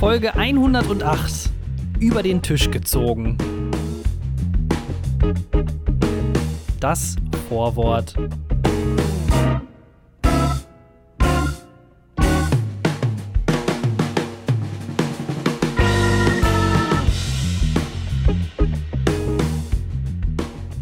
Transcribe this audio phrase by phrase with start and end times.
[0.00, 1.50] Folge 108
[1.98, 3.36] über den Tisch gezogen.
[6.80, 7.16] Das
[7.50, 8.14] Vorwort.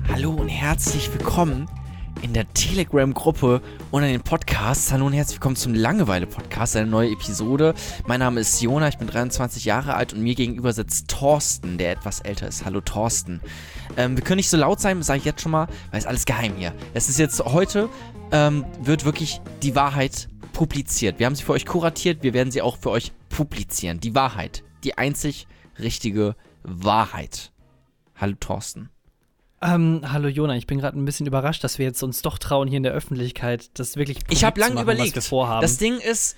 [0.09, 1.69] Hallo und herzlich willkommen
[2.29, 4.93] in der Telegram-Gruppe und in den Podcasts.
[4.93, 7.73] Hallo und herzlich willkommen zum Langeweile-Podcast, eine neue Episode.
[8.07, 11.91] Mein Name ist Jona, ich bin 23 Jahre alt und mir gegenüber sitzt Thorsten, der
[11.91, 12.67] etwas älter ist.
[12.67, 13.41] Hallo Thorsten.
[13.97, 16.27] Ähm, wir können nicht so laut sein, sage ich jetzt schon mal, weil es alles
[16.27, 16.75] geheim hier.
[16.93, 17.89] Es ist jetzt heute,
[18.31, 21.19] ähm, wird wirklich die Wahrheit publiziert.
[21.19, 24.01] Wir haben sie für euch kuratiert, wir werden sie auch für euch publizieren.
[24.01, 24.65] Die Wahrheit.
[24.85, 25.47] Die einzig
[25.79, 27.53] richtige Wahrheit.
[28.17, 28.91] Hallo Thorsten.
[29.61, 32.69] Ähm, hallo Jona, ich bin gerade ein bisschen überrascht, dass wir jetzt uns doch trauen,
[32.69, 35.17] hier in der Öffentlichkeit das wirklich Ich habe zu lange überlegt.
[35.17, 36.37] Das Ding ist,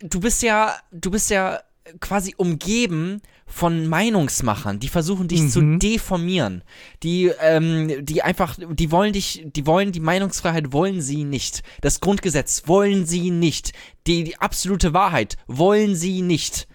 [0.00, 1.60] du bist ja, du bist ja
[2.00, 5.78] quasi umgeben von Meinungsmachern, die versuchen dich zu Mhm.
[5.80, 6.62] deformieren.
[7.02, 11.62] Die, ähm, die einfach, die wollen dich, die wollen die Meinungsfreiheit wollen sie nicht.
[11.82, 13.72] Das Grundgesetz wollen sie nicht.
[14.06, 16.68] Die, die absolute Wahrheit wollen sie nicht.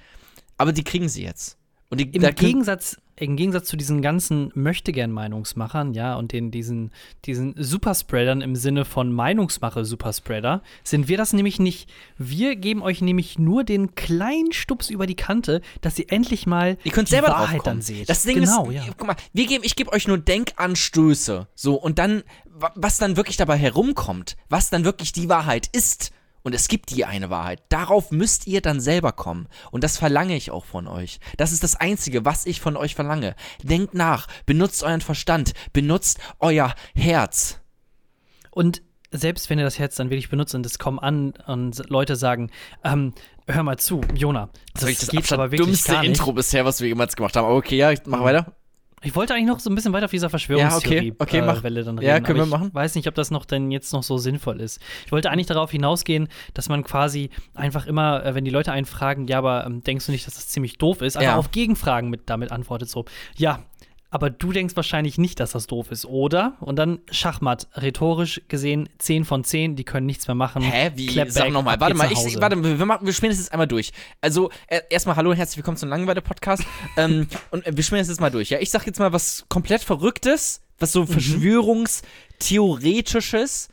[0.58, 1.58] Aber die kriegen sie jetzt.
[1.90, 6.92] Und die, Im Gegensatz, Im Gegensatz zu diesen ganzen Möchtegern-Meinungsmachern, ja, und den, diesen,
[7.26, 11.90] diesen Superspreadern im Sinne von Meinungsmache-Superspreader, sind wir das nämlich nicht.
[12.18, 16.78] Wir geben euch nämlich nur den kleinen Stups über die Kante, dass ihr endlich mal
[16.84, 18.08] Ihr könnt die selber Wahrheit dann seht.
[18.08, 18.84] Das Ding genau, ist, ja.
[18.96, 21.48] guck mal, wir geben, ich gebe euch nur Denkanstöße.
[21.56, 26.12] So, und dann, wa- was dann wirklich dabei herumkommt, was dann wirklich die Wahrheit ist.
[26.48, 27.62] Und es gibt die eine Wahrheit.
[27.67, 29.50] Darauf müsst ihr dann selber kommen.
[29.70, 31.20] Und das verlange ich auch von euch.
[31.36, 33.36] Das ist das Einzige, was ich von euch verlange.
[33.64, 37.59] Denkt nach, benutzt euren Verstand, benutzt euer Herz.
[38.50, 38.81] Und
[39.12, 42.50] selbst wenn ihr das Herz dann wirklich benutzt und es kommen an und Leute sagen,
[42.81, 43.14] ähm,
[43.45, 46.12] hör mal zu, Jona, das, Das ist geht das aber wirklich dümmste gar nicht.
[46.12, 47.44] Intro bisher, was wir jemals gemacht haben.
[47.44, 48.56] Aber okay, ja, ich mach weiter.
[49.03, 51.41] Ich wollte eigentlich noch so ein bisschen weiter auf dieser Verschwörungstheorie Ja, okay, okay, äh,
[51.44, 51.62] mach.
[51.62, 52.09] Welle dann reden.
[52.09, 52.68] Ja, können aber wir machen.
[52.69, 54.81] Ich weiß nicht, ob das noch denn jetzt noch so sinnvoll ist.
[55.06, 58.88] Ich wollte eigentlich darauf hinausgehen, dass man quasi einfach immer, äh, wenn die Leute einen
[58.88, 61.38] fragen, ja, aber ähm, denkst du nicht, dass das ziemlich doof ist, einfach Ja.
[61.38, 63.59] auf Gegenfragen mit, damit antwortet so, ja,
[64.09, 66.56] aber du denkst wahrscheinlich nicht, dass das doof ist, oder?
[66.62, 70.62] Und dann Schachmatt, rhetorisch gesehen 10 von 10, die können nichts mehr machen.
[70.62, 70.91] Hä?
[70.95, 71.07] Wie?
[71.07, 71.79] Clap Sag nochmal.
[71.79, 72.41] Warte mal, ich, Hause.
[72.41, 73.91] warte, wir, machen, wir spielen das jetzt einmal durch.
[74.22, 76.63] Also, äh, erstmal hallo und herzlich willkommen zum Langeweile-Podcast.
[76.97, 78.50] ähm, und äh, wir spielen das jetzt mal durch.
[78.50, 81.00] Ja, ich sag jetzt mal was komplett Verrücktes, was Mhm.
[81.00, 83.69] so Verschwörungstheoretisches.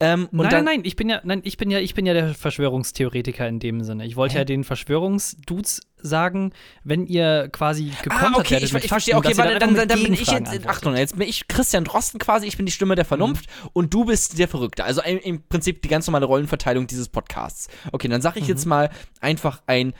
[0.00, 2.34] Ähm, nein, nein, nein, ich bin ja, nein, ich bin ja, ich bin ja der
[2.34, 4.04] Verschwörungstheoretiker in dem Sinne.
[4.06, 4.40] Ich wollte Hä?
[4.40, 6.52] ja den Verschwörungsdudes sagen,
[6.84, 9.16] wenn ihr quasi gekontert Ah, okay, werdet ich, mit ich verstehe.
[9.16, 10.66] Okay, warte, dann, dann, mit bin ich jetzt.
[10.68, 12.46] Achtung, jetzt bin ich Christian Drosten quasi.
[12.46, 13.70] Ich bin die Stimme der Vernunft Mhm.
[13.72, 14.84] und du bist der Verrückte.
[14.84, 17.68] Also im, im Prinzip die ganz normale Rollenverteilung dieses Podcasts.
[17.92, 18.50] Okay, dann sage ich Mhm.
[18.50, 19.94] jetzt mal einfach ein,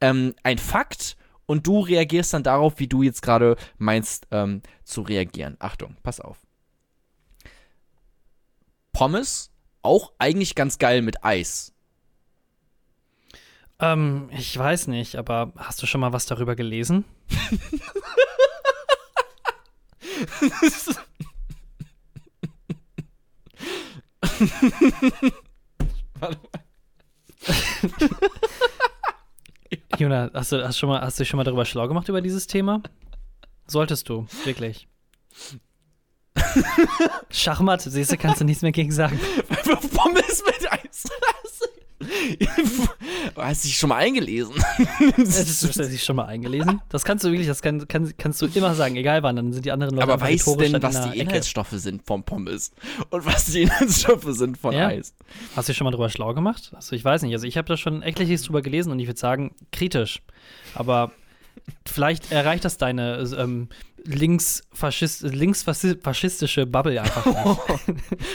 [0.00, 1.16] ähm, ein Fakt
[1.46, 5.56] und du reagierst dann darauf, wie du jetzt gerade meinst ähm, zu reagieren.
[5.60, 6.38] Achtung, pass auf.
[8.92, 9.50] Pommes
[9.82, 11.73] auch eigentlich ganz geil mit Eis.
[13.84, 17.04] Ähm, ich weiß nicht, aber hast du schon mal was darüber gelesen?
[26.18, 26.38] Warte
[29.98, 32.22] Jona, hast du, hast, schon mal, hast du dich schon mal darüber schlau gemacht über
[32.22, 32.80] dieses Thema?
[33.66, 34.88] Solltest du, wirklich.
[37.30, 39.20] Schachmatt, siehst du, kannst du nichts mehr gegen sagen.
[39.94, 41.04] Pommes mit Eis.
[43.36, 44.54] Hast du dich schon mal eingelesen?
[45.16, 46.80] Hast du dich schon mal eingelesen?
[46.88, 49.64] Das kannst du wirklich, das kann, kann, kannst du immer sagen, egal wann, dann sind
[49.64, 51.20] die anderen Leute Aber weißt du denn, dann was die der Ecke.
[51.22, 52.72] Inhaltsstoffe sind von Pommes
[53.10, 54.88] und was die Inhaltsstoffe sind von Ja.
[54.88, 55.14] Eis?
[55.56, 56.70] Hast du dich schon mal drüber schlau gemacht?
[56.74, 57.32] Also ich weiß nicht.
[57.32, 60.22] Also ich habe da schon etliches drüber gelesen und ich würde sagen, kritisch.
[60.74, 61.12] Aber
[61.86, 63.68] vielleicht erreicht das deine ähm,
[64.04, 67.24] linksfaschist, linksfaschistische Bubble einfach.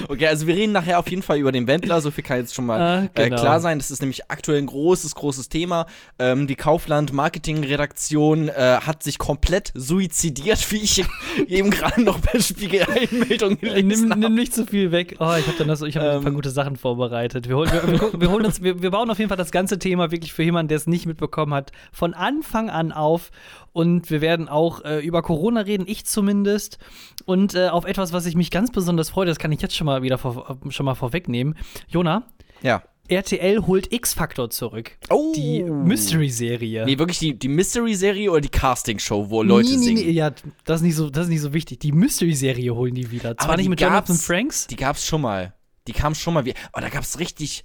[0.08, 2.56] Okay, also wir reden nachher auf jeden Fall über den Wendler, so viel kann jetzt
[2.56, 3.36] schon mal Ah, äh, genau.
[3.42, 3.78] klar sein.
[3.80, 5.86] Das ist nämlich aktuell ein großes, großes Thema.
[6.18, 11.04] Ähm, die Kaufland-Marketing-Redaktion äh, hat sich komplett suizidiert, wie ich
[11.48, 14.20] eben gerade noch bei Spiegel Einmeldung Ey, nimm, gelesen habe.
[14.22, 15.16] nimm nicht zu viel weg.
[15.20, 16.36] Oh, ich habe dann das, ich hab ein paar Ähm.
[16.36, 17.48] gute Sachen vorbereitet.
[17.48, 19.52] Wir holen, wir, wir, gucken- wir holen uns, wir, wir bauen auf jeden Fall das
[19.52, 23.32] ganze Thema wirklich für jemanden, der es nicht mitbekommen hat, von Anfang an auf.
[23.72, 26.78] Und wir werden auch äh, über Corona reden, ich zumindest.
[27.26, 29.86] Und äh, auf etwas, was ich mich ganz besonders freue, das kann ich jetzt schon
[29.86, 31.56] mal wieder vor, schon mal vorwegnehmen.
[31.88, 32.28] Jona,
[32.62, 32.84] Ja.
[33.08, 34.92] RTL holt X-Factor zurück.
[35.10, 35.34] Oh.
[35.36, 36.86] Die Mystery-Serie.
[36.86, 40.04] Nee, wirklich die, die Mystery-Serie oder die Casting-Show, wo Leute nee, nee, singen?
[40.06, 40.32] Nee, ja,
[40.66, 41.80] das ist nicht so, das ist nicht so wichtig.
[41.80, 43.36] Die Mystery-Serie holen die wieder.
[43.36, 44.68] Zwar Aber nicht mit Jonathan Franks.
[44.68, 45.54] Die gab's schon mal.
[45.88, 46.60] Die kam schon mal wieder.
[46.74, 47.64] Oh, da gab's richtig.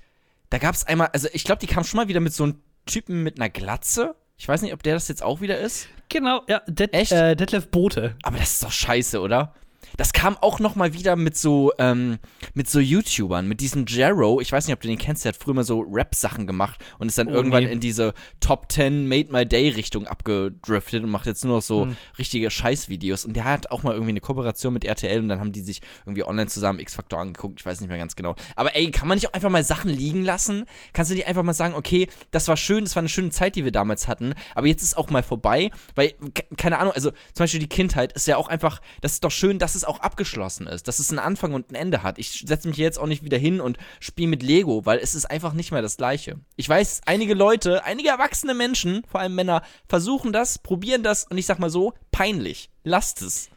[0.48, 2.54] Da gab's einmal, also ich glaube, die kam schon mal wieder mit so einem
[2.86, 4.14] Typen mit einer Glatze.
[4.38, 5.88] Ich weiß nicht, ob der das jetzt auch wieder ist.
[6.14, 7.10] Genau, ja, Det Echt?
[7.10, 8.14] Äh, Detlef Bote.
[8.22, 9.52] Aber das ist doch scheiße, oder?
[9.96, 12.18] Das kam auch noch mal wieder mit so, ähm,
[12.54, 14.40] mit so YouTubern, mit diesem Jero.
[14.40, 17.06] Ich weiß nicht, ob du den kennst, der hat früher mal so Rap-Sachen gemacht und
[17.08, 17.72] ist dann Oh, irgendwann nee.
[17.72, 21.96] in diese Top 10 Made My Day-Richtung abgedriftet und macht jetzt nur noch so Hm.
[22.18, 23.24] richtige Scheißvideos.
[23.24, 25.80] Und der hat auch mal irgendwie eine Kooperation mit RTL und dann haben die sich
[26.04, 27.60] irgendwie online zusammen X-Factor angeguckt.
[27.60, 28.34] Ich weiß nicht mehr ganz genau.
[28.56, 30.64] Aber ey, kann man nicht auch einfach mal Sachen liegen lassen?
[30.92, 33.54] Kannst du nicht einfach mal sagen, okay, das war schön, das war eine schöne Zeit,
[33.56, 37.10] die wir damals hatten, aber jetzt ist auch mal vorbei, weil, ke- keine Ahnung, also
[37.10, 40.00] zum Beispiel die Kindheit ist ja auch einfach, das ist doch schön, dass es auch
[40.00, 42.18] abgeschlossen ist, dass es einen Anfang und ein Ende hat.
[42.18, 45.26] Ich setze mich jetzt auch nicht wieder hin und spiele mit Lego, weil es ist
[45.26, 46.38] einfach nicht mehr das Gleiche.
[46.56, 51.38] Ich weiß, einige Leute, einige erwachsene Menschen, vor allem Männer, versuchen das, probieren das und
[51.38, 52.70] ich sag mal so, peinlich.
[52.84, 53.50] Lasst es.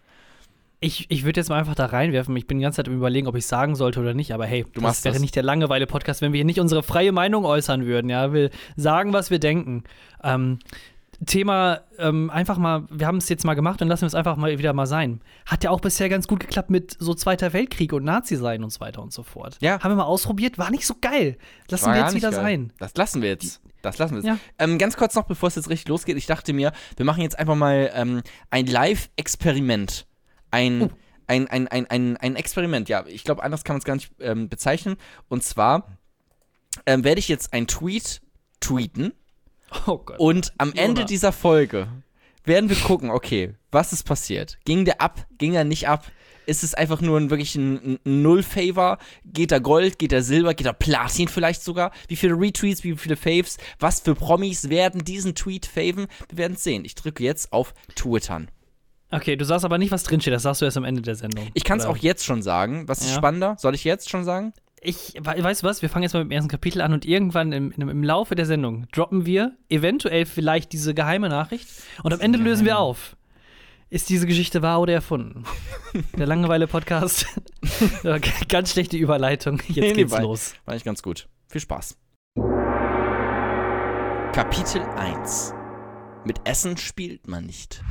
[0.79, 2.35] Ich, ich würde jetzt mal einfach da reinwerfen.
[2.37, 4.31] Ich bin die ganze Zeit am überlegen, ob ich sagen sollte oder nicht.
[4.31, 5.21] Aber hey, das machst wäre das.
[5.21, 8.09] nicht der Langeweile-Podcast, wenn wir hier nicht unsere freie Meinung äußern würden.
[8.09, 9.85] Ja, wir sagen, was wir denken.
[10.23, 10.59] Ähm,
[11.25, 14.37] Thema ähm, einfach mal, wir haben es jetzt mal gemacht und lassen wir es einfach
[14.37, 15.21] mal wieder mal sein.
[15.45, 18.69] Hat ja auch bisher ganz gut geklappt mit so Zweiter Weltkrieg und Nazi sein und
[18.71, 19.57] so weiter und so fort.
[19.59, 19.79] Ja.
[19.81, 21.37] Haben wir mal ausprobiert, war nicht so geil.
[21.69, 22.39] Lassen War wir jetzt wieder geil.
[22.41, 22.73] sein.
[22.77, 23.61] Das lassen wir jetzt.
[23.81, 24.27] Das lassen wir jetzt.
[24.27, 24.37] Ja.
[24.59, 27.37] Ähm, ganz kurz noch, bevor es jetzt richtig losgeht, ich dachte mir, wir machen jetzt
[27.39, 28.21] einfach mal ähm,
[28.51, 30.05] ein Live-Experiment.
[30.51, 30.89] Ein, Oh.
[31.27, 33.05] ein, ein, ein, ein, ein Experiment, ja.
[33.07, 34.97] Ich glaube, anders kann man es gar nicht ähm, bezeichnen.
[35.29, 35.97] Und zwar
[36.85, 38.21] ähm, werde ich jetzt ein Tweet
[38.59, 39.13] tweeten
[39.85, 40.19] Oh Gott.
[40.19, 40.81] und am Jona.
[40.81, 41.87] Ende dieser Folge
[42.45, 44.57] werden wir gucken, okay, was ist passiert?
[44.65, 45.25] Ging der ab?
[45.37, 46.05] Ging er nicht ab?
[46.45, 48.99] Ist es einfach nur ein, wirklich ein, ein Null-Favor?
[49.25, 49.99] Geht da Gold?
[49.99, 50.53] Geht da Silber?
[50.53, 51.91] Geht da Platin vielleicht sogar?
[52.07, 52.85] Wie viele Retweets?
[52.85, 53.57] Wie viele Faves?
[53.79, 56.07] Was für Promis werden diesen Tweet faven?
[56.29, 56.85] Wir werden es sehen.
[56.85, 58.49] Ich drücke jetzt auf Twittern.
[59.11, 60.33] okay, du sagst aber nicht, was drinsteht.
[60.33, 61.49] Das sagst du erst am Ende der Sendung.
[61.53, 62.87] Ich kann es auch jetzt schon sagen.
[62.87, 63.15] Was ist Ja.
[63.17, 63.57] spannender?
[63.59, 64.53] Soll ich jetzt schon sagen?
[64.81, 67.05] Ich, we- weißt du was, wir fangen jetzt mal mit dem ersten Kapitel an und
[67.05, 71.67] irgendwann im, im, im Laufe der Sendung droppen wir eventuell vielleicht diese geheime Nachricht
[72.03, 73.15] und am Ende lösen wir auf.
[73.89, 75.45] Ist diese Geschichte wahr oder erfunden?
[76.17, 77.25] Der Langeweile-Podcast.
[78.49, 79.61] Ganz schlechte Überleitung.
[79.67, 80.53] Jetzt Nee, nee, geht's bei- los.
[80.65, 81.29] War ich ganz gut.
[81.47, 81.97] Viel Spaß.
[84.33, 85.53] Kapitel 1.
[86.25, 87.81] Mit Essen spielt man nicht.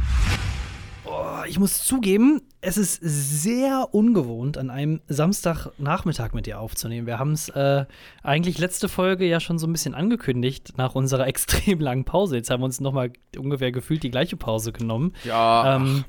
[1.09, 7.07] Oh, ich muss zugeben, es ist sehr ungewohnt, an einem Samstagnachmittag mit dir aufzunehmen.
[7.07, 7.85] Wir haben es äh,
[8.25, 12.37] eigentlich letzte Folge ja schon so ein bisschen angekündigt, nach unserer extrem langen Pause.
[12.37, 15.13] Jetzt haben wir uns noch mal ungefähr gefühlt die gleiche Pause genommen.
[15.25, 16.05] Ja, Ähm,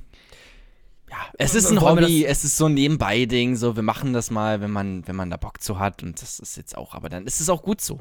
[1.09, 4.59] Ja, es ist ein Hobby, es ist so ein Nebenbei-Ding, so wir machen das mal,
[4.61, 7.25] wenn man, wenn man da Bock zu hat und das ist jetzt auch, aber dann
[7.25, 7.99] ist es auch gut so.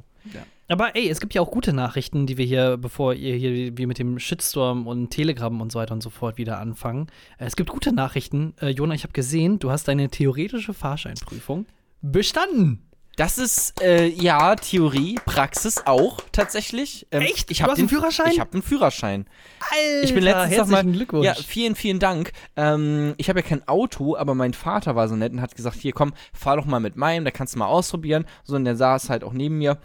[0.69, 3.87] Aber ey, es gibt ja auch gute Nachrichten, die wir hier, bevor ihr hier wie
[3.87, 7.07] mit dem Shitstorm und Telegram und so weiter und so fort wieder anfangen.
[7.39, 8.55] Es gibt gute Nachrichten.
[8.61, 11.67] Äh, Jona, ich habe gesehen, du hast deine theoretische Fahrscheinprüfung
[12.03, 12.83] bestanden.
[13.17, 17.07] Das ist, äh, ja, Theorie, Praxis auch tatsächlich.
[17.11, 17.51] Ähm, Echt?
[17.51, 18.31] Ich Du hab hast den einen Führerschein?
[18.33, 19.27] Ich habe einen Führerschein.
[19.61, 21.25] Alter, Ich bin letztens noch mal, Glückwunsch.
[21.25, 22.33] ja, vielen, vielen Dank.
[22.57, 25.77] Ähm, ich habe ja kein Auto, aber mein Vater war so nett und hat gesagt,
[25.77, 28.27] hier komm, fahr doch mal mit meinem, da kannst du mal ausprobieren.
[28.45, 29.79] So, und der saß halt auch neben mir.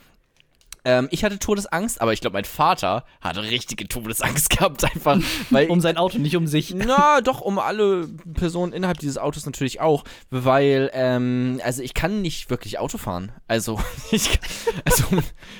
[0.83, 5.19] Ähm, ich hatte Todesangst, aber ich glaube, mein Vater hatte richtige Todesangst gehabt, einfach,
[5.51, 6.74] weil um sein Auto, nicht um sich.
[6.75, 12.22] Na, doch, um alle Personen innerhalb dieses Autos natürlich auch, weil, ähm, also ich kann
[12.22, 13.31] nicht wirklich Auto fahren.
[13.48, 13.80] Also,
[14.12, 14.39] ich,
[14.86, 15.04] also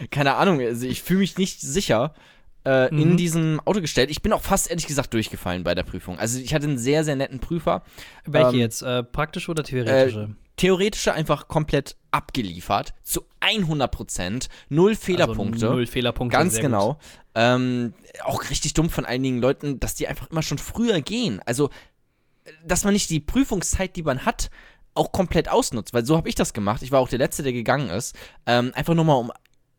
[0.10, 2.16] keine Ahnung, also ich fühle mich nicht sicher
[2.66, 3.18] äh, in Mhm.
[3.18, 4.10] diesem Auto gestellt.
[4.12, 6.18] Ich bin auch fast ehrlich gesagt durchgefallen bei der Prüfung.
[6.20, 7.84] Also ich hatte einen sehr, sehr netten Prüfer.
[8.25, 8.82] Welche Ähm, jetzt?
[8.82, 10.36] Äh, praktische oder theoretische?
[10.62, 15.65] Theoretische einfach komplett abgeliefert, zu 100 Prozent, null Fehlerpunkte.
[15.65, 16.38] Also null Fehlerpunkte.
[16.38, 17.00] Ganz genau.
[17.34, 21.41] Ähm, auch richtig dumm von einigen Leuten, dass die einfach immer schon früher gehen.
[21.48, 21.72] Also,
[22.63, 24.51] dass man nicht die Prüfungszeit, die man hat,
[24.94, 25.96] auch komplett ausnutzt.
[25.96, 26.84] Weil so habe ich das gemacht.
[26.84, 28.15] Ich war auch der Letzte, der gegangen ist.
[28.46, 29.32] Ähm, einfach nur mal, um,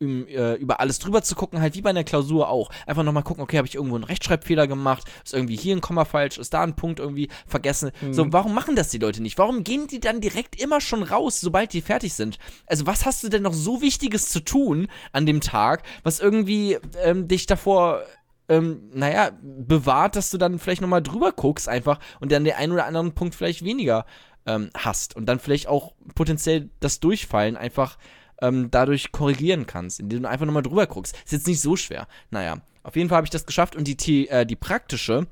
[0.02, 2.70] um äh, über alles drüber zu gucken, halt wie bei einer Klausur auch.
[2.86, 5.04] Einfach nochmal gucken, okay, habe ich irgendwo einen Rechtschreibfehler gemacht?
[5.24, 6.38] Ist irgendwie hier ein Komma falsch?
[6.38, 7.92] Ist da ein Punkt irgendwie vergessen?
[8.00, 8.12] Mhm.
[8.12, 9.38] So, warum machen das die Leute nicht?
[9.38, 12.38] Warum gehen die dann direkt immer schon raus, sobald die fertig sind?
[12.66, 16.78] Also, was hast du denn noch so Wichtiges zu tun an dem Tag, was irgendwie
[17.02, 18.02] ähm, dich davor
[18.48, 22.72] ähm, naja, bewahrt, dass du dann vielleicht nochmal drüber guckst einfach und dann den einen
[22.72, 24.04] oder anderen Punkt vielleicht weniger
[24.46, 27.96] ähm, hast und dann vielleicht auch potenziell das Durchfallen einfach
[28.40, 31.16] ähm, dadurch korrigieren kannst, indem du einfach nochmal drüber guckst.
[31.24, 32.06] Ist jetzt nicht so schwer.
[32.30, 35.26] Naja, auf jeden Fall habe ich das geschafft und die, The- äh, die praktische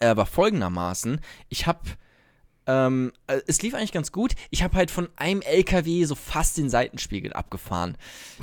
[0.00, 1.20] äh, war folgendermaßen.
[1.48, 1.80] Ich habe
[2.66, 4.32] ähm, äh, es lief eigentlich ganz gut.
[4.50, 7.96] Ich habe halt von einem LKW so fast den Seitenspiegel abgefahren.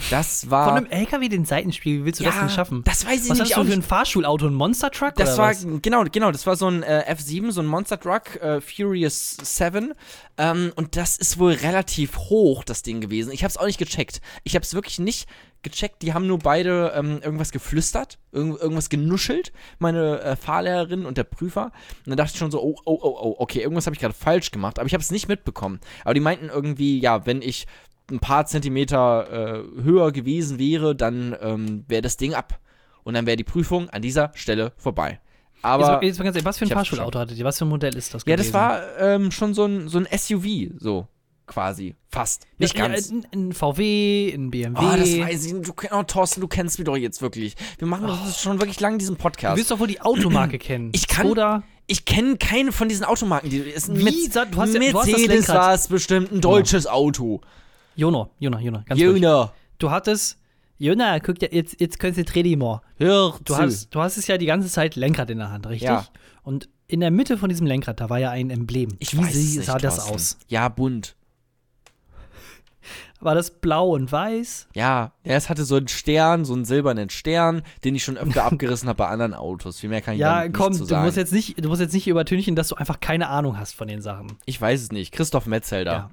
[0.09, 0.69] Das war.
[0.69, 2.83] Von einem LKW den Seitenspiegel, wie willst du das denn schaffen?
[2.85, 3.55] Das weiß ich was nicht.
[3.55, 4.47] hast du für ein Fahrschulauto?
[4.47, 5.15] Ein Monster-Truck?
[5.15, 5.67] Das oder war, was?
[5.81, 9.93] genau, genau, das war so ein äh, F7, so ein Monster Truck, äh, Furious 7.
[10.37, 13.31] Ähm, und das ist wohl relativ hoch, das Ding gewesen.
[13.31, 14.21] Ich habe es auch nicht gecheckt.
[14.43, 15.27] Ich habe es wirklich nicht
[15.63, 21.17] gecheckt, die haben nur beide ähm, irgendwas geflüstert, irgend, irgendwas genuschelt, meine äh, Fahrlehrerin und
[21.17, 21.71] der Prüfer.
[22.05, 24.13] Und dann dachte ich schon so, oh, oh, oh, oh, okay, irgendwas habe ich gerade
[24.13, 25.79] falsch gemacht, aber ich habe es nicht mitbekommen.
[26.03, 27.65] Aber die meinten irgendwie, ja, wenn ich
[28.11, 32.59] ein paar Zentimeter äh, höher gewesen wäre, dann ähm, wäre das Ding ab.
[33.03, 35.19] Und dann wäre die Prüfung an dieser Stelle vorbei.
[35.61, 37.45] Aber jetzt, jetzt, jetzt, was für ein Fahrschulauto hattet ihr?
[37.45, 38.51] Was für ein Modell ist das ja, gewesen?
[38.51, 41.07] das war ähm, schon so ein, so ein SUV, so
[41.47, 41.95] quasi.
[42.09, 42.45] Fast.
[42.57, 43.09] Nicht ja, ganz.
[43.11, 44.79] Ein, ein VW, ein BMW.
[44.79, 45.53] Oh, das weiß ich.
[45.61, 47.55] Du, oh, Thorsten, du kennst mich doch jetzt wirklich.
[47.77, 49.57] Wir machen das schon wirklich lange, diesen Du Podcast.
[49.57, 50.91] wirst doch wohl die Automarke kennen.
[50.93, 53.49] Ich kann- Oder Ich kenne keine von diesen Automarken.
[53.49, 54.03] Die, ist ein Wie?
[54.29, 57.41] Du hast ja- du Mercedes war es bestimmt, ein deutsches Auto.
[57.95, 59.21] Jono, Jono, Jono, ganz ruhig.
[59.21, 60.37] Jona, Du hattest,
[60.77, 62.81] Jona, guck dir, jetzt, jetzt konzentrier dich mal.
[62.97, 63.57] hör Du zu.
[63.59, 65.87] hast, du hast es ja die ganze Zeit Lenkrad in der Hand, richtig?
[65.89, 66.05] Ja.
[66.43, 68.95] Und in der Mitte von diesem Lenkrad, da war ja ein Emblem.
[68.99, 70.13] ich Wie weiß sie- nicht, sah das Thorsten.
[70.15, 70.37] aus?
[70.47, 71.15] Ja, bunt.
[73.23, 74.67] War das blau und weiß?
[74.73, 78.43] Ja, ja, es hatte so einen Stern, so einen silbernen Stern, den ich schon öfter
[78.51, 79.79] abgerissen habe bei anderen Autos.
[79.79, 81.05] Viel mehr kann ich Ja, damit komm, nicht zu du sagen.
[81.05, 83.87] musst jetzt nicht, du musst jetzt nicht übertünchen, dass du einfach keine Ahnung hast von
[83.87, 84.37] den Sachen.
[84.45, 85.11] ich weiß es nicht.
[85.13, 85.91] Christoph Metzelder.
[85.91, 86.11] Ja.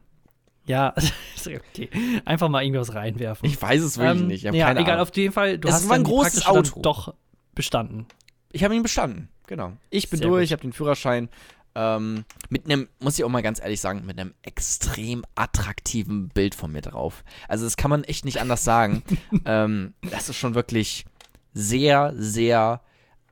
[0.66, 0.94] Ja,
[1.46, 1.88] okay.
[2.24, 3.48] Einfach mal irgendwas reinwerfen.
[3.48, 4.42] Ich weiß es wirklich Ähm, nicht.
[4.42, 5.08] Ich habe ja, keine egal, Ahnung.
[5.08, 6.80] auf jeden Fall, du Es hast war ein großes Auto.
[6.80, 7.14] doch
[7.54, 8.06] bestanden.
[8.52, 9.72] Ich habe ihn bestanden, genau.
[9.90, 10.44] Ich bin Sehr durch, gut.
[10.46, 11.28] ich habe den Führerschein.
[11.74, 16.54] Ähm, mit einem, muss ich auch mal ganz ehrlich sagen, mit einem extrem attraktiven Bild
[16.54, 17.24] von mir drauf.
[17.48, 19.02] Also das kann man echt nicht anders sagen.
[19.44, 21.04] ähm, das ist schon wirklich
[21.52, 22.80] sehr, sehr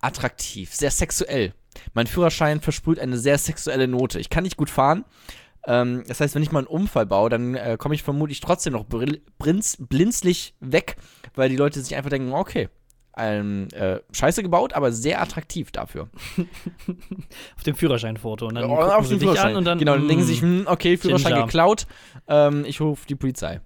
[0.01, 1.53] attraktiv, sehr sexuell.
[1.95, 4.21] Mein Führerschein versprüht eine sehr sexuelle Note.
[4.21, 5.05] Ich kann nicht gut fahren.
[5.67, 8.73] Ähm, das heißt, wenn ich mal einen Unfall baue, dann äh, komme ich vermutlich trotzdem
[8.73, 10.97] noch brinz, blinzlich weg,
[11.35, 12.69] weil die Leute sich einfach denken, okay,
[13.19, 16.09] ähm, äh, scheiße gebaut, aber sehr attraktiv dafür.
[17.57, 18.47] Auf dem Führerscheinfoto.
[18.47, 19.79] Und dann gucken auf sie dich an und dann.
[19.79, 21.47] genau, dann denken sie sich, hm, okay, Führerschein Ginger.
[21.47, 21.87] geklaut,
[22.29, 23.61] ähm, ich rufe die Polizei.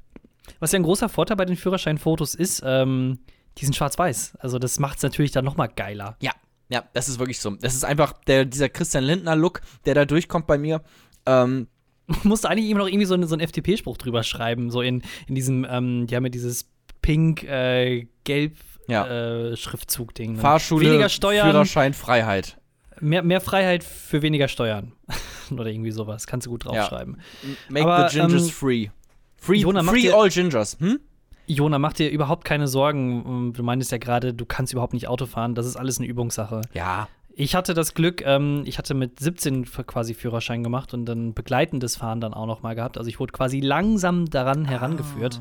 [0.60, 3.18] Was ja ein großer Vorteil bei den Führerscheinfotos ist, ähm,
[3.58, 4.36] die sind schwarz-weiß.
[4.38, 6.16] Also das macht es natürlich dann nochmal geiler.
[6.20, 6.32] Ja,
[6.68, 7.50] ja, das ist wirklich so.
[7.50, 10.82] Das ist einfach der, dieser Christian Lindner-Look, der da durchkommt bei mir.
[11.26, 11.68] Ähm,
[12.22, 14.70] Musste eigentlich immer noch irgendwie so, eine, so einen FDP-Spruch drüber schreiben.
[14.70, 16.70] So in, in diesem, ähm, die haben ja dieses
[17.02, 18.56] pink, äh, gelb
[18.88, 19.06] Ja.
[19.06, 20.34] äh, Schriftzug-Ding.
[20.34, 20.38] ne?
[20.38, 22.56] Fahrschule, Weniger Steuern, Führerschein, Freiheit.
[23.00, 24.92] mehr, mehr Freiheit für weniger Steuern.
[25.50, 26.26] Oder irgendwie sowas.
[26.26, 27.20] Kannst du gut draufschreiben.
[27.68, 28.88] Make Aber, the gingers ähm, free.
[29.36, 30.76] Free, Jona, free all gingers.
[30.80, 31.00] Hm?
[31.46, 33.24] Jona, mach dir überhaupt keine Sorgen.
[33.26, 35.54] Ähm, Du meintest ja gerade, du kannst überhaupt nicht Auto fahren.
[35.54, 36.62] Das ist alles eine Übungssache.
[36.72, 37.08] Ja.
[37.34, 41.34] Ich hatte das Glück, ähm, ich hatte mit 17 f- quasi Führerschein gemacht und dann
[41.34, 42.98] begleitendes Fahren dann auch noch mal gehabt.
[42.98, 45.40] Also ich wurde quasi langsam daran herangeführt,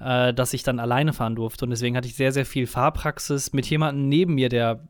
[0.00, 1.64] äh, dass ich dann alleine fahren durfte.
[1.64, 4.80] Und deswegen hatte ich sehr, sehr viel Fahrpraxis mit jemandem neben mir, der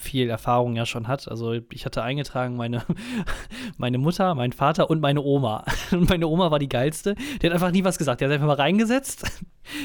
[0.00, 1.28] viel Erfahrung ja schon hat.
[1.28, 2.82] Also ich hatte eingetragen meine,
[3.76, 5.64] meine Mutter, mein Vater und meine Oma.
[5.90, 7.14] Und meine Oma war die geilste.
[7.40, 8.20] Die hat einfach nie was gesagt.
[8.20, 9.26] Die hat einfach mal reingesetzt,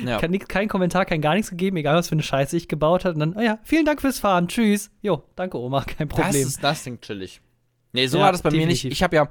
[0.06, 0.20] ja.
[0.20, 3.16] kein, Kommentar, kein gar nichts gegeben, egal was für eine Scheiße ich gebaut habe.
[3.16, 4.48] Und dann, oh ja, vielen Dank fürs Fahren.
[4.48, 4.92] Tschüss.
[5.02, 6.28] Jo, danke Oma, kein Problem.
[6.28, 7.42] Das ist das Ding chillig.
[7.92, 8.84] Nee, so Ja, war das bei mir definitiv.
[8.86, 8.94] nicht.
[8.94, 9.30] Ich habe ja,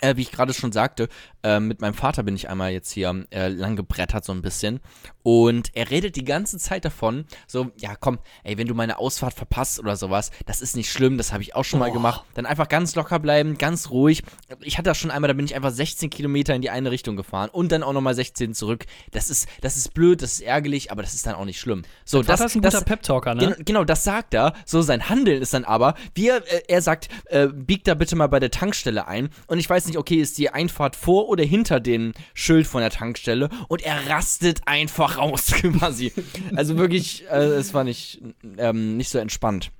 [0.00, 1.08] äh, wie ich gerade schon sagte,
[1.42, 4.80] äh, mit meinem Vater bin ich einmal jetzt hier äh, lang gebrettert so ein bisschen.
[5.22, 9.34] Und er redet die ganze Zeit davon, so, ja komm, ey, wenn du meine Ausfahrt
[9.34, 11.92] verpasst oder sowas, das ist nicht schlimm, das habe ich auch schon mal Oh.
[11.92, 12.24] gemacht.
[12.34, 14.22] Dann einfach ganz locker bleiben, ganz ruhig.
[14.60, 17.16] Ich hatte das schon einmal, da bin ich einfach 16 Kilometer in die eine Richtung
[17.16, 18.86] gefahren und dann auch nochmal 16 zurück.
[19.10, 21.82] Das ist, das ist blöd, das ist ärgerlich, aber das ist dann auch nicht schlimm.
[22.04, 23.54] So, das, das, ist ein guter Pep-Talker, ne?
[23.56, 24.54] Gen genau, das sagt er.
[24.64, 28.28] So, sein Handeln ist dann aber, wir, äh, er sagt, äh, biegt da bitte mal
[28.28, 29.30] bei der Tankstelle ein.
[29.46, 32.90] Und ich weiß nicht, okay, ist die Einfahrt vor oder hinter dem Schild von der
[32.90, 33.48] Tankstelle?
[33.68, 36.12] Und er rastet einfach raus, quasi.
[36.56, 38.20] Also wirklich, äh, es war nicht,
[38.58, 39.70] ähm, nicht so entspannt.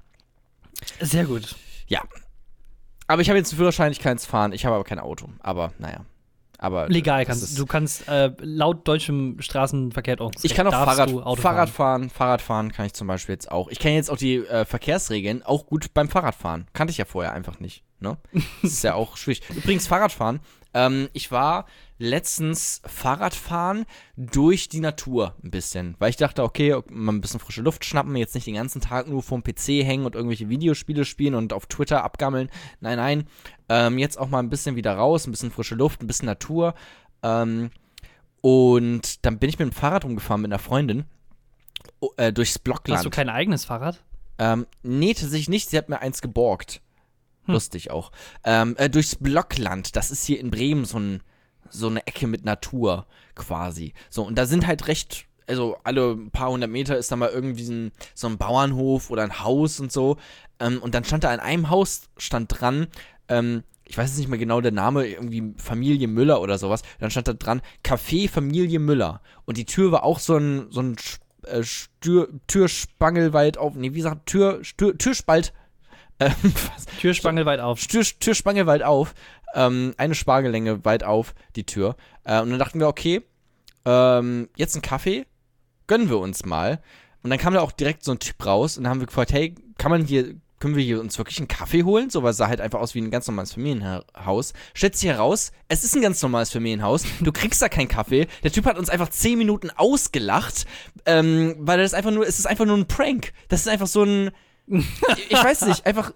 [1.00, 1.54] Sehr gut.
[1.88, 2.02] Ja.
[3.06, 4.52] Aber ich habe jetzt einen Führerschein, ich kann jetzt fahren.
[4.52, 5.28] Ich habe aber kein Auto.
[5.40, 6.04] Aber, naja.
[6.62, 11.20] Aber, Legal kannst ist- du kannst äh, laut deutschem Straßenverkehrsordnungsrecht Ich kann auch Fahrrad, du
[11.36, 11.70] Fahrrad fahren.
[11.70, 12.10] fahren.
[12.10, 13.68] Fahrrad fahren kann ich zum Beispiel jetzt auch.
[13.68, 16.66] Ich kenne jetzt auch die äh, Verkehrsregeln auch gut beim Fahrradfahren.
[16.74, 17.82] Kannte ich ja vorher einfach nicht.
[18.00, 18.18] Ne?
[18.62, 19.42] Das ist ja auch schwierig.
[19.50, 20.40] Übrigens, Fahrradfahren.
[20.72, 21.66] Ähm, ich war
[21.98, 23.84] letztens Fahrradfahren
[24.16, 25.96] durch die Natur ein bisschen.
[25.98, 29.06] Weil ich dachte, okay, mal ein bisschen frische Luft schnappen, jetzt nicht den ganzen Tag
[29.06, 32.50] nur vorm PC hängen und irgendwelche Videospiele spielen und auf Twitter abgammeln.
[32.80, 33.26] Nein, nein.
[33.68, 36.74] Ähm, jetzt auch mal ein bisschen wieder raus, ein bisschen frische Luft, ein bisschen Natur.
[37.22, 37.70] Ähm,
[38.40, 41.04] und dann bin ich mit dem Fahrrad rumgefahren mit einer Freundin
[42.16, 42.98] äh, durchs Blockland.
[42.98, 44.02] Hast du kein eigenes Fahrrad?
[44.38, 45.68] Ähm, nee, tatsächlich nicht.
[45.68, 46.80] Sie hat mir eins geborgt.
[47.44, 47.54] Hm.
[47.54, 48.12] Lustig auch.
[48.44, 49.96] Ähm, äh, durchs Blockland.
[49.96, 51.22] Das ist hier in Bremen so, ein,
[51.68, 53.94] so eine Ecke mit Natur quasi.
[54.08, 57.64] So, und da sind halt recht, also alle paar hundert Meter ist da mal irgendwie
[57.64, 60.16] so ein, so ein Bauernhof oder ein Haus und so.
[60.58, 62.88] Ähm, und dann stand da an einem Haus stand dran,
[63.28, 66.82] ähm, ich weiß jetzt nicht mehr genau der Name, irgendwie Familie Müller oder sowas.
[67.00, 69.20] Dann stand da dran, Café Familie Müller.
[69.46, 70.96] Und die Tür war auch so ein, so ein
[71.42, 71.64] äh,
[72.00, 75.52] Tür, Türspangel weit auf, nee, wie sagt, Tür, Tür, Türspalt.
[76.20, 76.30] Äh,
[77.00, 77.84] Türspangel weit auf.
[77.86, 79.14] Tür, Türspangel weit auf.
[79.54, 81.96] Ähm, eine Spargelänge weit auf, die Tür.
[82.24, 83.22] Äh, und dann dachten wir, okay,
[83.84, 85.26] ähm, jetzt ein Kaffee,
[85.86, 86.80] gönnen wir uns mal.
[87.22, 89.32] Und dann kam da auch direkt so ein Typ raus und dann haben wir gefragt,
[89.32, 92.10] hey, kann man hier, können wir hier uns wirklich einen Kaffee holen?
[92.10, 94.52] So, weil es sah halt einfach aus wie ein ganz normales Familienhaus.
[94.74, 97.04] Stellt sich heraus, es ist ein ganz normales Familienhaus.
[97.20, 98.26] Du kriegst da keinen Kaffee.
[98.42, 100.66] Der Typ hat uns einfach 10 Minuten ausgelacht,
[101.06, 103.32] ähm, weil das einfach nur, es ist einfach nur ein Prank.
[103.48, 104.30] Das ist einfach so ein,
[104.70, 106.12] ich weiß nicht, einfach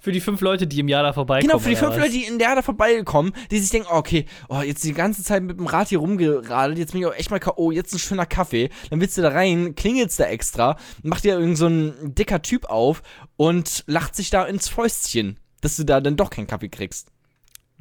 [0.00, 1.48] für die fünf Leute, die im Jahr da vorbeikommen.
[1.48, 4.26] Genau, für die fünf Leute, die in der da vorbeikommen, die sich denken, oh, okay,
[4.48, 7.30] oh, jetzt die ganze Zeit mit dem Rad hier rumgeradelt, jetzt bin ich auch echt
[7.30, 8.70] mal K.O., jetzt ein schöner Kaffee.
[8.88, 12.66] Dann willst du da rein, klingelst da extra, macht dir irgend so ein dicker Typ
[12.66, 13.02] auf
[13.36, 17.09] und lacht sich da ins Fäustchen, dass du da dann doch keinen Kaffee kriegst.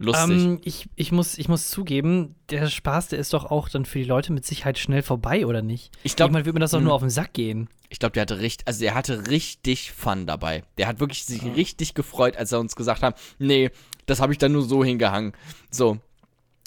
[0.01, 0.29] Lustig.
[0.31, 3.99] Ähm, ich, ich, muss, ich muss zugeben, der Spaß, der ist doch auch dann für
[3.99, 5.91] die Leute mit Sicherheit schnell vorbei, oder nicht?
[6.03, 7.67] Ich glaube, Jemand wird mir das doch nur auf den Sack gehen.
[7.89, 10.63] Ich glaube, der hatte richtig, also der hatte richtig Fun dabei.
[10.77, 11.51] Der hat wirklich sich Ja.
[11.51, 13.71] richtig gefreut, als er uns gesagt hat, nee,
[14.05, 15.33] das habe ich dann nur so hingehangen.
[15.69, 15.97] So.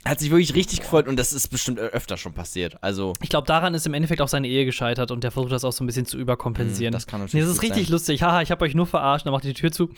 [0.05, 2.77] Hat sich wirklich richtig gefreut und das ist bestimmt öfter schon passiert.
[2.83, 5.65] Also, Ich glaube, daran ist im Endeffekt auch seine Ehe gescheitert und der versucht das
[5.65, 6.93] auch so ein bisschen zu überkompensieren.
[6.93, 7.93] Hm, das kann Nee, natürlich das ist richtig sein.
[7.93, 8.23] lustig.
[8.25, 9.91] Haha, ich habe euch nur verarscht, dann macht die Tür zu.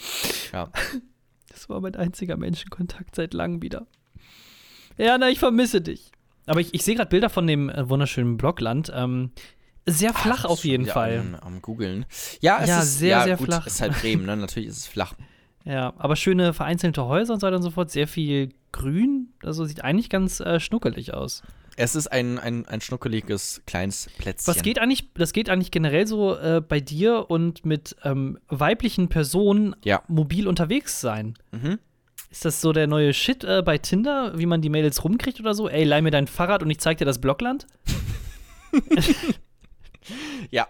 [0.53, 0.71] Ja.
[1.55, 3.87] Das war mein einziger Menschenkontakt seit langem wieder.
[4.99, 6.11] Ja, na, ich vermisse dich.
[6.47, 8.93] Aber ich, ich sehe gerade Bilder von dem äh, wunderschönen Blockland.
[8.95, 9.31] Ähm,
[9.87, 11.19] sehr flach Ach, auf jeden Fall.
[11.19, 12.07] Am, am googeln.
[12.41, 13.67] Ja, es Ja, ist sehr, ja, sehr gut, flach.
[13.67, 14.37] ist halt Bremen, ne?
[14.37, 15.15] Natürlich ist es flach.
[15.65, 17.91] Ja, aber schöne vereinzelte Häuser und so weiter und so fort.
[17.91, 19.33] Sehr viel Grün.
[19.43, 21.43] Also sieht eigentlich ganz äh, schnuckelig aus.
[21.77, 24.47] Es ist ein, ein, ein schnuckeliges kleines Plätzchen.
[24.55, 29.09] Was geht eigentlich, das geht eigentlich generell so äh, bei dir und mit ähm, weiblichen
[29.09, 30.03] Personen Ja.
[30.09, 31.35] mobil unterwegs sein?
[31.53, 31.79] Mhm.
[32.31, 35.55] Ist das so der neue Shit äh, bei Tinder, wie man die Mädels rumkriegt oder
[35.55, 35.69] so?
[35.69, 37.67] Ey, leih mir dein Fahrrad und ich zeig dir das Blockland?
[40.51, 40.69] Ja.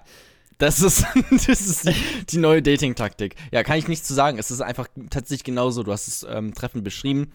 [0.59, 1.95] Das ist, das ist die,
[2.31, 3.35] die neue Dating-Taktik.
[3.51, 4.39] Ja, kann ich nichts zu sagen.
[4.39, 5.83] Es ist einfach tatsächlich genauso.
[5.83, 7.33] Du hast es ähm, treffend beschrieben.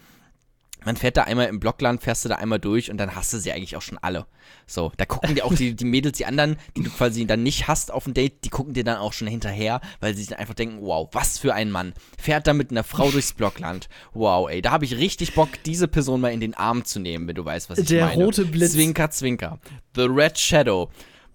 [0.85, 3.37] Man fährt da einmal im Blockland, fährst du da einmal durch und dann hast du
[3.37, 4.25] sie eigentlich auch schon alle.
[4.65, 7.67] So, da gucken dir auch die, die Mädels, die anderen, die du quasi dann nicht
[7.67, 10.39] hast auf dem Date, die gucken dir dann auch schon hinterher, weil sie sich dann
[10.39, 11.93] einfach denken, wow, was für ein Mann.
[12.17, 13.89] Fährt da mit einer Frau durchs Blockland.
[14.13, 17.27] Wow, ey, da habe ich richtig Bock, diese Person mal in den Arm zu nehmen,
[17.27, 18.23] wenn du weißt, was ich Der meine.
[18.23, 18.73] rote Blitz.
[18.73, 19.59] Zwinker, zwinker.
[19.95, 20.89] The Red Shadow.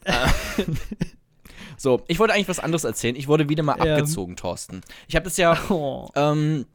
[0.04, 0.14] Äh,
[1.76, 3.16] so, ich wollte eigentlich was anderes erzählen.
[3.16, 3.96] Ich wurde wieder mal Ja.
[3.96, 4.80] abgezogen, Thorsten.
[5.08, 6.08] Ich habe das ja Oh.
[6.14, 6.66] ähm,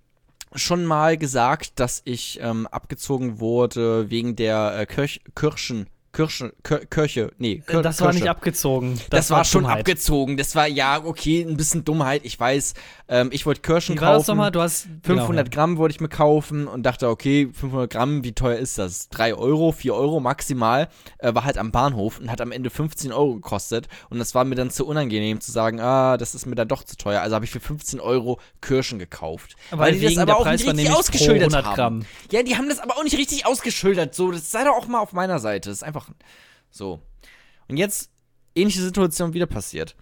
[0.56, 5.88] schon mal gesagt, dass ich ähm, abgezogen wurde wegen der äh, Kirch Kirchen.
[6.20, 8.24] Kirche, Kir Kirche, nee, Kir das war Kirche.
[8.24, 9.00] nicht abgezogen.
[9.10, 9.80] Das, war schon Dummheit.
[9.80, 10.36] abgezogen.
[10.36, 12.74] Das war, ja, okay, ein bisschen Dummheit, ich weiß.
[13.08, 14.38] Ähm, ich wollte Kirschen Wie war das kaufen.
[14.38, 14.52] nochmal?
[14.52, 18.58] Du hast 500 Gramm wollte ich mir kaufen und dachte, okay, 500 Gramm, wie teuer
[18.58, 19.08] ist das?
[19.10, 20.90] 3 Euro, 4 Euro maximal.
[21.20, 23.88] Äh, war halt am Bahnhof und hat am Ende 15 Euro gekostet.
[24.10, 26.84] Und das war mir dann zu unangenehm zu sagen, ah, das ist mir dann doch
[26.84, 27.22] zu teuer.
[27.22, 29.56] Also habe ich für 15 Euro Kirschen gekauft.
[29.72, 31.76] Weil die das aber der auch Preis nicht war richtig ausgeschildert 100 haben.
[31.76, 32.06] Gramm.
[32.32, 34.14] Ja, die haben das aber auch nicht richtig ausgeschildert.
[34.14, 35.70] So, das sei doch auch mal auf meiner Seite.
[35.70, 36.09] Das ist einfach
[36.72, 37.02] so.
[37.68, 38.10] Und jetzt
[38.56, 39.96] ähnliche Situation wieder passiert.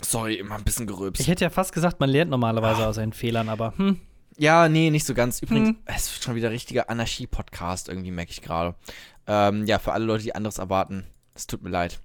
[0.00, 1.20] Sorry, immer ein bisschen gerülpst.
[1.20, 4.00] Ich hätte ja fast gesagt, man lernt normalerweise aus seinen Fehlern, aber hm.
[4.40, 5.40] Ja, nee, nicht so ganz.
[5.42, 5.78] Übrigens, Hm.
[5.86, 8.76] es wird schon wieder richtiger Anarchie-Podcast, irgendwie merke ich gerade.
[9.26, 11.98] Ähm, ja, für alle Leute, die anderes erwarten, es tut mir leid.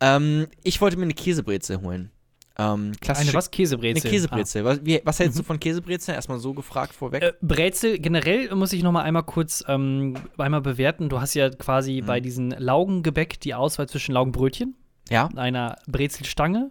[0.00, 2.10] Ähm, ich wollte mir eine Käsebrezel holen.
[2.56, 3.50] Ähm, Eine was?
[3.50, 4.02] Käsebrezel.
[4.02, 4.64] Eine Käsebrezel.
[4.64, 5.40] Was, wie, was hältst Mhm.
[5.42, 6.14] du von Käsebrezel?
[6.14, 7.22] Erstmal so gefragt vorweg.
[7.22, 11.08] Äh, Brezel, generell muss ich noch mal einmal kurz ähm, einmal bewerten.
[11.08, 12.06] Du hast ja quasi Mhm.
[12.06, 14.76] bei diesen Laugengebäck die Auswahl zwischen Laugenbrötchen,
[15.10, 15.28] ja.
[15.34, 16.70] einer Brezelstange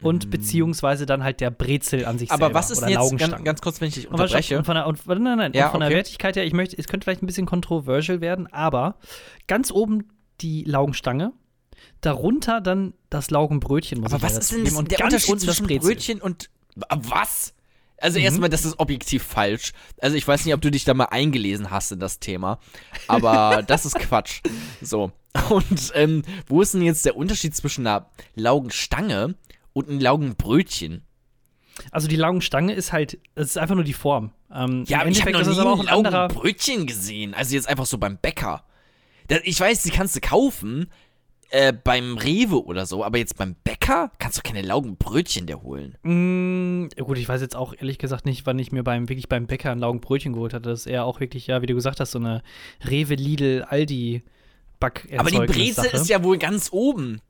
[0.00, 2.34] und beziehungsweise dann halt der Brezel an sich Mhm.
[2.34, 2.58] Aber selber.
[2.58, 3.32] was ist oder jetzt, Laugenstange.
[3.34, 4.56] ganz, ganz kurz, wenn ich dich unterbreche.
[4.56, 5.96] Und von der, und, nein, nein, Ja, und von der okay.
[5.96, 8.96] Wertigkeit her, ich möchte, es könnte vielleicht ein bisschen controversial werden, aber
[9.46, 10.08] ganz oben
[10.40, 11.32] die Laugenstange,
[12.00, 14.00] darunter dann das Laugenbrötchen.
[14.00, 15.66] Muss Aber was ist denn das, und der Unterschied zwischen.
[15.66, 16.50] Brötchen und
[16.88, 17.54] Ah, was?
[18.00, 18.24] Also Mhm.
[18.26, 19.72] erstmal, das ist objektiv falsch.
[20.00, 22.60] Also ich weiß nicht, ob du dich da mal eingelesen hast in das Thema,
[23.08, 24.42] aber das ist Quatsch.
[24.80, 25.10] So.
[25.50, 29.34] Und ähm, wo ist denn jetzt der Unterschied zwischen einer Laugenstange
[29.72, 31.02] und einem Laugenbrötchen?
[31.92, 34.32] Also die Laugenstange ist halt, es ist einfach nur die Form.
[34.52, 36.04] Ähm, Ja, aber ich habe noch nie ein.
[36.04, 37.34] Laugenbrötchen gesehen.
[37.34, 38.64] Also jetzt einfach so beim Bäcker.
[39.28, 40.90] Das, ich weiß, die kannst du kaufen
[41.50, 45.96] äh, beim Rewe oder so, aber jetzt beim Bäcker kannst du keine Laugenbrötchen dir holen.
[46.02, 49.46] Mm, gut, ich weiß jetzt auch ehrlich gesagt nicht, wann ich mir beim wirklich beim
[49.46, 50.70] Bäcker ein Laugenbrötchen geholt hatte.
[50.70, 52.42] Das ist eher auch wirklich, ja, wie du gesagt hast, so eine
[52.86, 54.22] Rewe, Lidl, Aldi
[54.80, 57.20] Back Aber die Brezel ist ja wohl ganz oben.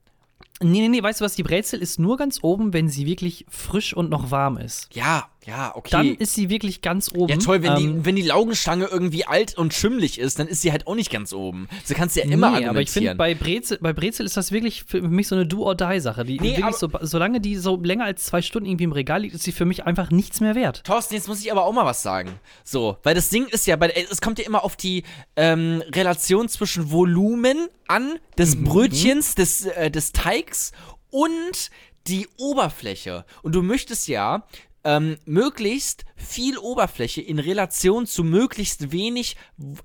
[0.61, 1.37] Nee, nee, nee, weißt du was?
[1.37, 4.89] Die Brezel ist nur ganz oben, wenn sie wirklich frisch und noch warm ist.
[4.93, 5.89] Ja, ja, okay.
[5.91, 7.29] Dann ist sie wirklich ganz oben.
[7.33, 10.61] ja, toll, wenn, Ähm, die, wenn die Laugenstange irgendwie alt und schimmlig ist, dann ist
[10.63, 11.69] sie halt auch nicht ganz oben.
[11.85, 13.17] So kannst du ja immer nee, aber ich finde, argumentieren.
[13.17, 16.25] bei Brezel, bei Brezel ist das wirklich für mich so eine Do-or-Die-Sache.
[16.25, 19.35] Die, Nee, wirklich so, solange die so länger als zwei Stunden irgendwie im Regal liegt,
[19.35, 20.85] ist sie für mich einfach nichts mehr wert.
[20.85, 22.31] Thorsten, jetzt muss ich aber auch mal was sagen.
[22.63, 25.05] So, weil das Ding ist ja, bei, es kommt ja immer auf die
[25.37, 28.65] ähm, Relation zwischen Volumen an des Mhm.
[28.65, 30.73] Brötchens, des, äh, des Teigs
[31.11, 31.71] und
[32.07, 33.25] die Oberfläche.
[33.43, 34.45] Und du möchtest ja
[34.89, 39.37] ähm, möglichst viel Oberfläche in Relation zu möglichst wenig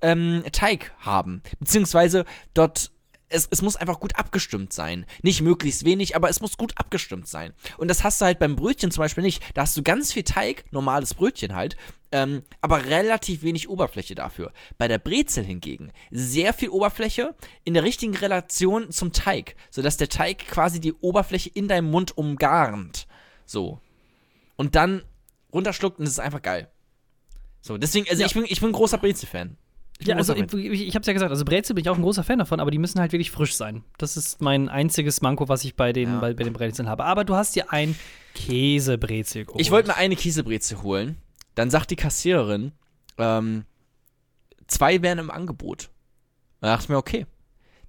[0.02, 1.44] ähm, Teig haben.
[1.60, 2.92] Beziehungsweise dort
[3.28, 5.06] es, es muss einfach gut abgestimmt sein.
[5.22, 7.54] Nicht möglichst wenig, aber es muss gut abgestimmt sein.
[7.78, 9.44] Und das hast du halt beim Brötchen zum Beispiel nicht.
[9.56, 11.76] Da hast du ganz viel Teig, normales Brötchen halt,
[12.14, 14.54] ähm, aber relativ wenig Oberfläche dafür.
[14.78, 17.36] Bei der Brezel hingegen sehr viel Oberfläche
[17.66, 22.18] in der richtigen Relation zum Teig, sodass der Teig quasi die Oberfläche in deinem Mund
[22.18, 23.06] umgarnt.
[23.46, 23.82] So.
[24.56, 25.04] Und dann
[25.54, 26.70] runterschluckt und es ist einfach geil.
[27.62, 28.28] So, deswegen, also Ja.
[28.28, 29.58] ich, bin, ich bin ein großer Brezel-Fan.
[30.02, 32.24] Ja, also ich, ich, ich habe ja gesagt, also Brezel bin ich auch ein großer
[32.24, 33.84] Fan davon, aber die müssen halt wirklich frisch sein.
[33.98, 36.20] Das ist mein einziges Manko, was ich bei den, Ja.
[36.20, 37.06] bei, bei den Brezeln habe.
[37.06, 37.96] Aber du hast dir ein
[38.34, 39.62] Käsebrezel geholt.
[39.62, 41.18] Ich wollte mir eine Käsebrezel holen.
[41.56, 42.74] Dann sagt die Kassiererin,
[43.18, 43.66] ähm,
[44.68, 45.90] zwei wären im Angebot.
[46.60, 47.26] Da dachte ich mir, okay.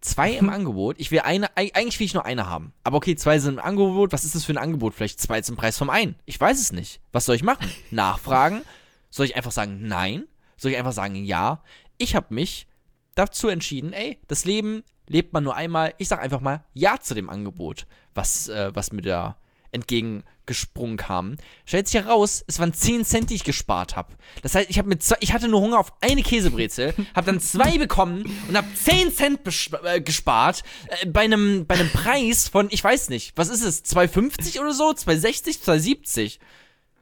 [0.05, 0.97] Zwei im Angebot.
[1.01, 2.75] Ich will eine, eig- eigentlich will ich nur eine haben.
[2.85, 4.13] Aber okay, zwei sind im Angebot.
[4.13, 4.95] Was ist das für ein Angebot?
[4.95, 6.15] Vielleicht zwei zum Preis vom einen.
[6.27, 7.01] Ich weiß es nicht.
[7.13, 7.71] Was soll ich machen?
[7.91, 8.61] Nachfragen?
[9.09, 10.25] Soll ich einfach sagen nein?
[10.59, 11.63] Soll ich einfach sagen ja?
[11.97, 12.67] Ich habe mich
[13.15, 15.95] dazu entschieden, ey, das Leben lebt man nur einmal.
[15.97, 19.39] Ich sag einfach mal ja zu dem Angebot, was, äh, was mir da
[19.75, 21.37] entgegengesprungen kam.
[21.67, 24.15] Stellt sich heraus, es waren 10 Cent, die ich gespart habe.
[24.43, 27.41] Das heißt, ich, hab mit zwei, ich hatte nur Hunger auf eine Käsebrezel, habe dann
[27.41, 29.41] zwei bekommen und habe 10 Cent
[29.85, 33.85] äh, gespart äh, bei, einem, bei einem Preis von, ich weiß nicht, was ist es,
[33.85, 34.91] 2,50 oder so?
[34.91, 36.39] 2,60, 2,70?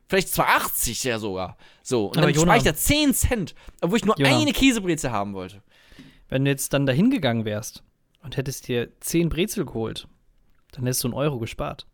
[0.08, 1.56] Vielleicht 2,80 ja sogar.
[1.82, 4.40] So, und Aber dann spare ich da 10 Cent, obwohl ich nur Jonah.
[4.40, 5.62] eine Käsebrezel haben wollte.
[6.28, 7.82] Wenn du jetzt dann dahin gegangen wärst
[8.22, 10.08] und hättest dir zehn Brezel geholt,
[10.70, 11.86] dann hättest du einen Euro gespart.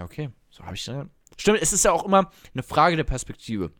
[0.00, 1.10] Okay, so habe ich dann.
[1.36, 3.70] Stimmt, es ist ja auch immer eine Frage der Perspektive.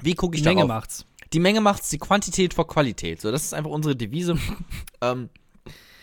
[0.00, 0.68] Wie gucke ich Die Menge darauf?
[0.68, 1.06] macht's.
[1.32, 3.20] Die Menge macht's, die Quantität vor Qualität.
[3.20, 4.38] So, das ist einfach unsere Devise.
[5.00, 5.28] ähm,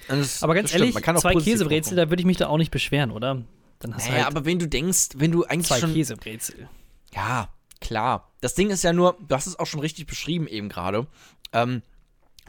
[0.08, 2.58] das- Aber ganz ehrlich, man kann auch zwei Käsebrezel, da würde ich mich da auch
[2.58, 3.43] nicht beschweren, oder?
[3.80, 5.93] Dann hast Naja, halt aber wenn du denkst, wenn du eigentlich zwei schon.
[5.93, 6.69] Käsebrezel.
[7.13, 7.50] Ja,
[7.82, 8.32] klar.
[8.41, 11.08] Das Ding ist ja nur, du hast es auch schon richtig beschrieben eben gerade.
[11.54, 11.82] Ähm,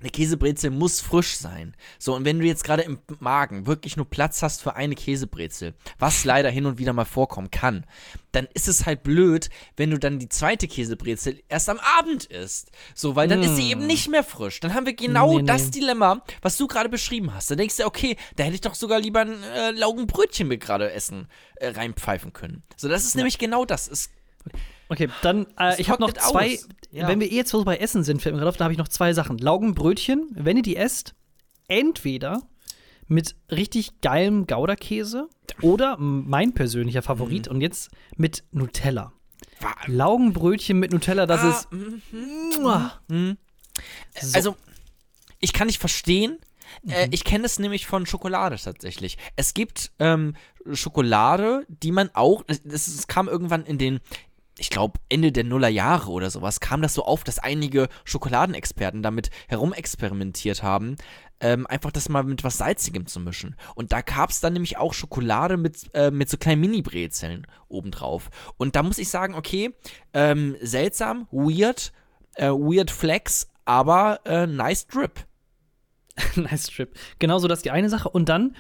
[0.00, 1.74] eine Käsebrezel muss frisch sein.
[1.98, 5.74] So, und wenn du jetzt gerade im Magen wirklich nur Platz hast für eine Käsebrezel,
[5.98, 7.86] was leider hin und wieder mal vorkommen kann,
[8.32, 12.70] dann ist es halt blöd, wenn du dann die zweite Käsebrezel erst am Abend isst.
[12.94, 14.60] So, weil dann ist sie eben nicht mehr frisch.
[14.60, 15.46] Dann haben wir genau Nee, nee.
[15.46, 17.50] das Dilemma, was du gerade beschrieben hast.
[17.50, 20.92] Da denkst du, okay, da hätte ich doch sogar lieber ein äh, Laugenbrötchen mit gerade
[20.92, 22.62] essen, äh, reinpfeifen können.
[22.76, 23.88] So, das ist nämlich genau das.
[23.88, 24.10] Es
[24.88, 26.68] Okay, dann, äh, ich habe noch zwei, aus.
[26.90, 27.08] Ja.
[27.08, 28.78] wenn wir eh jetzt so bei Essen sind, fällt mir gerade auf, da habe ich
[28.78, 29.38] noch zwei Sachen.
[29.38, 31.14] Laugenbrötchen, wenn ihr die esst,
[31.68, 32.42] entweder
[33.08, 35.28] mit richtig geilem Gouda-Käse
[35.62, 37.04] oder mein persönlicher Mhm.
[37.04, 39.12] Favorit und jetzt mit Nutella.
[39.86, 41.68] Laugenbrötchen mit Nutella, das Ah, ist.
[42.60, 43.00] Muah.
[44.20, 44.36] So.
[44.36, 44.56] Also,
[45.40, 46.38] ich kann nicht verstehen.
[46.82, 46.90] Mhm.
[46.90, 49.18] Äh, ich kenne es nämlich von Schokolade tatsächlich.
[49.36, 50.34] Es gibt ähm,
[50.72, 52.42] Schokolade, die man auch.
[52.44, 54.00] Das, das kam irgendwann in den.
[54.58, 59.28] Ich glaube, Ende der Nullerjahre oder sowas kam das so auf, dass einige Schokoladenexperten damit
[59.48, 60.96] herumexperimentiert haben,
[61.40, 63.56] ähm, einfach das mal mit was Salzigem zu mischen.
[63.74, 68.30] Und da gab es dann nämlich auch Schokolade mit, äh, mit so kleinen Mini-Brezeln obendrauf.
[68.56, 69.74] Und da muss ich sagen, okay,
[70.14, 71.92] ähm, seltsam, weird,
[72.34, 75.26] äh, weird Flex, aber äh, nice Drip.
[76.36, 76.94] nice Trip.
[77.18, 78.08] Genauso das ist die eine Sache.
[78.08, 78.56] Und dann,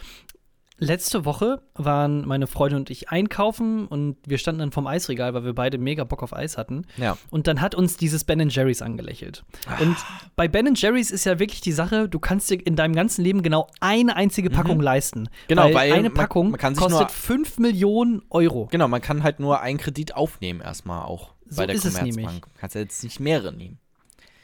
[0.78, 5.44] letzte Woche waren meine Freundin und ich einkaufen und wir standen dann vorm Eisregal, weil
[5.44, 6.84] wir beide mega Bock auf Eis hatten.
[6.98, 7.16] Ja.
[7.30, 9.44] Und dann hat uns dieses Ben Jerry's angelächelt.
[9.80, 9.96] Und
[10.36, 13.42] bei Ben Jerry's ist ja wirklich die Sache, du kannst dir in deinem ganzen Leben
[13.42, 15.28] genau eine einzige Packung leisten.
[15.48, 18.68] Genau, weil, weil eine man- Packung man kostet nur- 5 Millionen Euro.
[18.70, 22.16] Genau, man kann halt nur einen Kredit aufnehmen erstmal auch So bei der ist Commerzbank.
[22.16, 22.42] nämlich.
[22.58, 23.78] Kannst ja jetzt nicht mehrere nehmen.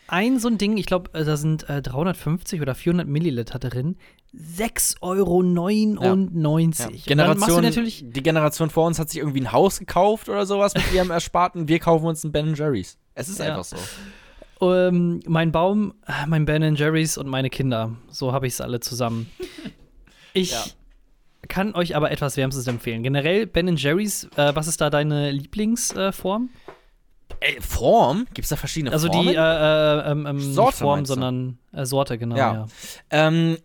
[0.09, 3.97] Ein so ein Ding, ich glaube, da sind äh, 350 oder 400 Milliliter drin.
[4.35, 5.42] 6,99 Euro.
[6.03, 6.14] Ja.
[6.16, 10.75] Du Generation, natürlich die Generation vor uns hat sich irgendwie ein Haus gekauft oder sowas
[10.75, 11.68] mit ihrem Ersparten.
[11.68, 12.97] Wir kaufen uns einen Ben Jerry's.
[13.14, 13.47] Es ist Ja.
[13.59, 13.77] einfach so.
[14.66, 17.97] Ähm, mein Baum, äh, mein Ben Jerry's und meine Kinder.
[18.11, 19.31] So habe ich es alle zusammen.
[20.33, 20.64] Ich Ja.
[21.49, 23.03] kann euch aber etwas wärmstens empfehlen.
[23.03, 26.49] Generell Ben Jerry's, äh, was ist da deine Lieblingsform?
[27.40, 28.27] Ey, Form?
[28.35, 29.29] Gibt es da verschiedene also Formen?
[29.31, 31.14] die äh, äh, ähm, ähm, nicht Sorte, Form, meinst du?
[31.14, 32.53] sondern äh, Sorte, genau, Ja.
[32.55, 32.66] ja.
[33.11, 33.57] Ähm,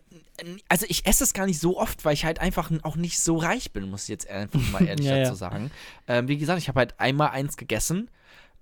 [0.70, 3.38] also ich esse es gar nicht so oft, weil ich halt einfach auch nicht so
[3.38, 5.72] reich bin, muss ich jetzt einfach mal ehrlich Ja, dazu sagen.
[6.08, 8.10] Ähm, wie gesagt, ich habe halt einmal eins gegessen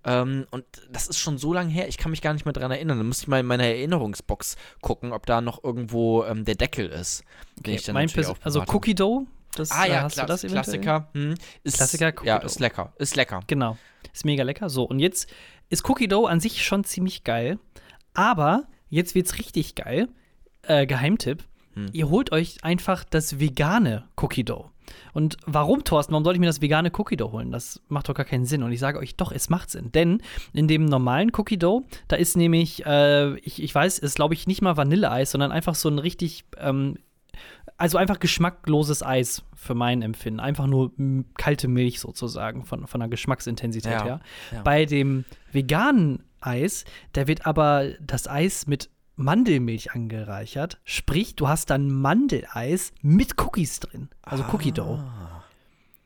[0.05, 2.71] ähm, und das ist schon so lange her, ich kann mich gar nicht mehr dran
[2.71, 2.97] erinnern.
[2.97, 6.87] Dann müsste ich mal in meiner Erinnerungsbox gucken, ob da noch irgendwo ähm, der Deckel
[6.87, 7.23] ist.
[7.63, 8.09] Dann mein
[8.41, 10.63] also Cookie Dough, das Ah äh, ja, hast du das eventuell?
[10.63, 11.09] Klassiker.
[11.13, 11.35] Hm.
[11.63, 12.45] Ist, Klassiker Cookie Ja, Dough.
[12.45, 12.93] ist lecker.
[12.97, 13.39] Ist lecker.
[13.47, 13.77] Genau.
[14.13, 14.69] Ist mega lecker.
[14.69, 15.27] So, und jetzt
[15.69, 17.57] ist Cookie Dough an sich schon ziemlich geil.
[18.13, 20.07] Aber jetzt wird's richtig geil.
[20.61, 21.43] Äh, Geheimtipp.
[21.75, 21.89] Hm.
[21.93, 24.71] Ihr holt euch einfach das vegane Cookie Dough.
[25.13, 27.51] Und warum, Thorsten, warum soll ich mir das vegane Cookie Dough holen?
[27.51, 28.63] Das macht doch gar keinen Sinn.
[28.63, 29.91] Und ich sage euch, doch, es macht Sinn.
[29.91, 30.21] Denn
[30.53, 34.47] in dem normalen Cookie Dough, da ist nämlich, äh, ich, ich weiß, ist glaube ich
[34.47, 36.97] nicht mal Vanilleeis, sondern einfach so ein richtig, ähm,
[37.77, 40.39] also einfach geschmackloses Eis für mein Empfinden.
[40.39, 40.91] Einfach nur
[41.37, 44.19] kalte Milch sozusagen von, von der Geschmacksintensität Ja, her.
[44.51, 44.61] ja.
[44.61, 50.79] Bei dem veganen Eis, da wird aber das Eis mit Mandelmilch angereichert.
[50.83, 54.09] Sprich, du hast dann Mandeleis mit Cookies drin.
[54.21, 54.99] Also Cookie Dough.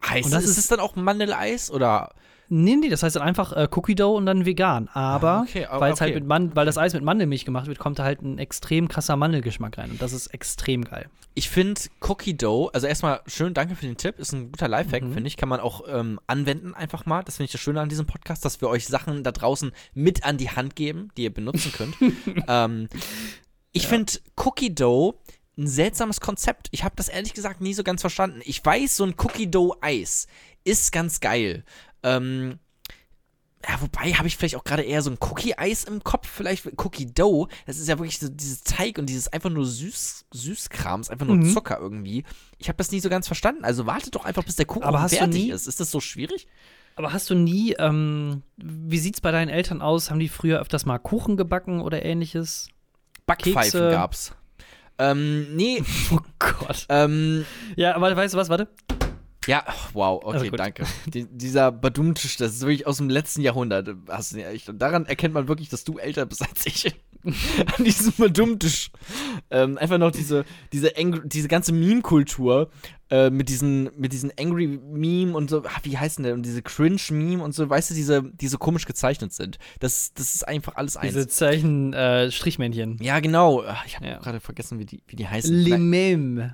[0.05, 2.13] Heißt Und das ist ist- es dann auch Mandeleis oder?
[2.51, 4.87] Nee, nee, das heißt dann einfach äh, Cookie Dough und dann vegan.
[4.93, 6.19] Aber Ah, okay, aber weil es halt okay.
[6.19, 9.15] mit Man weil das Eis mit Mandelmilch gemacht wird, kommt da halt ein extrem krasser
[9.15, 9.91] Mandelgeschmack rein.
[9.91, 11.09] Und das ist extrem geil.
[11.35, 15.03] Ich finde Cookie Dough, also erstmal schön, danke für den Tipp, ist ein guter Lifehack,
[15.03, 15.13] Mhm.
[15.13, 17.23] finde ich, kann man auch ähm, anwenden einfach mal.
[17.23, 20.23] Das finde ich das Schöne an diesem Podcast, dass wir euch Sachen da draußen mit
[20.25, 21.95] an die Hand geben, die ihr benutzen könnt.
[22.47, 22.89] ähm,
[23.71, 25.13] ich finde Cookie Dough
[25.57, 26.67] ein seltsames Konzept.
[26.71, 28.41] Ich habe das ehrlich gesagt nie so ganz verstanden.
[28.45, 30.27] Ich weiß, so ein Cookie Dough Eis
[30.63, 31.63] ist ganz geil.
[32.03, 32.59] Ähm,
[33.67, 37.11] ja, wobei habe ich vielleicht auch gerade eher so ein Cookie-Eis im Kopf, vielleicht Cookie
[37.13, 37.49] Dough.
[37.65, 41.35] Das ist ja wirklich so dieses Teig und dieses einfach nur Süß, Süßkrams, einfach nur
[41.35, 41.51] Mhm.
[41.53, 42.23] Zucker irgendwie.
[42.57, 43.65] Ich habe das nie so ganz verstanden.
[43.65, 45.67] Also wartet doch einfach, bis der Kuchen Aber hast du fertig nie- ist.
[45.67, 46.47] Ist das so schwierig?
[46.95, 50.09] Aber hast du nie, ähm, wie sieht's bei deinen Eltern aus?
[50.09, 52.69] Haben die früher öfters mal Kuchen gebacken oder ähnliches?
[53.25, 53.89] Backpfeifen Kekse.
[53.91, 54.33] gab's.
[54.97, 56.85] Ähm, nee, Oh Gott.
[56.89, 58.69] ähm, Ja, aber weißt du was, warte.
[59.49, 60.83] Ja, ach, wow, okay, Also danke.
[61.07, 63.89] Die, dieser Badumtisch, das ist wirklich aus dem letzten Jahrhundert.
[64.07, 64.69] Hast du ja echt.
[64.69, 66.95] Und daran erkennt man wirklich, dass du älter bist als ich.
[67.25, 68.91] An diesem Badumtisch.
[69.49, 72.69] Ähm, einfach noch diese, diese, Angry, diese ganze Meme-Kultur
[73.09, 76.33] äh, mit diesen, mit diesen Angry Meme und so, ah, wie heißen der?
[76.33, 79.57] Und diese Cringe-Meme und so, weißt du, diese, die so komisch gezeichnet sind.
[79.79, 81.13] Das, das ist einfach alles eins.
[81.13, 82.97] Diese Zeichen, äh, Strichmännchen.
[83.01, 83.63] ja, genau.
[83.67, 84.19] Ach, Ich habe Ja.
[84.19, 85.53] gerade vergessen, wie die, wie die heißen.
[85.53, 86.51] Limim.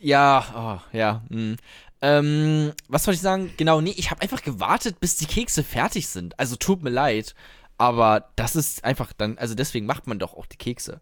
[0.00, 1.22] Ja, oh, ja.
[1.28, 1.56] mh.
[2.00, 3.52] Ähm, was soll ich sagen?
[3.56, 6.38] Genau, nee, ich habe einfach gewartet, bis die Kekse fertig sind.
[6.38, 7.34] Also tut mir leid,
[7.76, 11.00] aber das ist einfach dann, also deswegen macht man doch auch die Kekse.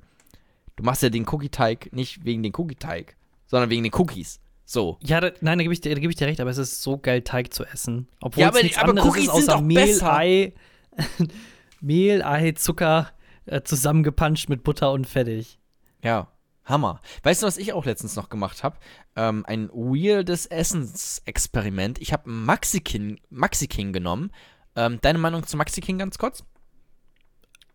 [0.77, 4.41] Du machst ja den Cookie-Teig nicht wegen den Cookie-Teig, sondern wegen den Cookies.
[4.65, 4.99] So.
[5.03, 6.99] Ja, da, nein, da gebe ich, da geb ich dir recht, aber es ist so
[6.99, 8.09] geil, Teig zu essen.
[8.21, 10.13] Obwohl Ja, es aber- nichts aber Cookies sind doch Mehl, besser.
[10.17, 10.53] Ei,
[11.81, 13.11] Mehl, Ei, Zucker,
[13.47, 15.59] äh, zusammengepanscht mit Butter und fertig.
[16.03, 16.29] Ja,
[16.67, 17.01] Hammer.
[17.23, 18.77] Weißt du, was ich auch letztens noch gemacht habe?
[19.17, 22.01] Ähm, ein weirdes Essensexperiment.
[22.01, 24.31] Ich habe Maxi King, Maxi King genommen.
[24.75, 26.45] Ähm, deine Meinung zu Maxi King ganz kurz?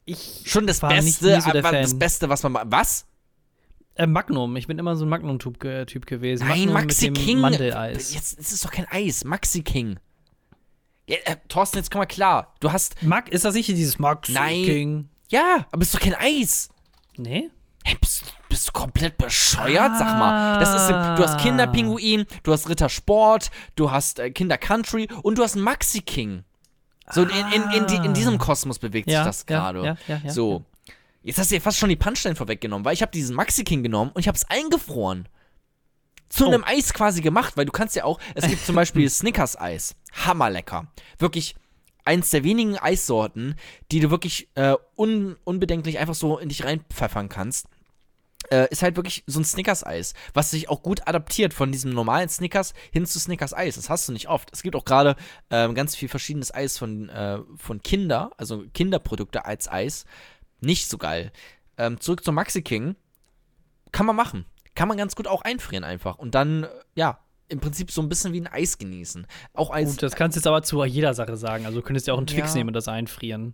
[0.05, 1.97] Ich Schon das war nicht- Beste, nie so aber das.
[1.97, 3.05] Beste, was man ma- Was?
[3.95, 4.55] Äh, Magnum.
[4.57, 6.47] Ich bin immer so ein Magnum-Typ Typ gewesen.
[6.47, 7.39] Nein, Magnum Maxi mit dem King.
[7.39, 8.13] Mandeleis.
[8.13, 9.23] Jetzt ist es doch kein Eis.
[9.23, 9.99] Maxi King.
[11.07, 12.53] Ja, äh, Thorsten, jetzt komm mal klar.
[12.59, 13.01] Du hast.
[13.03, 14.63] Mag, ist das sicher dieses Maxi Nein.
[14.65, 15.09] King?
[15.29, 16.69] Ja, aber es ist doch kein Eis.
[17.17, 17.49] Nee?
[17.83, 19.97] Hey, bist, bist du komplett bescheuert?
[19.97, 20.59] Sag mal.
[20.59, 25.37] Das ist, du hast Kinderpinguin, du hast Ritter Sport, du hast äh, Kinder Country und
[25.37, 26.43] du hast Maxi King.
[27.11, 29.83] So, in, in, in, die, in diesem Kosmos bewegt sich Ja, das ja, gerade.
[29.83, 30.63] ja, ja, ja, so.
[31.23, 33.83] Jetzt hast du ja fast schon die Punchline vorweggenommen, weil ich habe diesen Maxi King
[33.83, 35.27] genommen und ich habe es eingefroren.
[36.29, 36.53] Zu Oh.
[36.53, 39.95] einem Eis quasi gemacht, weil du kannst ja auch, es gibt zum Beispiel Snickers-Eis.
[40.25, 40.87] Hammerlecker.
[41.19, 41.55] Wirklich
[42.05, 43.55] eins der wenigen Eissorten,
[43.91, 47.67] die du wirklich äh, un, unbedenklich einfach so in dich reinpfeffern kannst.
[48.51, 52.27] Äh, ist halt wirklich so ein Snickers-Eis, was sich auch gut adaptiert von diesem normalen
[52.27, 53.75] Snickers hin zu Snickers-Eis.
[53.75, 54.49] Das hast du nicht oft.
[54.51, 55.15] Es gibt auch gerade
[55.49, 60.03] ähm, ganz viel verschiedenes Eis von, äh, von Kinder, also Kinderprodukte als Eis.
[60.59, 61.31] Nicht so geil.
[61.77, 62.95] Ähm, zurück zum Maxi King.
[63.93, 64.45] Kann man machen.
[64.75, 66.17] Kann man ganz gut auch einfrieren einfach.
[66.17, 69.27] Und dann, äh, ja, im Prinzip so ein bisschen wie ein Eis genießen.
[69.53, 69.91] Auch als.
[69.91, 71.65] Gut, das kannst du jetzt aber zu jeder Sache sagen.
[71.65, 72.55] Also du könntest ja auch einen Twix Ja.
[72.55, 73.53] nehmen und das einfrieren.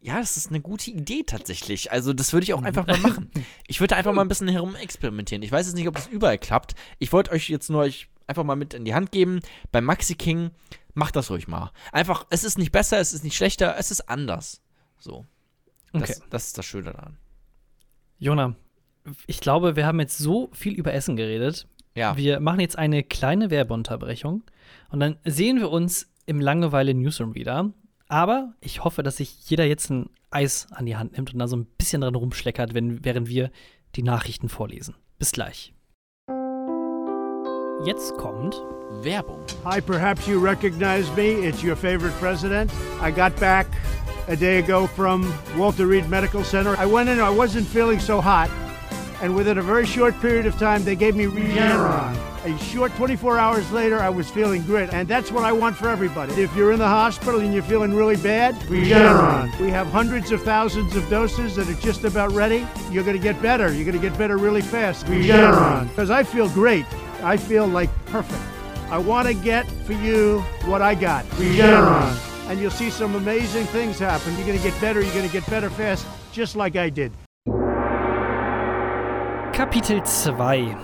[0.00, 1.90] Ja, das ist eine gute Idee tatsächlich.
[1.90, 3.30] Also, das würde ich auch einfach mal machen.
[3.66, 5.42] Ich würde einfach mal ein bisschen herumexperimentieren.
[5.42, 6.74] Ich weiß jetzt nicht, ob das überall klappt.
[6.98, 9.40] Ich wollte euch jetzt nur euch einfach mal mit in die Hand geben.
[9.72, 10.50] Beim Maxi King,
[10.94, 11.72] macht das ruhig mal.
[11.92, 14.60] Einfach, es ist nicht besser, es ist nicht schlechter, es ist anders.
[14.98, 15.26] So.
[15.92, 16.06] Okay.
[16.06, 17.16] Das, das ist das Schöne daran.
[18.18, 18.56] Jona,
[19.26, 21.66] ich glaube, wir haben jetzt so viel über Essen geredet.
[21.94, 22.16] Ja.
[22.16, 24.42] Wir machen jetzt eine kleine Werbeunterbrechung
[24.90, 27.72] und dann sehen wir uns im Langeweile Newsroom wieder.
[28.08, 31.46] Aber ich hoffe, dass sich jeder jetzt ein Eis an die Hand nimmt und da
[31.46, 33.50] so ein bisschen dran rumschleckert, wenn, während wir
[33.94, 34.94] die Nachrichten vorlesen.
[35.18, 35.74] Bis gleich.
[37.84, 38.54] Jetzt kommt
[39.02, 39.44] Werbung.
[39.64, 41.46] Hi, perhaps you recognize me.
[41.46, 42.72] It's your favorite president.
[43.00, 43.66] I got back
[44.26, 46.76] a day ago from Walter Reed Medical Center.
[46.78, 48.50] I went in, I wasn't feeling so hot,
[49.20, 52.16] and within a very short period of time, they gave me Regeneron.
[52.44, 55.88] A short 24 hours later, I was feeling great, and that's what I want for
[55.88, 56.32] everybody.
[56.40, 59.58] If you're in the hospital and you're feeling really bad, Regeneron.
[59.60, 62.66] We have hundreds of thousands of doses that are just about ready.
[62.90, 63.72] You're going to get better.
[63.72, 65.06] You're going to get better really fast.
[65.06, 65.88] Regeneron.
[65.88, 66.86] Because I feel great.
[67.22, 68.40] I feel like perfect.
[68.90, 71.24] I want to get for you what I got.
[71.30, 72.48] Regeneron.
[72.48, 74.34] And you'll see some amazing things happen.
[74.36, 75.02] You're going to get better.
[75.02, 77.12] You're going to get better fast, just like I did.
[79.58, 80.76] Kapitel 2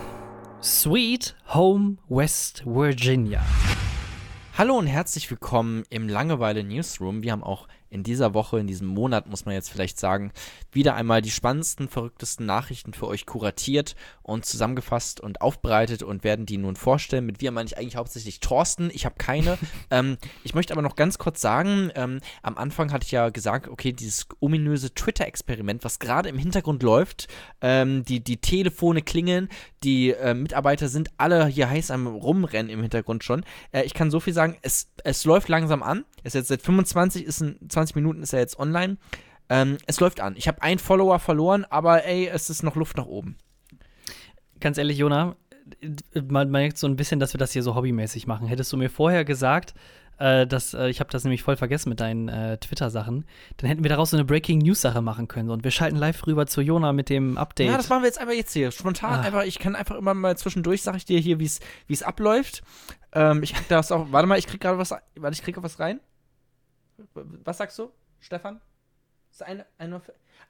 [0.61, 3.41] Sweet Home West Virginia.
[4.59, 7.23] Hallo und herzlich willkommen im Langeweile Newsroom.
[7.23, 10.33] Wir haben auch in dieser Woche, in diesem Monat, muss man jetzt vielleicht sagen,
[10.73, 16.45] wieder einmal die spannendsten, verrücktesten Nachrichten für euch kuratiert und zusammengefasst und aufbereitet und werden
[16.45, 17.25] die nun vorstellen.
[17.25, 18.91] Mit wir meine ich eigentlich hauptsächlich Thorsten.
[18.93, 19.59] Ich habe keine.
[19.91, 23.69] ähm, ich möchte aber noch ganz kurz sagen, ähm, am Anfang hatte ich ja gesagt,
[23.69, 27.29] okay, dieses ominöse Twitter-Experiment, was gerade im Hintergrund läuft,
[27.61, 29.49] ähm, die, die Telefone klingeln,
[29.85, 33.45] die äh, Mitarbeiter sind alle hier heiß am Rumrennen im Hintergrund schon.
[33.71, 36.05] Äh, ich kann so viel sagen, es, es läuft langsam an.
[36.25, 38.97] Es ist jetzt seit 25, ist ein, 20 Minuten ist er jetzt online.
[39.49, 40.35] Ähm, es läuft an.
[40.37, 43.37] Ich habe einen Follower verloren, aber ey, es ist noch Luft nach oben.
[44.59, 45.37] Ganz ehrlich, Jona,
[46.29, 48.47] man merkt so ein bisschen, dass wir das hier so hobbymäßig machen.
[48.47, 49.75] Hättest du mir vorher gesagt,
[50.19, 53.83] äh, dass, äh, ich habe das nämlich voll vergessen mit deinen äh, Twitter-Sachen, dann hätten
[53.83, 55.51] wir daraus so eine Breaking News-Sache machen können.
[55.51, 57.69] Und wir schalten live rüber zu Jona mit dem Update.
[57.69, 58.71] Ja, das machen wir jetzt einfach jetzt hier.
[58.71, 59.23] Spontan Ah.
[59.23, 61.51] einfach, ich kann einfach immer mal zwischendurch, sag ich dir hier, wie
[61.89, 62.63] es abläuft.
[63.13, 65.81] Ähm, ich krieg das auch, warte mal, ich krieg gerade was, warte, ich krieg was
[65.81, 66.01] rein.
[67.45, 68.61] Was sagst du, Stefan?
[69.31, 70.01] Ist ein, ein,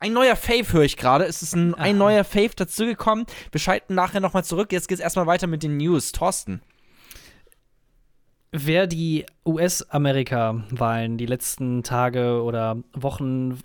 [0.01, 1.25] ein neuer Fave höre ich gerade.
[1.25, 3.25] Es ist ein, ein neuer Fave dazugekommen.
[3.51, 4.73] Wir schalten nachher nochmal zurück.
[4.73, 6.13] Jetzt geht's erstmal weiter mit den News.
[6.13, 6.61] Thorsten.
[8.53, 13.59] Wer die US-Amerika-Wahlen die letzten Tage oder Wochen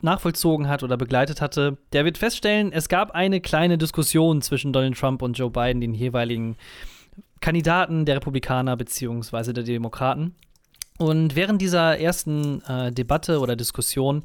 [0.00, 4.96] nachvollzogen hat oder begleitet hatte, der wird feststellen, es gab eine kleine Diskussion zwischen Donald
[4.96, 6.56] Trump und Joe Biden, den jeweiligen
[7.40, 9.52] Kandidaten der Republikaner bzw.
[9.52, 10.34] der Demokraten.
[10.98, 14.22] Und während dieser ersten äh, Debatte oder Diskussion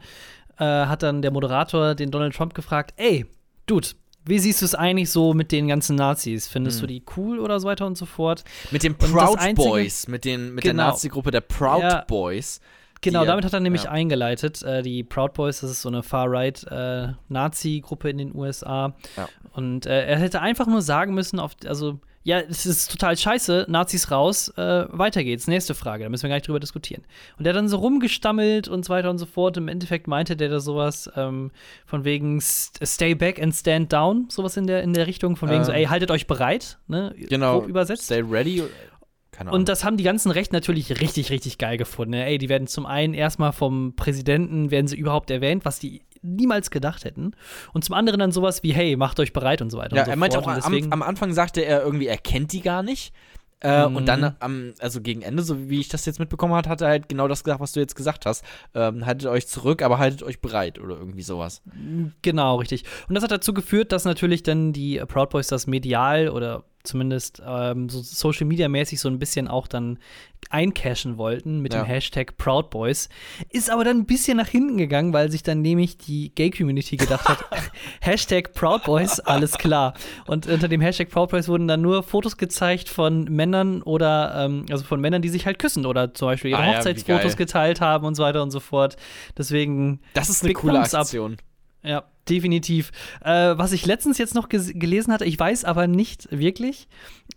[0.59, 3.25] äh, hat dann der Moderator den Donald Trump gefragt: Ey,
[3.65, 3.87] Dude,
[4.25, 6.47] wie siehst du es eigentlich so mit den ganzen Nazis?
[6.47, 6.81] Findest Hm.
[6.81, 8.43] du die cool oder so weiter und so fort?
[8.69, 10.83] Mit den Proud Einzige- Boys, mit, den, mit Genau.
[10.83, 12.03] der Nazi-Gruppe der Proud Ja.
[12.07, 12.59] Boys.
[13.01, 13.91] Genau, damit hat er nämlich ja.
[13.91, 14.61] eingeleitet.
[14.61, 18.93] Äh, die Proud Boys, das ist so eine Far-Right-Nazi-Gruppe in den USA.
[19.15, 19.29] Ja.
[19.53, 23.65] Und äh, er hätte einfach nur sagen müssen, auf, also, ja, es ist total scheiße,
[23.69, 25.47] Nazis raus, äh, weiter geht's.
[25.47, 27.03] Nächste Frage, da müssen wir gar nicht drüber diskutieren.
[27.37, 29.57] Und der hat dann so rumgestammelt und so weiter und so fort.
[29.57, 31.51] Im Endeffekt meinte der da sowas ähm,
[31.85, 35.49] von wegen st Stay back and stand down, sowas in der, in der Richtung, von
[35.49, 35.77] wegen so, Ähm.
[35.77, 37.15] ey, haltet euch bereit, ne?
[37.17, 37.59] Genau.
[37.59, 38.05] Grob übersetzt.
[38.05, 38.63] Stay ready.
[39.31, 39.61] Keine Ahnung.
[39.61, 42.11] Und das haben die ganzen Rechten natürlich richtig, richtig geil gefunden.
[42.11, 42.25] Ne?
[42.25, 46.71] Ey, die werden zum einen erstmal vom Präsidenten, werden sie überhaupt erwähnt, was die niemals
[46.71, 47.31] gedacht hätten.
[47.73, 49.95] Und zum anderen dann sowas wie, hey, macht euch bereit und so weiter.
[49.95, 52.83] Ja, so er meinte auch, am, am Anfang sagte er irgendwie, er kennt die gar
[52.83, 53.13] nicht.
[53.61, 53.95] Äh, Mhm.
[53.97, 56.87] Und dann, am, also gegen Ende, so wie ich das jetzt mitbekommen habe, hat er
[56.87, 58.43] halt genau das gesagt, was du jetzt gesagt hast.
[58.73, 61.61] Ähm, haltet euch zurück, aber haltet euch bereit oder irgendwie sowas.
[62.21, 62.85] Genau, richtig.
[63.09, 67.41] Und das hat dazu geführt, dass natürlich dann die Proud Boys das medial oder zumindest
[67.45, 69.97] ähm, so Social Media mäßig so ein bisschen auch dann
[70.49, 71.83] eincashen wollten mit Ja.
[71.83, 73.09] dem Hashtag Proud Boys.
[73.49, 76.97] Ist aber dann ein bisschen nach hinten gegangen, weil sich dann nämlich die Gay Community
[76.97, 77.39] gedacht hat,
[78.01, 79.93] Hashtag Proud Boys, alles klar.
[80.27, 84.65] Und unter dem Hashtag Proud Boys wurden dann nur Fotos gezeigt von Männern oder ähm,
[84.71, 87.45] also von Männern, die sich halt küssen oder zum Beispiel ihre Ah ja, Hochzeitsfotos geil.
[87.45, 88.95] geteilt haben und so weiter und so fort.
[89.37, 90.79] Deswegen Das ist eine coole.
[90.79, 91.37] Aktion.
[91.83, 92.91] ja, definitiv.
[93.23, 96.87] Äh, was ich letztens jetzt noch gelesen hatte, ich weiß aber nicht wirklich,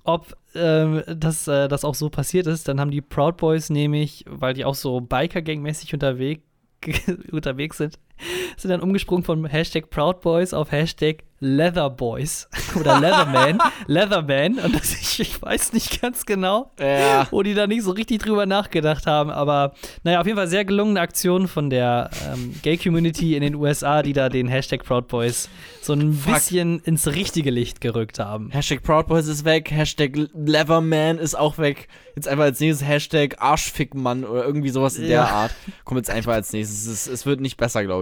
[0.05, 2.68] ob ähm, das, äh, das auch so passiert ist.
[2.68, 6.42] Dann haben die Proud Boys nämlich, weil die auch so Biker-Gang-mäßig unterwegs
[7.31, 7.98] unterwegs sind,
[8.57, 12.48] sind dann umgesprungen von Hashtag Proud Boys auf Hashtag Leather Boys
[12.79, 13.59] oder Leatherman.
[13.88, 14.59] Leatherman.
[14.61, 17.27] Und das, ich, ich weiß nicht ganz genau, Ja.
[17.33, 19.29] wo die da nicht so richtig drüber nachgedacht haben.
[19.31, 24.02] Aber naja, auf jeden Fall sehr gelungene Aktion von der ähm, Gay-Community in den USA,
[24.04, 25.48] die da den Hashtag Proud Boys
[25.81, 26.35] so ein Fuck.
[26.35, 28.50] bisschen ins richtige Licht gerückt haben.
[28.52, 31.88] Hashtag Proud Boys ist weg, Hashtag Leverman ist auch weg.
[32.15, 35.25] Jetzt einfach als nächstes Hashtag Arschfickmann oder irgendwie sowas in der Ja.
[35.25, 35.54] Art.
[35.85, 36.87] Kommt jetzt einfach als nächstes.
[36.87, 38.02] Es, es wird nicht besser, glaube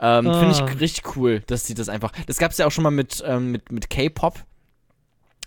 [0.00, 0.66] Ähm, Finde Ah.
[0.68, 2.12] ich richtig cool, dass die das einfach.
[2.26, 4.44] Das gab es ja auch schon mal mit, ähm, mit, mit K-Pop.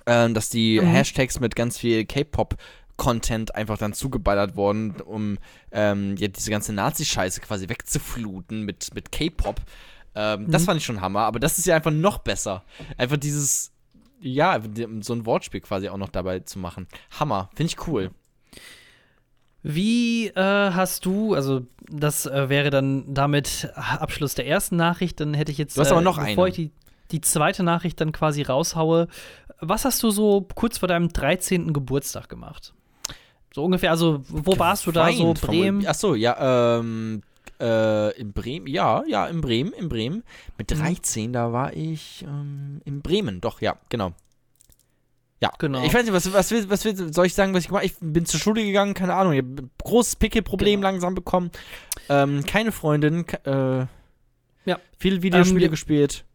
[0.08, 0.86] Ähm, dass die Mhm.
[0.88, 2.56] Hashtags mit ganz viel K-Pop
[2.98, 5.38] Content einfach dann zugeballert worden, um
[5.72, 9.62] ähm, ja, diese ganze Nazi-Scheiße quasi wegzufluten mit, mit K-Pop.
[10.16, 10.66] Ähm, Das Mhm.
[10.66, 12.64] fand ich schon Hammer, aber das ist ja einfach noch besser.
[12.98, 13.72] Einfach dieses,
[14.20, 14.60] ja,
[15.02, 16.88] so ein Wortspiel quasi auch noch dabei zu machen.
[17.20, 18.12] Hammer, finde ich cool.
[19.64, 25.34] Wie äh, hast du, also das äh, wäre dann damit Abschluss der ersten Nachricht, dann
[25.34, 26.50] hätte ich jetzt, Du hast aber äh, noch bevor eine.
[26.50, 26.72] ich die,
[27.12, 29.08] die zweite Nachricht dann quasi raushaue,
[29.60, 31.74] was hast du so kurz vor deinem 13.
[31.74, 32.74] Geburtstag gemacht?
[33.54, 35.34] So ungefähr, also wo warst du da so?
[35.34, 35.86] Bremen?
[35.86, 37.22] Achso, ja, ähm,
[37.60, 40.24] äh, in Bremen, ja, ja, in Bremen, in Bremen.
[40.58, 40.76] Mit Mhm.
[40.80, 44.14] 13, da war ich ähm, in Bremen, doch, ja, genau.
[45.42, 45.84] Ja, Genau.
[45.84, 47.92] Ich weiß nicht, was, was, was will, soll ich sagen, was ich gemacht habe?
[47.94, 50.88] Ich bin zur Schule gegangen, keine Ahnung, ich habe ein großes Pickelproblem Genau.
[50.92, 51.50] langsam bekommen.
[52.10, 53.86] Ähm, keine Freundin, äh,
[54.66, 54.78] Ja.
[55.00, 56.26] viele Videospiele Ähm, gespielt.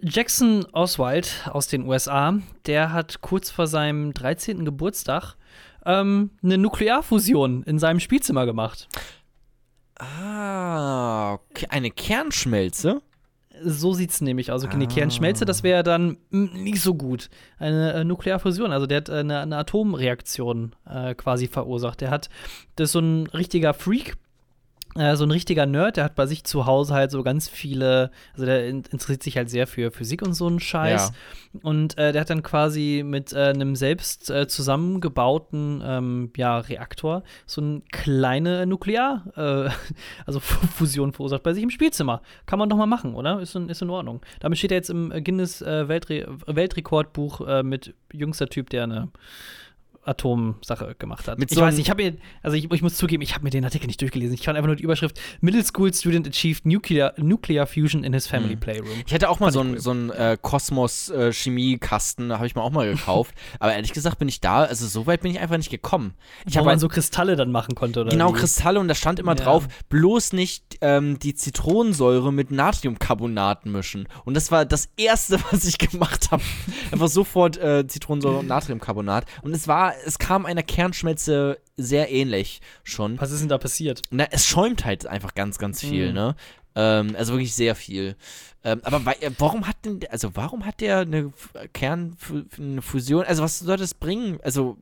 [0.00, 4.64] Jackson Oswald aus den USA, der hat kurz vor seinem 13.
[4.64, 5.34] Geburtstag
[5.86, 8.88] ähm, eine Nuklearfusion in seinem Spielzimmer gemacht.
[9.98, 13.02] Ah, okay, eine Kernschmelze.
[13.64, 14.64] So sieht's nämlich aus.
[14.64, 14.88] Okay, eine Ah.
[14.88, 17.30] Kernschmelze, das wäre dann nicht so gut.
[17.58, 22.00] Eine äh, Nuklearfusion, also der hat äh, eine, eine Atomreaktion äh, quasi verursacht.
[22.00, 22.28] Der hat,
[22.76, 24.16] das ist so ein richtiger Freak,
[24.98, 28.10] äh, so ein richtiger Nerd, der hat bei sich zu Hause halt so ganz viele,
[28.34, 31.12] also der in- interessiert sich halt sehr für Physik und so einen Scheiß.
[31.62, 37.22] Und äh, der hat dann quasi mit äh, einem selbst äh, zusammengebauten ähm, ja, Reaktor
[37.46, 39.70] so eine kleine Nuklear, äh,
[40.26, 42.22] also Fusion verursacht bei sich im Spielzimmer.
[42.46, 43.40] Kann man doch mal machen, oder?
[43.40, 44.20] Ist in, ist in Ordnung.
[44.40, 49.08] Damit steht er jetzt im äh, Guinness Weltre Weltrekordbuch mit jüngster Typ, der eine
[50.08, 51.38] Atomsache gemacht hat.
[51.38, 53.50] Mit ich so weiß ich habe mir, also ich, ich muss zugeben, ich habe mir
[53.50, 54.34] den Artikel nicht durchgelesen.
[54.34, 58.26] Ich fand einfach nur die Überschrift Middle School Student achieved nuclear, nuclear fusion in his
[58.26, 58.60] family Hm.
[58.60, 58.88] playroom.
[59.06, 59.80] Ich hatte auch mal Fand so einen cool.
[59.80, 63.34] so einen, äh, Kosmos-Chemie-Kasten, habe ich mir auch mal gekauft.
[63.60, 66.14] Aber ehrlich gesagt bin ich da, also so weit bin ich einfach nicht gekommen.
[66.46, 68.10] Ich Wo habe man halt so Kristalle dann machen konnte, oder?
[68.10, 68.38] genau wie?
[68.38, 69.44] Kristalle und da stand immer Ja.
[69.44, 74.08] drauf, bloß nicht ähm, die Zitronensäure mit Natriumcarbonat mischen.
[74.24, 76.42] Und das war das Erste, was ich gemacht habe.
[76.92, 79.26] einfach sofort äh, Zitronensäure und Natriumcarbonat.
[79.42, 83.20] Und es war, es kam einer Kernschmelze sehr ähnlich schon.
[83.20, 84.02] Was ist denn da passiert?
[84.10, 86.14] Na, es schäumt halt einfach ganz, ganz viel, Mhm.
[86.14, 86.36] ne?
[86.74, 88.16] Ähm, also wirklich sehr viel.
[88.64, 91.32] Ähm, aber äh, warum hat denn, also warum hat der eine
[91.72, 93.24] Kernfusion?
[93.24, 94.38] Also was soll das bringen?
[94.42, 94.76] Also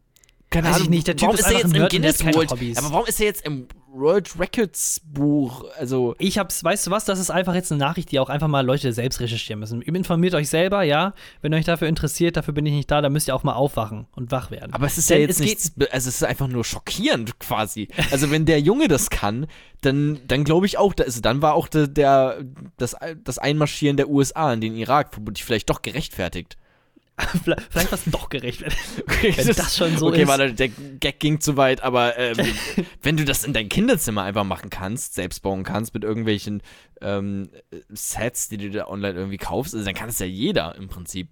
[0.51, 0.91] keine Weiß ich Ahnung.
[0.91, 2.51] nicht, der Typ warum ist ist er jetzt im Guinness World?
[2.51, 2.79] Hobbys.
[2.79, 5.65] Aber warum ist er jetzt im World Records Buch?
[5.79, 8.47] Also Ich hab's, weißt du was, das ist einfach jetzt eine Nachricht, die auch einfach
[8.47, 9.83] mal Leute selbst recherchieren müssen.
[9.83, 11.15] Informiert euch selber, ja.
[11.43, 14.07] Wenn euch dafür interessiert, dafür bin ich nicht da, dann müsst ihr auch mal aufwachen
[14.15, 14.73] und wach werden.
[14.73, 17.89] Aber es ist Denn ja jetzt nichts, also es ist einfach nur schockierend quasi.
[18.13, 19.47] Also wenn der Junge das kann,
[19.81, 22.45] dann, dann glaube ich auch, also dann war auch der, der,
[22.77, 22.95] das,
[23.25, 26.57] das Einmarschieren der USA in den Irak vermutlich vielleicht doch gerechtfertigt.
[27.45, 28.75] vielleicht vielleicht was doch gerecht wird.
[29.09, 30.29] Okay, Wenn das schon so okay, ist.
[30.29, 32.37] warte, der Gag ging zu weit, aber ähm,
[33.03, 36.63] wenn du das in dein Kinderzimmer einfach machen kannst, selbst bauen kannst mit irgendwelchen
[37.01, 37.49] ähm,
[37.89, 41.29] Sets, die du da online irgendwie kaufst, also dann kann es ja jeder im Prinzip.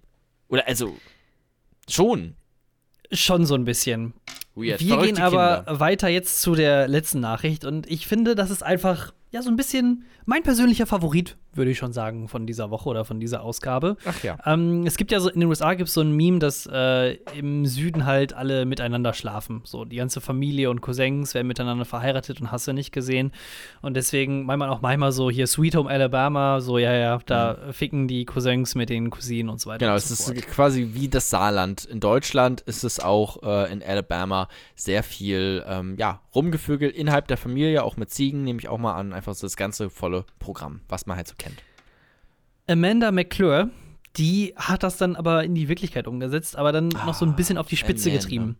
[0.47, 0.95] Oder also
[1.87, 2.35] schon.
[3.11, 4.13] Schon so ein bisschen.
[4.55, 4.79] Weird.
[4.79, 5.79] Wir Verrückte gehen aber Kinder.
[5.79, 9.57] weiter jetzt zu der letzten Nachricht und ich finde, das ist einfach ja so ein
[9.57, 13.97] bisschen mein persönlicher Favorit, würde ich schon sagen, von dieser Woche oder von dieser Ausgabe.
[14.05, 14.37] Ach ja.
[14.45, 17.13] Ähm, es gibt ja so, in den USA gibt es so ein Meme, dass äh,
[17.37, 19.61] im Süden halt alle miteinander schlafen.
[19.63, 23.31] So, die ganze Familie und Cousins werden miteinander verheiratet und hast du nicht gesehen.
[23.81, 27.57] Und deswegen meint man auch manchmal so hier Sweet Home Alabama, so, ja, ja, da
[27.71, 29.79] ficken die Cousins mit den Cousinen und so weiter.
[29.79, 30.47] Genau, und es so ist fort.
[30.47, 31.85] quasi wie das Saarland.
[31.85, 37.37] In Deutschland ist es auch äh, in Alabama sehr viel, ähm, ja, rumgevögelt innerhalb der
[37.37, 39.13] Familie, auch mit Ziegen, nehme ich auch mal an.
[39.13, 41.44] Einfach so das ganze volle Programm, was man halt so kennt.
[42.67, 43.69] Amanda McClure,
[44.17, 47.57] die hat das dann aber in die Wirklichkeit umgesetzt, aber dann noch so ein bisschen
[47.57, 48.23] auf die Spitze Amanda.
[48.23, 48.57] getrieben.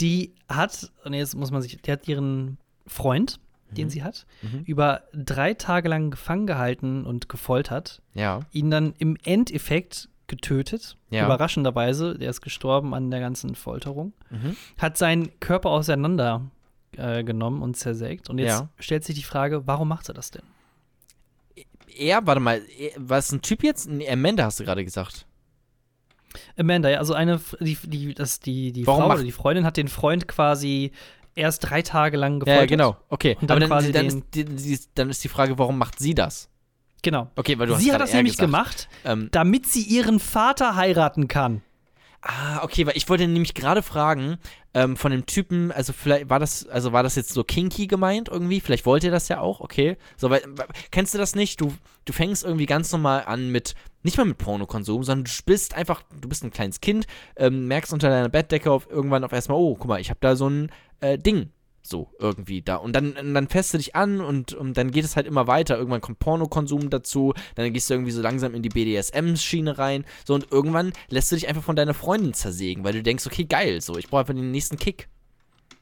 [0.00, 3.90] Die hat, und jetzt muss man sich, die hat ihren Freund, den Mhm.
[3.90, 4.62] sie hat, Mhm.
[4.64, 8.40] über drei Tage lang gefangen gehalten und gefoltert, Ja.
[8.52, 10.96] ihn dann im Endeffekt getötet.
[11.10, 11.24] Ja.
[11.24, 14.12] Überraschenderweise, der ist gestorben an der ganzen Folterung.
[14.30, 14.56] Mhm.
[14.78, 16.50] Hat seinen Körper auseinander
[16.96, 18.28] äh, genommen und zersägt.
[18.30, 18.68] Und jetzt Ja.
[18.78, 20.42] stellt sich die Frage, warum macht sie das denn?
[21.96, 23.88] Er, warte mal, er, war es ein Typ jetzt?
[23.88, 25.26] Nee, Amanda hast du gerade gesagt.
[26.56, 29.76] Amanda, ja, also eine, die, die, das, die, die Warum Frau oder die Freundin hat
[29.76, 30.92] den Freund quasi
[31.34, 32.68] erst drei Tage lang Ja, gefoltert.
[32.68, 32.96] genau.
[33.08, 33.36] Okay.
[33.40, 36.14] Und dann Aber dann, quasi dann, ist, die, dann ist die Frage, warum macht sie
[36.14, 36.50] das?
[37.02, 37.30] Genau.
[37.36, 38.46] Okay, weil du hast Sie hat gerade das nämlich gesagt.
[38.50, 41.62] gemacht, Ähm, damit sie ihren Vater heiraten kann.
[42.20, 44.38] Ah, okay, weil ich wollte nämlich gerade fragen,
[44.74, 48.28] ähm, von dem Typen, also vielleicht war das, also war das jetzt so kinky gemeint
[48.28, 48.60] irgendwie?
[48.60, 49.96] Vielleicht wollte er das ja auch, okay.
[50.16, 50.42] So, weil,
[50.90, 51.60] kennst du das nicht?
[51.60, 51.72] Du,
[52.04, 56.02] du fängst irgendwie ganz normal an mit, nicht mal mit Pornokonsum, sondern du bist einfach,
[56.20, 57.06] du bist ein kleines Kind,
[57.36, 60.34] ähm, merkst unter deiner Bettdecke auf irgendwann auf erstmal, oh, guck mal, ich habe da
[60.34, 61.50] so ein äh, Ding.
[61.88, 62.76] So irgendwie da.
[62.76, 65.76] Und dann, dann fährst du dich an und, und dann geht es halt immer weiter.
[65.76, 70.04] Irgendwann kommt Pornokonsum dazu, dann gehst du irgendwie so langsam in die BDSM-Schiene rein.
[70.26, 73.44] So, und irgendwann lässt du dich einfach von deiner Freundin zersägen, weil du denkst, okay,
[73.44, 75.08] geil, so, ich brauche einfach den nächsten Kick.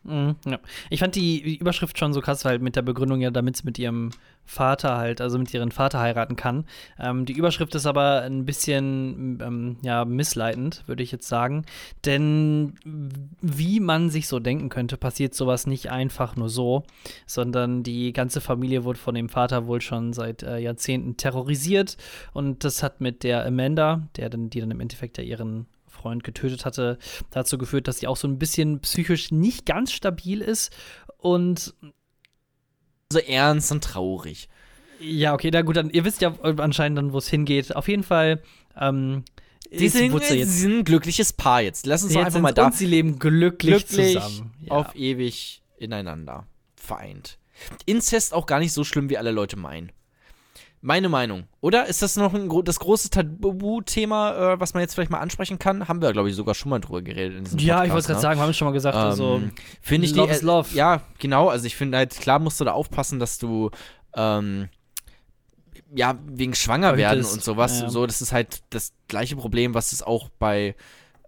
[0.06, 0.60] Mhm, ja.
[0.88, 3.78] Ich fand die Überschrift schon so krass, halt mit der Begründung ja, damit es mit
[3.78, 4.10] ihrem
[4.44, 6.64] Vater halt, also mit ihrem Vater heiraten kann.
[7.00, 11.64] Ähm, die Überschrift ist aber ein bisschen, ähm, ja, missleitend, würde ich jetzt sagen.
[12.04, 12.74] Denn
[13.40, 16.84] wie man sich so denken könnte, passiert sowas nicht einfach nur so,
[17.26, 21.96] sondern die ganze Familie wurde von dem Vater wohl schon seit äh, Jahrzehnten terrorisiert.
[22.32, 25.66] Und das hat mit der Amanda, der dann, die dann im Endeffekt ja ihren
[26.06, 26.98] Freund getötet hatte,
[27.30, 30.72] dazu geführt, dass sie auch so ein bisschen psychisch nicht ganz stabil ist
[31.18, 31.74] und
[33.12, 34.48] so ernst und traurig.
[35.00, 37.74] Ja, okay, na gut, dann ihr wisst ja anscheinend dann, wo es hingeht.
[37.74, 38.40] Auf jeden Fall.
[38.78, 39.24] Ähm,
[39.70, 41.86] sie, sind, sie, jetzt, sie sind ein glückliches Paar jetzt.
[41.86, 42.66] Lass uns doch einfach mal da.
[42.66, 44.52] Und sie leben glücklich, glücklich zusammen.
[44.60, 44.70] Ja.
[44.70, 46.46] Auf ewig ineinander
[46.76, 47.38] vereint.
[47.84, 49.90] Inzest auch gar nicht so schlimm, wie alle Leute meinen.
[50.86, 51.48] Meine Meinung.
[51.60, 55.58] Oder ist das noch ein, das große Tabu-Thema, äh, was man jetzt vielleicht mal ansprechen
[55.58, 55.88] kann?
[55.88, 58.06] Haben wir, glaube ich, sogar schon mal drüber geredet in diesem Ja, Podcast, ich wollte
[58.06, 58.22] gerade ne?
[58.22, 58.96] sagen, haben wir schon mal gesagt.
[58.96, 60.76] Also, ähm, also, finde ich love die, is love.
[60.76, 61.48] Ja, genau.
[61.48, 63.72] Also ich finde halt, klar musst du da aufpassen, dass du
[64.14, 64.68] ähm,
[65.92, 67.80] ja, wegen Schwangerwerden und sowas.
[67.80, 67.90] Ja.
[67.90, 70.76] So, das ist halt das gleiche Problem, was es auch bei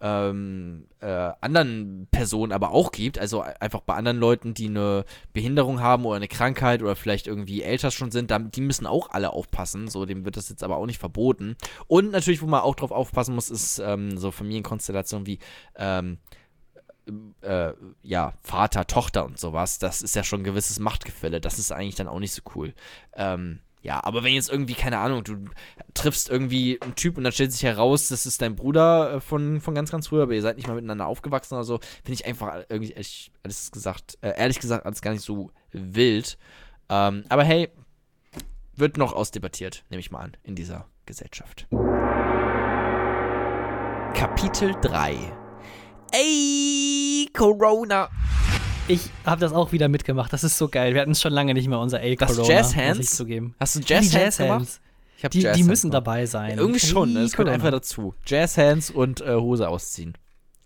[0.00, 3.18] ähm, äh, anderen Personen aber auch gibt.
[3.18, 7.62] Also einfach bei anderen Leuten, die eine Behinderung haben oder eine Krankheit oder vielleicht irgendwie
[7.62, 9.88] älter schon sind, die müssen auch alle aufpassen.
[9.88, 11.56] So, dem wird das jetzt aber auch nicht verboten.
[11.86, 15.38] Und natürlich, wo man auch drauf aufpassen muss, ist ähm, so Familienkonstellationen wie
[15.76, 16.18] ähm,
[17.40, 17.72] äh,
[18.02, 19.78] ja, Vater, Tochter und sowas.
[19.78, 21.40] Das ist ja schon ein gewisses Machtgefälle.
[21.40, 22.74] Das ist eigentlich dann auch nicht so cool.
[23.14, 25.46] Ähm, ja, aber wenn jetzt irgendwie, keine Ahnung, du
[25.94, 29.62] triffst irgendwie einen Typ und dann stellt sich heraus, das ist dein Bruder äh, von,
[29.62, 32.26] von ganz, ganz früher, aber ihr seid nicht mal miteinander aufgewachsen oder so, finde ich
[32.26, 33.32] einfach irgendwie, ehrlich,
[33.72, 36.36] gesagt, äh, ehrlich gesagt, alles gar nicht so wild.
[36.90, 37.70] Ähm, aber hey,
[38.76, 41.66] wird noch ausdebattiert, nehme ich mal an, in dieser Gesellschaft.
[44.12, 45.16] Kapitel 3
[46.12, 48.10] Ey, Corona.
[48.88, 50.32] Ich habe das auch wieder mitgemacht.
[50.32, 50.94] Das ist so geil.
[50.94, 52.38] Wir hatten es schon lange nicht mehr, unser A-Corona.
[52.38, 53.16] Das Jazz Hands?
[53.16, 53.54] Zugeben.
[53.60, 54.78] Hast du Jazz, ja, Jazz Hands
[55.18, 55.32] gemacht?
[55.32, 56.52] die, die müssen dabei sein.
[56.52, 57.22] Ja, irgendwie schon, ne?
[57.22, 58.14] Das gehört einfach dazu.
[58.26, 60.14] Jazz Hands und äh, Hose ausziehen.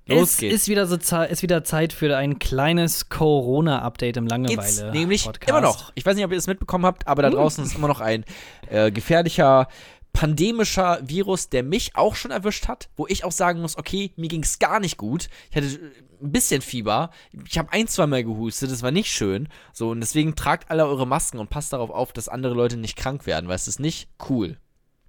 [0.07, 0.55] Los es geht's.
[0.55, 4.69] Ist wieder, so ist wieder Zeit für ein kleines Corona-Update im Langeweile.
[4.69, 5.49] It's nämlich Podcast.
[5.49, 5.93] immer noch.
[5.95, 7.37] Ich weiß nicht, ob ihr es mitbekommen habt, aber da hm.
[7.37, 8.25] draußen ist immer noch ein
[8.69, 9.69] äh, gefährlicher
[10.13, 14.29] pandemischer Virus, der mich auch schon erwischt hat, wo ich auch sagen muss, okay, mir
[14.29, 15.29] ging es gar nicht gut.
[15.51, 15.93] Ich hatte
[16.23, 17.11] ein bisschen Fieber.
[17.49, 19.49] Ich habe ein, zwei Mal gehustet, das war nicht schön.
[19.73, 22.97] So, und deswegen tragt alle eure Masken und passt darauf auf, dass andere Leute nicht
[22.97, 24.59] krank werden, weil es ist nicht cool.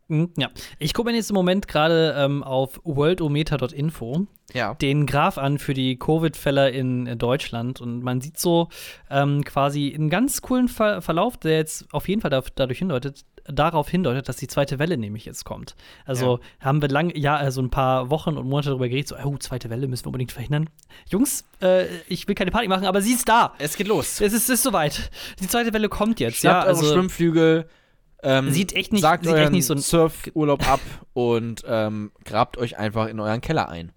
[0.08, 0.50] Mhm, ja,
[0.80, 4.74] ich gucke mir jetzt im Moment gerade ähm, auf worldometer.info ja.
[4.76, 8.68] den Graph an für die Covid-Fälle in Deutschland und man sieht so
[9.10, 13.24] ähm, quasi einen ganz coolen Ver Verlauf, der jetzt auf jeden Fall da dadurch hindeutet,
[13.46, 15.76] darauf hindeutet, dass die zweite Welle nämlich jetzt kommt.
[16.06, 16.66] Also ja.
[16.66, 19.70] haben wir lang, ja, also ein paar Wochen und Monate darüber geredet, so, oh, zweite
[19.70, 20.70] Welle müssen wir unbedingt verhindern.
[21.10, 23.54] Jungs, äh, ich will keine Panik machen, aber sie ist da.
[23.60, 24.22] Es geht los.
[24.22, 25.12] Es ist, ist soweit.
[25.40, 26.38] Die zweite Welle kommt jetzt.
[26.38, 27.68] Schnappt ja, also Schwimmflügel.
[28.26, 30.80] Ähm, sieht echt nicht, sagt sieht echt nicht so ein Surfurlaub ab
[31.12, 33.92] und ähm, grabt euch einfach in euren Keller ein.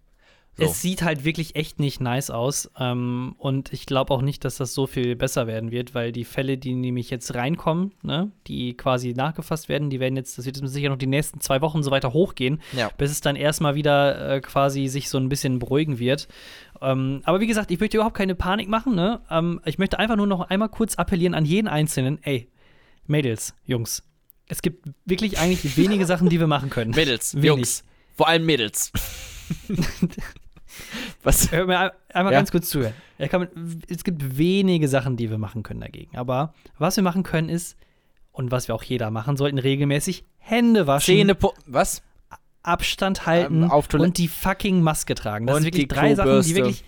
[0.59, 0.65] So.
[0.65, 2.71] Es sieht halt wirklich echt nicht nice aus.
[2.79, 6.25] Ähm, und ich glaube auch nicht, dass das so viel besser werden wird, weil die
[6.25, 10.57] Fälle, die nämlich jetzt reinkommen, ne, die quasi nachgefasst werden, die werden jetzt, das wird
[10.57, 12.91] sicher noch die nächsten zwei Wochen so weiter hochgehen, ja.
[12.97, 16.27] bis es dann erstmal wieder äh, quasi sich so ein bisschen beruhigen wird.
[16.81, 18.95] Ähm, aber wie gesagt, ich möchte überhaupt keine Panik machen.
[18.95, 19.21] Ne?
[19.31, 22.19] Ähm, ich möchte einfach nur noch einmal kurz appellieren an jeden Einzelnen.
[22.23, 22.49] Ey,
[23.07, 24.05] Mädels, Jungs,
[24.49, 26.93] es gibt wirklich eigentlich wenige Sachen, die wir machen können.
[26.93, 27.47] Mädels, Wenig.
[27.47, 27.85] Jungs,
[28.15, 28.91] vor allem Mädels.
[31.23, 31.51] Was?
[31.51, 32.39] Hör mir einmal ja.
[32.39, 32.95] ganz kurz zuhören.
[33.19, 36.17] es gibt wenige Sachen, die wir machen können dagegen.
[36.17, 37.77] Aber was wir machen können ist,
[38.37, 41.07] und was wir auch jeder machen sollten, regelmäßig Hände waschen.
[41.07, 42.03] Zähne Was?
[42.63, 45.47] Abstand halten ähm, und die fucking Maske tragen.
[45.47, 46.85] Das sind wirklich drei Sachen, die wirklich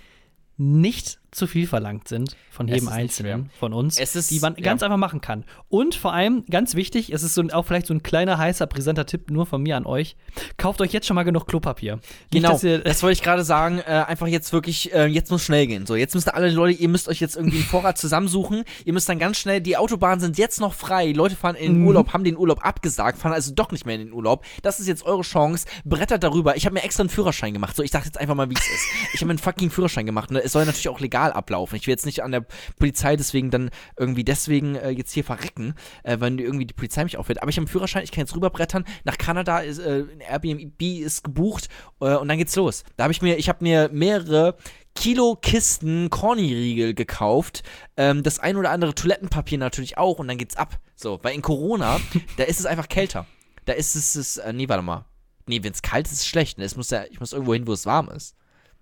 [0.57, 4.63] nicht zu viel verlangt sind von jedem Einzelnen von uns, ist, die man ja.
[4.63, 5.45] ganz einfach machen kann.
[5.69, 9.07] Und vor allem, ganz wichtig, es ist so, auch vielleicht so ein kleiner, heißer, brisanter
[9.07, 10.17] Tipp nur von mir an euch.
[10.57, 12.01] Kauft euch jetzt schon mal genug Klopapier.
[12.33, 13.79] Genau, Nicht, das wollte ich gerade sagen.
[13.79, 15.87] Äh, einfach jetzt wirklich, äh, jetzt muss schnell gehen.
[15.87, 18.65] So, jetzt müsst ihr alle Leute, ihr müsst euch jetzt irgendwie einen Vorrat zusammensuchen.
[18.85, 21.13] Ihr müsst dann ganz schnell, die Autobahnen sind jetzt noch frei.
[21.13, 21.87] Leute fahren in den mhm.
[21.87, 24.45] Urlaub, haben den Urlaub abgesagt, fahren also doch nicht mehr in den Urlaub.
[24.63, 25.67] Das ist jetzt eure Chance.
[25.85, 26.57] Brettert darüber.
[26.57, 27.77] Ich habe mir extra einen Führerschein gemacht.
[27.77, 28.85] So, ich sag jetzt einfach mal, wie es ist.
[29.15, 30.33] Ich habe mir einen fucking Führerschein gemacht.
[30.33, 30.43] Ne?
[30.43, 31.77] Es soll natürlich auch legal ablaufen.
[31.77, 32.45] Ich will jetzt nicht an der
[32.79, 37.17] Polizei deswegen dann irgendwie deswegen äh, jetzt hier verrecken, äh, wenn irgendwie die Polizei mich
[37.17, 37.43] aufhält.
[37.43, 38.85] Aber ich habe einen Führerschein, ich kann jetzt rüberbrettern.
[39.05, 41.69] Nach Kanada ist äh, Airbnb ist gebucht
[42.01, 42.85] äh, und dann geht's los.
[42.97, 44.57] Da habe ich mir, ich habe mir mehrere
[44.95, 47.63] Kilo Kisten Corny-Riegel gekauft,
[47.97, 50.81] ähm, das ein oder andere Toilettenpapier natürlich auch und dann geht's ab.
[50.97, 52.01] So, weil in Corona,
[52.37, 53.27] da ist es einfach kälter.
[53.65, 55.05] Da ist es, es äh, nee, warte mal.
[55.47, 56.59] Nee, wenn es kalt ist, ist es schlecht.
[56.59, 56.65] Ne?
[56.65, 58.35] Es muss ja, ich muss irgendwo hin, wo es warm ist.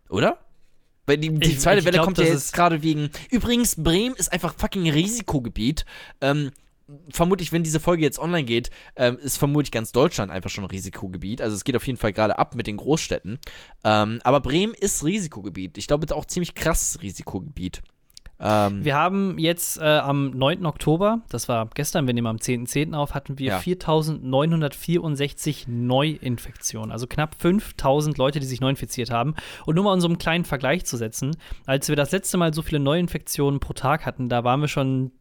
[0.08, 0.38] Oder?
[1.06, 3.10] Weil die, die Ich- zweite ich Welle glaub, kommt ja das jetzt ist- gerade wegen.
[3.30, 5.84] Übrigens, Bremen ist einfach fucking Risikogebiet.
[6.20, 6.50] Ähm,
[7.10, 11.40] vermutlich, wenn diese Folge jetzt online geht, ähm, ist vermutlich ganz Deutschland einfach schon Risikogebiet.
[11.40, 13.38] Also es geht auf jeden Fall gerade ab mit den Großstädten.
[13.84, 15.78] Ähm, aber Bremen ist Risikogebiet.
[15.78, 17.82] Ich glaube, auch ziemlich krasses Risikogebiet.
[18.38, 20.66] Ähm, Wir haben jetzt äh, am 9.
[20.66, 22.94] Oktober, das war gestern, wir nehmen am 10.10.
[22.94, 23.58] auf, hatten wir Ja.
[23.58, 26.92] 4.964 Neuinfektionen.
[26.92, 29.34] Also knapp 5.000 Leute, die sich neu infiziert haben.
[29.64, 32.62] Und nur mal so einen kleinen Vergleich zu setzen, als wir das letzte Mal so
[32.62, 35.12] viele Neuinfektionen pro Tag hatten, da waren wir schon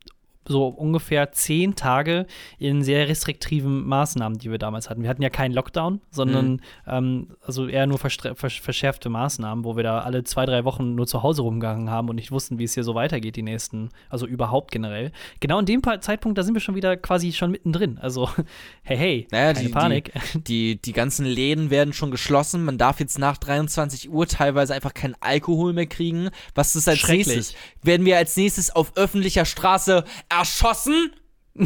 [0.47, 2.25] so ungefähr zehn Tage
[2.59, 5.01] in sehr restriktiven Maßnahmen, die wir damals hatten.
[5.01, 9.99] Wir hatten ja keinen Lockdown, sondern ähm, also eher nur verschärfte Maßnahmen, wo wir da
[9.99, 12.83] alle zwei, drei Wochen nur zu Hause rumgegangen haben und nicht wussten, wie es hier
[12.83, 15.11] so weitergeht, die nächsten, also überhaupt generell.
[15.39, 17.97] Genau in dem Zeitpunkt, da sind wir schon wieder quasi schon mittendrin.
[17.99, 18.29] Also,
[18.83, 20.11] hey, hey, Naja, keine die- Panik.
[20.47, 22.65] Die, die ganzen Läden werden schon geschlossen.
[22.65, 26.29] Man darf jetzt nach 23 Uhr teilweise einfach keinen Alkohol mehr kriegen.
[26.53, 27.55] Was ist als nächstes?
[27.81, 30.03] Werden wir als nächstes auf öffentlicher Straße
[30.37, 31.11] erschossen?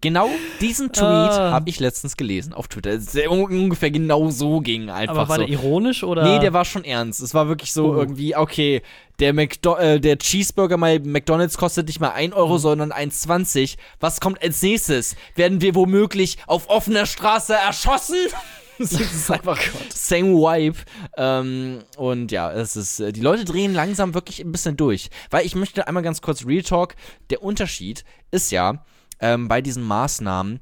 [0.00, 0.28] genau
[0.60, 1.50] diesen Tweet Ah.
[1.52, 2.98] habe ich letztens gelesen auf Twitter.
[3.00, 5.42] Sehr un- ungefähr genau so ging einfach Aber war so.
[5.42, 6.24] der ironisch oder?
[6.24, 7.20] Nee, der war schon ernst.
[7.20, 7.96] Es war wirklich so Oh.
[7.96, 8.82] irgendwie, okay,
[9.20, 12.58] der, McDo äh, der Cheeseburger bei McDonalds kostet nicht mal 1 Euro, Mhm.
[12.58, 13.76] sondern 1,20.
[14.00, 15.16] Was kommt als nächstes?
[15.34, 18.16] Werden wir womöglich auf offener Straße erschossen?
[18.90, 19.60] das ist einfach
[19.90, 20.78] same Vibe.
[21.16, 25.10] Ähm, und ja, es ist, äh, die Leute drehen langsam wirklich ein bisschen durch.
[25.30, 26.94] Weil ich möchte einmal ganz kurz Real Talk.
[27.30, 28.84] Der Unterschied ist ja,
[29.20, 30.60] ähm, bei diesen Maßnahmen,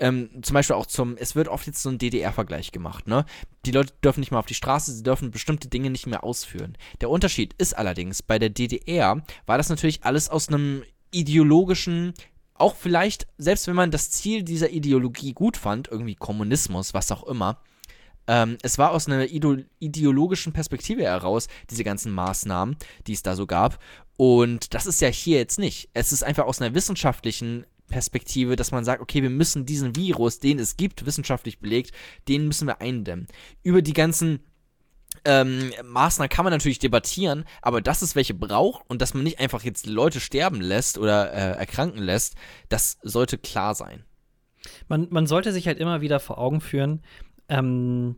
[0.00, 3.26] ähm, zum Beispiel auch zum, es wird oft jetzt so ein DDR-Vergleich gemacht, ne?
[3.66, 6.78] Die Leute dürfen nicht mehr auf die Straße, sie dürfen bestimmte Dinge nicht mehr ausführen.
[7.02, 12.14] Der Unterschied ist allerdings, bei der DDR war das natürlich alles aus einem ideologischen,
[12.60, 17.24] auch vielleicht, selbst wenn man das Ziel dieser Ideologie gut fand, irgendwie Kommunismus, was auch
[17.24, 17.62] immer,
[18.26, 23.34] ähm, es war aus einer ide ideologischen Perspektive heraus, diese ganzen Maßnahmen, die es da
[23.34, 23.82] so gab.
[24.16, 25.88] Und das ist ja hier jetzt nicht.
[25.94, 30.38] Es ist einfach aus einer wissenschaftlichen Perspektive, dass man sagt, okay, wir müssen diesen Virus,
[30.38, 31.92] den es gibt, wissenschaftlich belegt,
[32.28, 33.26] den müssen wir eindämmen.
[33.62, 34.40] Über die ganzen
[35.24, 39.40] ähm, Maßnahmen kann man natürlich debattieren, aber dass es welche braucht und dass man nicht
[39.40, 42.34] einfach jetzt Leute sterben lässt oder äh, erkranken lässt,
[42.68, 44.04] das sollte klar sein.
[44.88, 47.02] Man, man sollte sich halt immer wieder vor Augen führen,
[47.48, 48.16] ähm,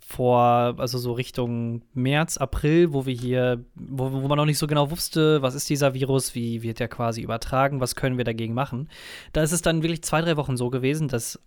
[0.00, 4.66] vor, also so Richtung März, April, wo wir hier, wo, wo man noch nicht so
[4.66, 8.54] genau wusste, was ist dieser Virus, wie wird der quasi übertragen, was können wir dagegen
[8.54, 8.88] machen.
[9.34, 11.38] Da ist es dann wirklich zwei, drei Wochen so gewesen, dass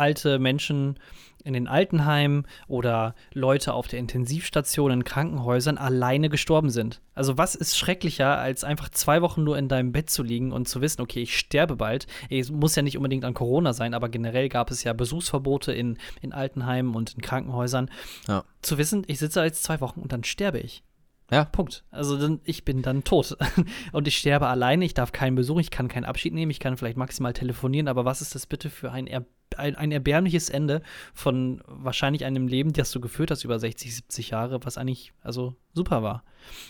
[0.00, 0.98] alte Menschen
[1.44, 7.00] in den Altenheimen oder Leute auf der Intensivstation in Krankenhäusern alleine gestorben sind.
[7.14, 10.68] Also was ist schrecklicher, als einfach zwei Wochen nur in deinem Bett zu liegen und
[10.68, 12.06] zu wissen, okay, ich sterbe bald.
[12.28, 15.98] Es muss ja nicht unbedingt an Corona sein, aber generell gab es ja Besuchsverbote in,
[16.20, 17.90] in Altenheimen und in Krankenhäusern.
[18.28, 18.44] Ja.
[18.62, 20.82] Zu wissen, ich sitze jetzt zwei Wochen und dann sterbe ich.
[21.30, 21.44] Ja.
[21.44, 21.84] Punkt.
[21.90, 23.36] Also dann, ich bin dann tot.
[23.92, 26.76] Und ich sterbe alleine, ich darf keinen Besuch, ich kann keinen Abschied nehmen, ich kann
[26.76, 29.24] vielleicht maximal telefonieren, aber was ist das bitte für ein, er,
[29.56, 30.82] ein, ein erbärmliches Ende
[31.14, 35.54] von wahrscheinlich einem Leben, das du geführt hast über 60, 70 Jahre, was eigentlich also
[35.72, 36.24] super war.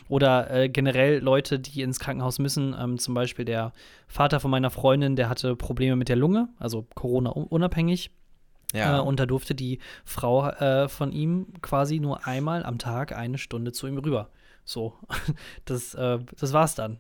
[0.09, 3.73] Oder äh, generell Leute, die ins Krankenhaus müssen, ähm, zum Beispiel der
[4.09, 8.11] Vater von meiner Freundin, der hatte Probleme mit der Lunge, also Corona unabhängig.
[8.73, 8.99] Ja.
[8.99, 13.39] Äh, und da durfte die Frau äh, von ihm quasi nur einmal am Tag eine
[13.39, 14.31] Stunde zu ihm rüber.
[14.65, 14.95] So,
[15.65, 16.99] das, äh, das war's dann.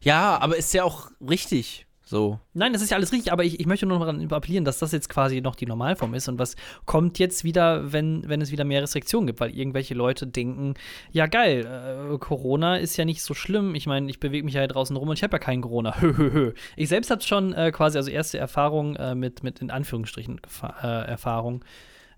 [0.00, 2.40] ja, aber ist ja auch richtig so.
[2.52, 4.78] Nein, das ist ja alles richtig, aber ich, ich möchte nur noch daran appellieren, dass
[4.78, 8.50] das jetzt quasi noch die Normalform ist und was kommt jetzt wieder, wenn, wenn es
[8.50, 10.74] wieder mehr Restriktionen gibt, weil irgendwelche Leute denken,
[11.12, 11.64] ja geil,
[12.12, 15.08] äh, Corona ist ja nicht so schlimm, ich meine, ich bewege mich ja draußen rum
[15.08, 15.94] und ich habe ja keinen Corona.
[16.76, 20.40] Ich selbst habe schon äh, quasi, also erste Erfahrung äh, mit, mit in Anführungsstrichen
[20.82, 21.64] äh, Erfahrung,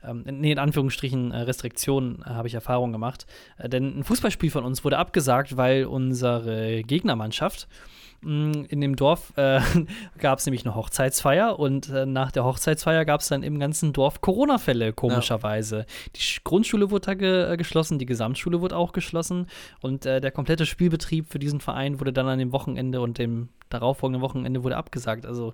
[0.03, 3.26] ähm, nee, in Anführungsstrichen äh, Restriktionen äh, habe ich Erfahrung gemacht.
[3.62, 7.68] Denn ein Fußballspiel von uns wurde abgesagt, weil unsere Gegnermannschaft
[8.25, 9.61] in dem Dorf äh,
[10.18, 13.93] gab es nämlich eine Hochzeitsfeier und äh, nach der Hochzeitsfeier gab es dann im ganzen
[13.93, 15.87] Dorf Corona-Fälle, komischerweise.
[16.16, 19.47] Die Sch- Grundschule wurde da ge äh, geschlossen, die Gesamtschule wurde auch geschlossen
[19.81, 23.49] und äh, der komplette Spielbetrieb für diesen Verein wurde dann an dem Wochenende und dem
[23.68, 25.27] darauffolgenden Wochenende wurde abgesagt.
[25.27, 25.53] Also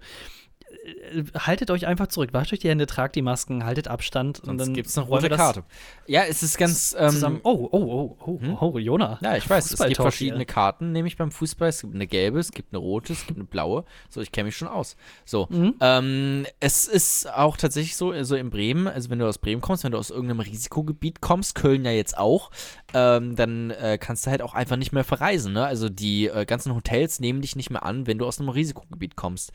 [1.35, 4.59] haltet euch einfach zurück, wascht euch die Hände, tragt die Masken, haltet Abstand Sonst und
[4.59, 5.65] dann gibt es eine rote Karte.
[6.07, 6.95] Ja, es ist ganz.
[6.99, 7.41] Ähm, Zusammen.
[7.43, 8.57] Oh, oh, oh, oh, Hm?
[8.61, 9.19] oh, Jona.
[9.23, 10.47] ja, ich weiß, es gibt verschiedene.
[10.47, 11.69] Karten, nämlich beim Fußball.
[11.69, 13.85] Es gibt eine gelbe, es gibt eine rote, es gibt eine blaue.
[14.09, 14.97] So, ich kenne mich schon aus.
[15.25, 15.75] So, Mhm.
[15.81, 19.85] ähm, es ist auch tatsächlich so, also in Bremen, also wenn du aus Bremen kommst,
[19.85, 22.51] wenn du aus irgendeinem Risikogebiet kommst, Köln ja jetzt auch,
[22.95, 25.53] ähm, dann äh, kannst du halt auch einfach nicht mehr verreisen.
[25.53, 25.65] Ne?
[25.65, 29.17] Also die äh, ganzen Hotels nehmen dich nicht mehr an, wenn du aus einem Risikogebiet
[29.17, 29.53] kommst.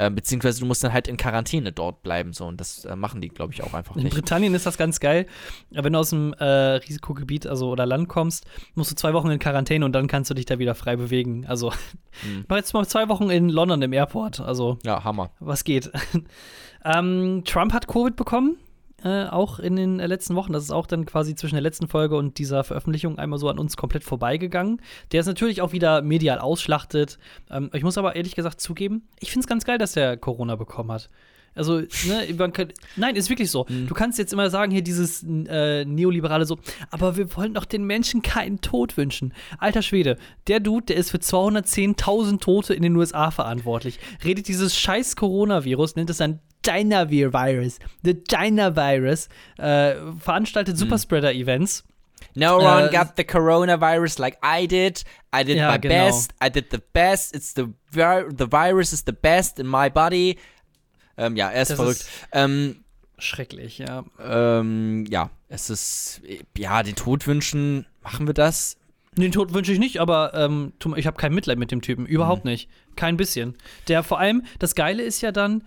[0.00, 2.32] Ähm, beziehungsweise du musst dann halt in Quarantäne dort bleiben.
[2.32, 4.14] So, und das äh, machen die, glaube ich, auch einfach In nicht.
[4.14, 5.26] Britannien ist das ganz geil.
[5.70, 8.46] Wenn du aus dem äh, Risikogebiet also oder Land kommst,
[8.76, 11.44] musst du zwei Wochen in Quarantäne und dann kannst du dich da wieder frei bewegen.
[11.46, 11.72] Also,
[12.22, 12.42] Hm.
[12.44, 14.40] ich war jetzt mal zwei Wochen in London im Airport.
[14.40, 15.30] Also, Ja, Hammer.
[15.40, 15.90] was geht?
[16.84, 18.56] ähm, Trump hat Covid bekommen.
[19.04, 20.52] Äh, auch in den äh, letzten Wochen.
[20.52, 23.58] Das ist auch dann quasi zwischen der letzten Folge und dieser Veröffentlichung einmal so an
[23.58, 24.82] uns komplett vorbeigegangen.
[25.12, 27.18] Der ist natürlich auch wieder medial ausschlachtet.
[27.48, 30.56] Ähm, ich muss aber ehrlich gesagt zugeben, ich finde es ganz geil, dass der Corona
[30.56, 31.10] bekommen hat.
[31.58, 33.66] Also, ne, man kann, nein, ist wirklich so.
[33.68, 36.58] Du kannst jetzt immer sagen, hier dieses äh, Neoliberale so,
[36.90, 39.34] aber wir wollen doch den Menschen keinen Tod wünschen.
[39.58, 43.98] Alter Schwede, der Dude, der ist für 210.000 Tote in den USA verantwortlich.
[44.24, 49.28] Redet dieses scheiß Coronavirus, nennt es dann Dynavirus, the Dynavirus,
[49.58, 51.84] äh, veranstaltet Superspreader-Events.
[52.34, 55.04] No Äh, one got the coronavirus like I did.
[55.34, 56.06] I did Ja, my genau.
[56.06, 56.32] best.
[56.42, 57.34] I did the best.
[57.34, 60.36] It's the the virus is the best in my body.
[61.18, 61.98] Ähm, ja, er ist Das verrückt.
[62.00, 62.84] ist- ähm,
[63.20, 64.04] Schrecklich, ja.
[64.20, 66.20] ähm, ja, es ist
[66.56, 67.84] ja den Tod wünschen.
[68.02, 68.76] Machen wir das?
[69.16, 72.06] Den Tod wünsche ich nicht, aber ähm, ich habe kein Mitleid mit dem Typen.
[72.06, 72.70] Überhaupt nicht.
[72.94, 73.56] Kein bisschen.
[73.88, 75.64] Der vor allem, das Geile ist ja dann,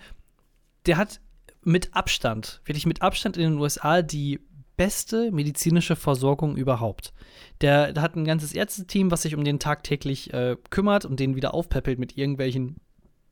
[0.86, 1.20] der hat
[1.64, 4.40] mit Abstand, wirklich mit Abstand in den USA die
[4.78, 7.12] beste medizinische Versorgung überhaupt.
[7.60, 11.36] Der, der hat ein ganzes Ärzteteam, was sich um den tagtäglich äh, kümmert und den
[11.36, 12.78] wieder aufpäppelt mit irgendwelchen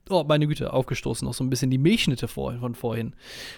[0.10, 3.16] Oh, meine Güte, aufgestoßen, noch so ein bisschen die Milchschnitte vor, von vorhin.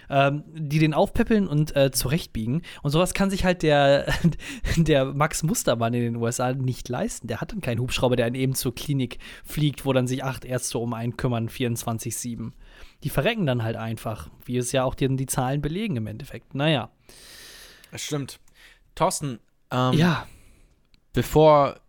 [0.10, 2.64] Ähm, die den aufpäppeln und äh, zurechtbiegen.
[2.84, 4.14] Und sowas kann sich halt der,
[4.78, 7.28] der Max Mustermann in den USA nicht leisten.
[7.28, 10.46] Der hat dann keinen Hubschrauber, der dann eben zur Klinik fliegt, wo dann sich acht
[10.46, 12.52] Ärzte um einen kümmern, 24-7.
[13.04, 16.54] Die verrecken dann halt einfach, wie es ja auch die, die Zahlen belegen im Endeffekt.
[16.54, 16.90] Naja.
[17.92, 18.40] Das stimmt.
[18.96, 19.40] Thorsten,
[19.72, 20.28] ähm, Ja,
[21.14, 21.80] bevor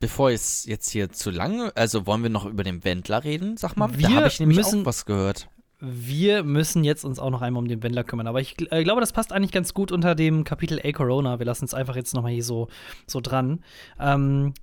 [0.00, 3.56] bevor es jetzt hier zu lange, also wollen wir noch über den Wendler reden?
[3.56, 5.48] Sag mal, da Wir habe ich nämlich müssen- auch was gehört.
[5.80, 8.26] wir müssen jetzt uns auch noch einmal um den Wendler kümmern.
[8.26, 11.38] Aber ich äh, glaube, das passt eigentlich ganz gut unter dem Kapitel A Corona.
[11.38, 12.68] Wir lassen es einfach jetzt noch mal hier so,
[13.06, 13.62] so dran.
[14.00, 14.54] Ähm,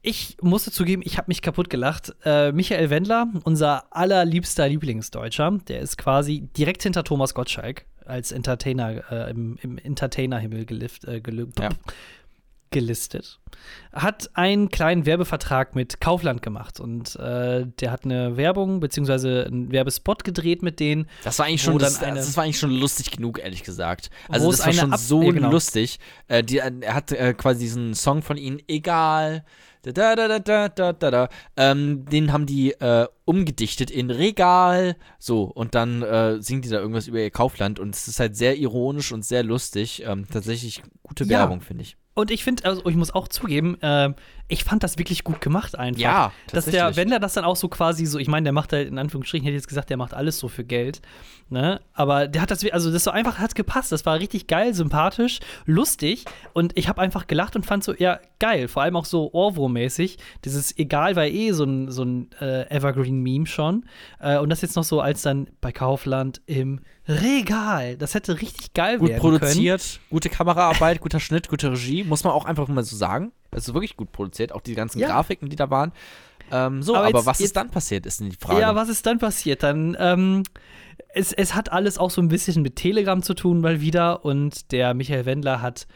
[0.00, 2.14] ich musste zugeben, ich habe mich kaputt gelacht.
[2.24, 9.02] Äh, Michael Wendler, unser allerliebster Lieblingsdeutscher, der ist quasi direkt hinter Thomas Gottschalk als Entertainer
[9.10, 11.68] äh, im, im Entertainer-Himmel gelift, äh, gel Ja.
[12.70, 13.38] Gelistet.
[13.92, 19.44] Hat einen kleinen Werbevertrag mit Kaufland gemacht und äh, der hat eine Werbung bzw.
[19.44, 21.08] einen Werbespot gedreht mit denen.
[21.24, 24.10] Das war eigentlich schon, das, eine- das war eigentlich schon lustig genug, ehrlich gesagt.
[24.28, 25.50] Also das war schon Ab- so ja, genau.
[25.50, 25.98] lustig.
[26.28, 29.44] Äh, die, er hat äh, quasi diesen Song von ihnen, egal.
[29.82, 31.28] Da, da, da, da, da, da.
[31.56, 34.96] Ähm, den haben die äh, umgedichtet in Regal.
[35.18, 37.78] So, und dann äh, singen die da irgendwas über ihr Kaufland.
[37.78, 40.02] Und es ist halt sehr ironisch und sehr lustig.
[40.04, 41.38] Ähm, tatsächlich gute Ja.
[41.40, 41.96] Werbung, finde ich.
[42.18, 44.12] Und ich finde, also ich muss auch zugeben, äh,
[44.48, 46.00] ich fand das wirklich gut gemacht einfach.
[46.00, 46.96] Ja, Dass der.
[46.96, 49.54] Wendler das dann auch so quasi so, ich meine, der macht halt in Anführungsstrichen, hätte
[49.54, 51.02] ich jetzt gesagt, der macht alles so für Geld.
[51.50, 51.80] Ne?
[51.92, 53.92] Aber der hat das, also das so einfach hat gepasst.
[53.92, 56.24] Das war richtig geil, sympathisch, lustig.
[56.54, 58.68] Und ich habe einfach gelacht und fand so, ja, geil.
[58.68, 60.18] Vor allem auch so Orwell-mäßig.
[60.44, 63.84] Dieses Egal war eh so ein, so ein äh, Evergreen-Meme schon.
[64.18, 67.96] Äh, und das jetzt noch so als dann bei Kaufland im Regal.
[67.96, 69.38] Das hätte richtig geil Gut werden können.
[69.38, 73.32] produziert, gute Kameraarbeit, guter Schnitt, gute Regie, muss man auch einfach mal so sagen.
[73.50, 75.08] Also wirklich gut produziert, auch die ganzen Ja.
[75.08, 75.92] Grafiken, die da waren.
[76.50, 78.60] Ähm, so, Aber aber, jetzt- was jetzt- ist dann passiert, ist die Frage.
[78.60, 79.62] Ja, was ist dann passiert?
[79.62, 80.42] Dann, ähm,
[81.14, 84.24] es, es hat alles auch so ein bisschen mit Telegram zu tun, mal wieder.
[84.24, 85.86] Und der Michael Wendler hat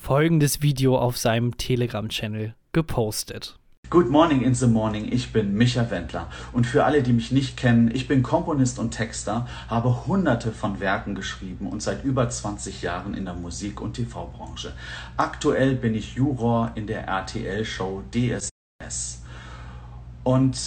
[0.00, 3.58] folgendes Video auf seinem Telegram-Channel gepostet.
[3.88, 7.56] Good morning in the morning, ich bin Micha Wendler und für alle, die mich nicht
[7.56, 12.82] kennen, ich bin Komponist und Texter, habe hunderte von Werken geschrieben und seit über 20
[12.82, 14.72] Jahren in der Musik- und TV-Branche.
[15.16, 19.22] Aktuell bin ich Juror in der RTL-Show DSS
[20.24, 20.58] und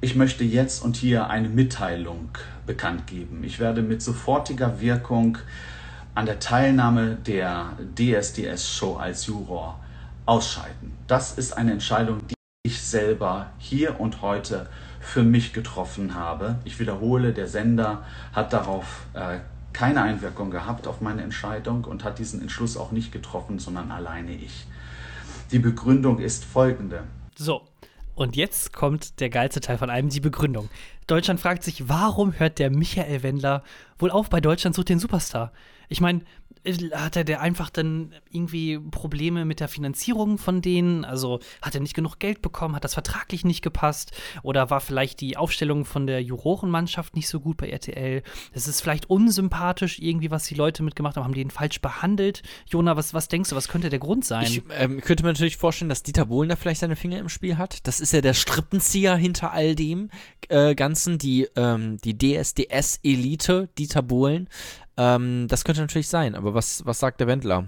[0.00, 2.30] ich möchte jetzt und hier eine Mitteilung
[2.64, 3.44] bekannt geben.
[3.44, 5.36] Ich werde mit sofortiger Wirkung
[6.14, 9.78] an der Teilnahme der DSDS-Show als Juror
[10.24, 10.92] ausscheiden.
[11.06, 12.34] Das ist eine Entscheidung, die
[12.66, 16.58] ich selber hier und heute für mich getroffen habe.
[16.64, 19.40] Ich wiederhole, der Sender hat darauf äh,
[19.74, 24.32] keine Einwirkung gehabt auf meine Entscheidung und hat diesen Entschluss auch nicht getroffen, sondern alleine
[24.32, 24.64] ich.
[25.52, 27.02] Die Begründung ist folgende.
[27.36, 27.68] So,
[28.14, 30.70] Und jetzt kommt der geilste Teil von allem, die Begründung.
[31.06, 33.62] Deutschland fragt sich, warum hört der Michael Wendler
[33.98, 35.52] wohl auf bei Deutschland sucht den Superstar?
[35.88, 36.22] Ich meine,
[36.92, 41.04] hatte der einfach dann irgendwie Probleme mit der Finanzierung von denen?
[41.04, 42.74] Also hat er nicht genug Geld bekommen?
[42.74, 44.12] Hat das vertraglich nicht gepasst?
[44.42, 48.22] Oder war vielleicht die Aufstellung von der Jurorenmannschaft nicht so gut bei RTL?
[48.52, 51.24] Es ist vielleicht unsympathisch irgendwie, was die Leute mitgemacht haben.
[51.24, 52.42] Haben die ihn falsch behandelt?
[52.66, 54.46] Jona, was, was denkst du, was könnte der Grund sein?
[54.46, 57.58] Ich ähm, könnte mir natürlich vorstellen, dass Dieter Bohlen da vielleicht seine Finger im Spiel
[57.58, 57.86] hat.
[57.86, 60.10] Das ist ja der Strippenzieher hinter all dem
[60.48, 64.48] äh, Ganzen, die, ähm, die DSDS-Elite, Dieter Bohlen.
[64.96, 67.66] Ähm, das könnte natürlich sein, aber was, was sagt der Wendler?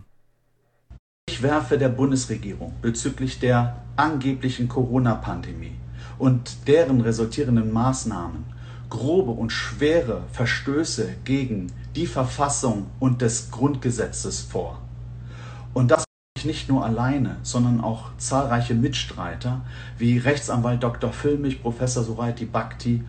[1.28, 5.74] Ich werfe der Bundesregierung bezüglich der angeblichen Corona-Pandemie
[6.18, 8.44] und deren resultierenden Maßnahmen
[8.88, 14.80] grobe und schwere Verstöße gegen die Verfassung und des Grundgesetzes vor.
[15.74, 16.04] Und das
[16.44, 19.62] nicht nur alleine, sondern auch zahlreiche Mitstreiter
[19.98, 21.12] wie Rechtsanwalt Dr.
[21.12, 23.02] Filmich, Professor Suraiti Bhakti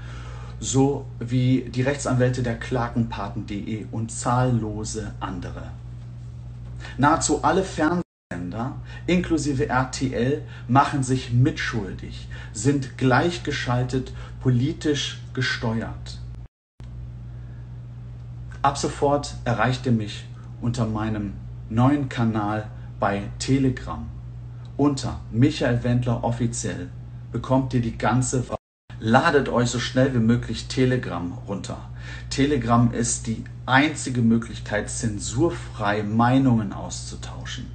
[0.59, 5.71] sowie die Rechtsanwälte der Klagenpaten.de und zahllose andere.
[6.97, 16.19] Nahezu alle Fernsehsender, inklusive RTL, machen sich mitschuldig, sind gleichgeschaltet, politisch gesteuert.
[18.61, 20.25] Ab sofort erreicht ihr mich
[20.61, 21.33] unter meinem
[21.69, 22.67] neuen Kanal
[22.99, 24.07] bei Telegram.
[24.75, 26.89] Unter Michael Wendler offiziell
[27.31, 28.43] bekommt ihr die ganze
[28.99, 31.89] ladet euch so schnell wie möglich Telegram runter.
[32.29, 37.67] Telegram ist die einzige Möglichkeit, zensurfrei Meinungen auszutauschen.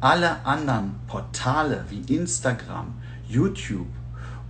[0.00, 2.94] Alle anderen Portale wie Instagram,
[3.28, 3.88] YouTube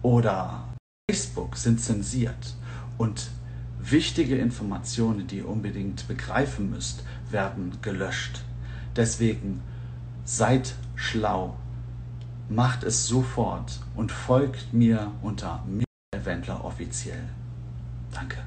[0.03, 0.65] oder
[1.11, 2.55] Facebook sind zensiert
[2.99, 3.31] und
[3.81, 8.43] wichtige Informationen, die ihr unbedingt begreifen müsst, werden gelöscht.
[8.97, 9.61] Deswegen
[10.25, 11.57] seid schlau,
[12.49, 15.65] macht es sofort und folgt mir unter
[16.13, 17.23] Wendler offiziell.
[18.13, 18.39] Danke.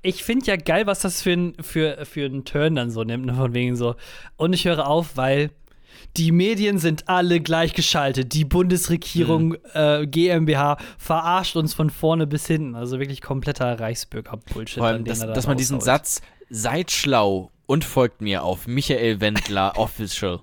[0.00, 3.26] Ich finde ja geil, was das für ein, für, für einen Turn dann so nimmt,
[3.26, 3.94] ne, von wegen so.
[4.36, 5.50] Und ich höre auf, weil
[6.16, 8.32] die Medien sind alle gleichgeschaltet.
[8.32, 9.56] Die Bundesregierung mhm.
[9.74, 12.74] äh, GmbH verarscht uns von vorne bis hinten.
[12.74, 15.06] Also wirklich kompletter Reichsbürger-Bullshit.
[15.06, 20.40] Dass, da dass man diesen Satz, seid schlau und folgt mir auf Michael Wendler Official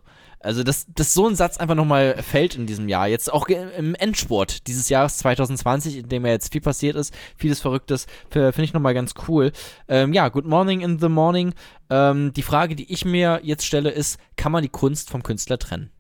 [0.48, 3.10] also, dass, dass so ein Satz einfach nochmal fällt in diesem Jahr.
[3.10, 7.60] Jetzt auch im Endsport dieses Jahres 2020, in dem ja jetzt viel passiert ist, vieles
[7.60, 9.52] Verrücktes, finde ich nochmal ganz cool.
[9.90, 11.54] Ähm, ja, Good Morning in the Morning.
[11.90, 15.60] Ähm, die Frage, die ich mir jetzt stelle, ist, kann man die Kunst vom Künstler
[15.60, 15.92] trennen?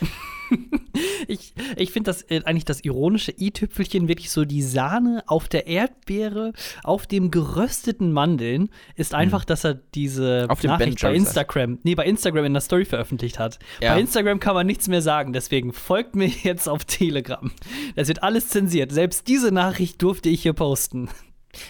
[1.28, 5.66] ich ich finde das äh, eigentlich das ironische i-Tüpfelchen wirklich so die Sahne auf der
[5.66, 6.52] Erdbeere,
[6.84, 9.46] auf dem gerösteten Mandeln, ist einfach, mhm.
[9.46, 13.58] dass er diese auf Nachricht bei Instagram, nee, bei Instagram in der Story veröffentlicht hat.
[13.80, 13.94] Ja.
[13.94, 17.50] Bei Instagram kann man nichts mehr sagen, deswegen folgt mir jetzt auf Telegram.
[17.96, 18.92] Das wird alles zensiert.
[18.92, 21.08] Selbst diese Nachricht durfte ich hier posten.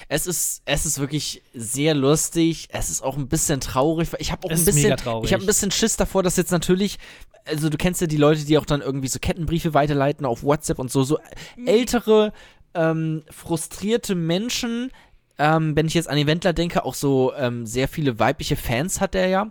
[0.08, 2.68] Es ist, es ist wirklich sehr lustig.
[2.70, 4.08] Es ist auch ein bisschen traurig.
[4.18, 6.98] Ich habe auch es ein bisschen, ich habe ein bisschen Schiss davor, dass jetzt natürlich,
[7.44, 10.78] also du kennst ja die Leute, die auch dann irgendwie so Kettenbriefe weiterleiten auf WhatsApp
[10.78, 11.18] und so, so
[11.56, 11.66] mhm.
[11.66, 12.32] ältere,
[12.74, 14.90] ähm, frustrierte Menschen.
[15.38, 19.00] Ähm, wenn ich jetzt an den Wendler denke, auch so ähm, sehr viele weibliche Fans
[19.00, 19.50] hat er ja.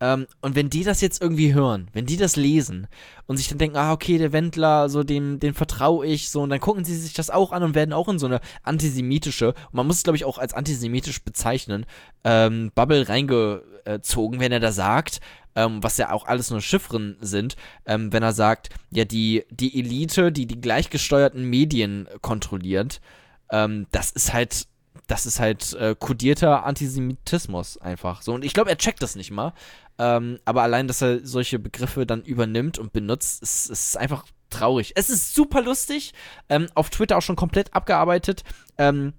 [0.00, 2.86] Ähm, und wenn die das jetzt irgendwie hören, wenn die das lesen
[3.26, 6.50] und sich dann denken, ah, okay, der Wendler, so dem, dem vertraue ich, so, und
[6.50, 9.74] dann gucken sie sich das auch an und werden auch in so eine antisemitische, und
[9.74, 11.84] man muss es, glaube ich, auch als antisemitisch bezeichnen,
[12.24, 15.20] ähm, Bubble reingezogen, wenn er da sagt,
[15.54, 19.78] ähm, was ja auch alles nur Chiffren sind, ähm, wenn er sagt, ja, die, die
[19.78, 23.02] Elite, die die gleichgesteuerten Medien kontrolliert,
[23.50, 24.66] ähm, das ist halt
[25.06, 28.22] das ist halt äh, kodierter Antisemitismus einfach.
[28.22, 29.52] So, und ich glaube, er checkt das nicht mal.
[30.00, 34.92] Ähm, aber allein, dass er solche Begriffe dann übernimmt und benutzt, ist, ist einfach traurig.
[34.96, 36.14] Es ist super lustig.
[36.48, 38.42] Ähm, auf Twitter auch schon komplett abgearbeitet.
[38.78, 39.12] Ähm,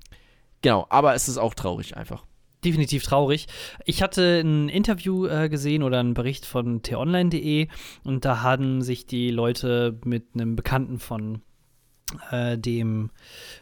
[0.63, 2.25] genau, aber es ist auch traurig einfach.
[2.65, 3.45] Definitiv traurig.
[3.85, 7.67] Ich hatte ein Interview äh, gesehen oder einen Bericht von t-online.de
[8.03, 11.43] und da haben sich die Leute mit einem Bekannten von
[12.31, 13.11] äh, dem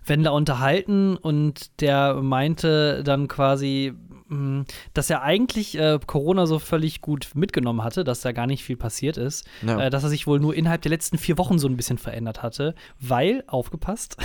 [0.05, 3.93] Wendler unterhalten und der meinte dann quasi,
[4.93, 8.77] dass er eigentlich äh, Corona so völlig gut mitgenommen hatte, dass da gar nicht viel
[8.77, 9.87] passiert ist, ja.
[9.87, 12.43] äh, dass er sich wohl nur innerhalb der letzten vier Wochen so ein bisschen verändert
[12.43, 14.17] hatte, weil, aufgepasst,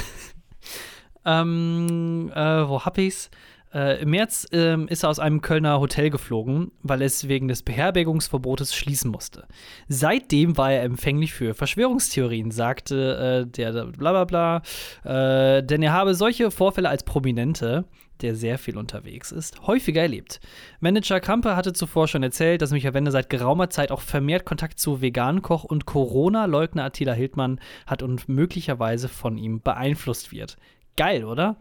[1.24, 3.30] ähm, äh, wo hab ich's?
[3.74, 7.64] Äh, Im März äh, ist er aus einem Kölner Hotel geflogen, weil es wegen des
[7.64, 9.48] Beherbergungsverbotes schließen musste.
[9.88, 14.62] Seitdem war er empfänglich für Verschwörungstheorien, sagte äh, der bla bla
[15.02, 17.84] bla, äh, denn er habe solche Vorfälle als Prominente
[18.22, 20.40] der sehr viel unterwegs ist, häufiger erlebt.
[20.80, 24.78] Manager Kampe hatte zuvor schon erzählt, dass Michael Wende seit geraumer Zeit auch vermehrt Kontakt
[24.78, 30.56] zu Vegankoch und Corona-Leugner Attila Hildmann hat und möglicherweise von ihm beeinflusst wird.
[30.96, 31.56] Geil, oder?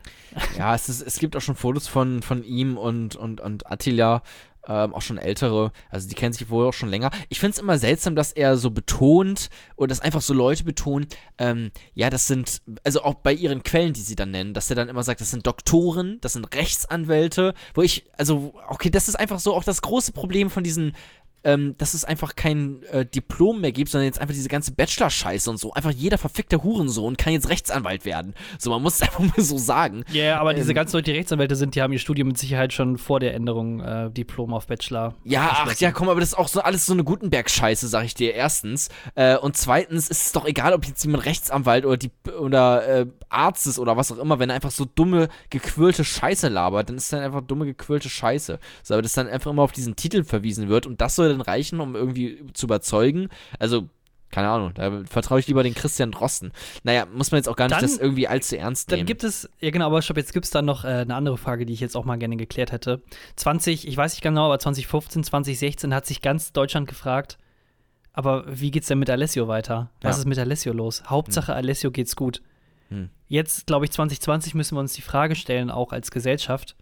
[0.58, 4.22] Ja, es, ist, es gibt auch schon Fotos von, von ihm und, und, und Attila,
[4.68, 7.12] ähm, auch schon ältere, also die kennen sich wohl auch schon länger.
[7.30, 11.08] Ich finde es immer seltsam, dass er so betont oder dass einfach so Leute betonen,
[11.38, 14.76] ähm, ja, das sind, also auch bei ihren Quellen, die sie dann nennen, dass er
[14.76, 19.16] dann immer sagt, das sind Doktoren, das sind Rechtsanwälte, wo ich, also, okay, das ist
[19.16, 20.94] einfach so auch das große Problem von diesen
[21.44, 25.50] ähm, dass es einfach kein äh, Diplom mehr gibt, sondern jetzt einfach diese ganze Bachelor-Scheiße
[25.50, 25.74] und so.
[25.74, 28.34] Einfach jeder verfickte Hurensohn kann jetzt Rechtsanwalt werden.
[28.58, 30.04] So, man muss es einfach mal so sagen.
[30.12, 32.38] Ja, yeah, aber ähm, diese ganzen Leute, die Rechtsanwälte sind, die haben ihr Studium mit
[32.38, 35.16] Sicherheit schon vor der Änderung äh, Diplom auf Bachelor.
[35.24, 38.14] Ja, ach ja, komm, aber das ist auch so alles so eine Gutenberg-Scheiße, sag ich
[38.14, 38.34] dir.
[38.34, 38.90] Erstens.
[39.16, 43.06] Äh, und zweitens ist es doch egal, ob jetzt jemand Rechtsanwalt oder, die, oder äh,
[43.30, 46.98] Arzt ist oder was auch immer, wenn er einfach so dumme, gequirlte Scheiße labert, dann
[46.98, 48.60] ist das einfach dumme, gequirlte Scheiße.
[48.84, 51.42] So, aber das dann einfach immer auf diesen Titel verwiesen wird und das soll denn
[51.42, 53.30] reichen, um irgendwie zu überzeugen.
[53.60, 53.90] Also,
[54.32, 56.54] keine Ahnung, da vertraue ich lieber den Christian Drosten.
[56.84, 59.02] Naja, muss man jetzt auch gar nicht dann, das irgendwie allzu ernst nehmen.
[59.02, 61.38] Dann gibt es, ja genau, aber stopp, jetzt gibt es dann noch äh, eine andere
[61.38, 63.02] Frage, die ich jetzt auch mal gerne geklärt hätte.
[63.36, 67.38] 20, ich weiß nicht genau, aber 2015, 2016 hat sich ganz Deutschland gefragt,
[68.12, 69.92] aber wie geht's denn mit Alessio weiter?
[70.02, 70.22] Was ja.
[70.22, 71.04] ist mit Alessio los?
[71.08, 71.58] Hauptsache hm.
[71.58, 72.42] Alessio geht's gut.
[72.90, 73.10] Hm.
[73.28, 76.76] Jetzt, glaube ich, 2020 müssen wir uns die Frage stellen, auch als Gesellschaft,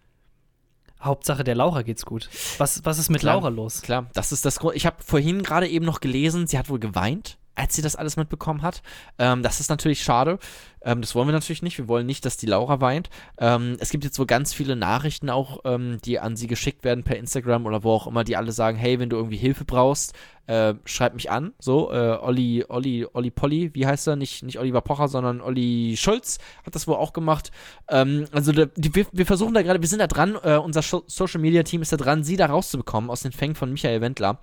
[1.01, 2.29] Hauptsache der Laura geht's gut.
[2.57, 3.81] Was, was ist mit klar, Laura los?
[3.81, 4.75] Klar, das ist das Grund.
[4.75, 8.17] Ich habe vorhin gerade eben noch gelesen, sie hat wohl geweint, als sie das alles
[8.17, 8.81] mitbekommen hat.
[9.19, 10.39] Ähm, das ist natürlich schade.
[10.81, 11.77] Ähm, das wollen wir natürlich nicht.
[11.77, 13.11] Wir wollen nicht, dass die Laura weint.
[13.37, 17.03] Ähm, es gibt jetzt so ganz viele Nachrichten auch, ähm, die an sie geschickt werden
[17.03, 20.15] per Instagram oder wo auch immer, die alle sagen, hey, wenn du irgendwie Hilfe brauchst,
[20.47, 21.53] äh, schreib mich an.
[21.59, 24.15] So, äh, Olli, Olli, Olli Polly, wie heißt er?
[24.15, 27.51] Nicht, nicht Oliver Pocher, sondern Olli Schulz hat das wohl auch gemacht.
[27.89, 30.81] Ähm, also da, die, wir, wir, versuchen da gerade, wir sind da dran, äh, unser
[30.81, 34.39] Social Media Team ist da dran, sie da rauszubekommen aus den Fängen von Michael Wendler.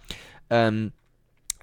[0.51, 0.93] Ähm,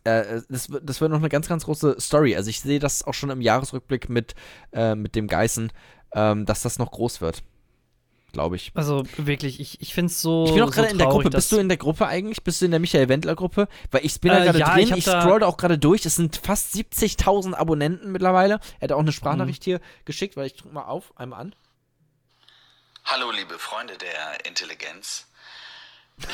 [0.05, 2.35] äh, das, das wird noch eine ganz, ganz große Story.
[2.35, 4.35] Also ich sehe das auch schon im Jahresrückblick mit,
[4.71, 5.71] äh, mit dem Geißen,
[6.13, 7.43] ähm, dass das noch groß wird.
[8.31, 8.71] Glaube ich.
[8.75, 10.45] Also wirklich, ich, ich finde es so.
[10.45, 11.29] Ich bin auch gerade so in der Gruppe.
[11.29, 12.43] Bist du in der Gruppe eigentlich?
[12.43, 13.69] Bist du in der Michael Wendler-Gruppe?
[13.91, 16.05] Weil ich bin äh, da gerade ja, drin, ich, ich scroll da auch gerade durch.
[16.05, 18.59] Es sind fast 70.000 Abonnenten mittlerweile.
[18.79, 19.65] Er hat auch eine Sprachnachricht mhm.
[19.65, 21.55] hier geschickt, weil ich drück mal auf, einmal an.
[23.05, 25.27] Hallo, liebe Freunde der Intelligenz.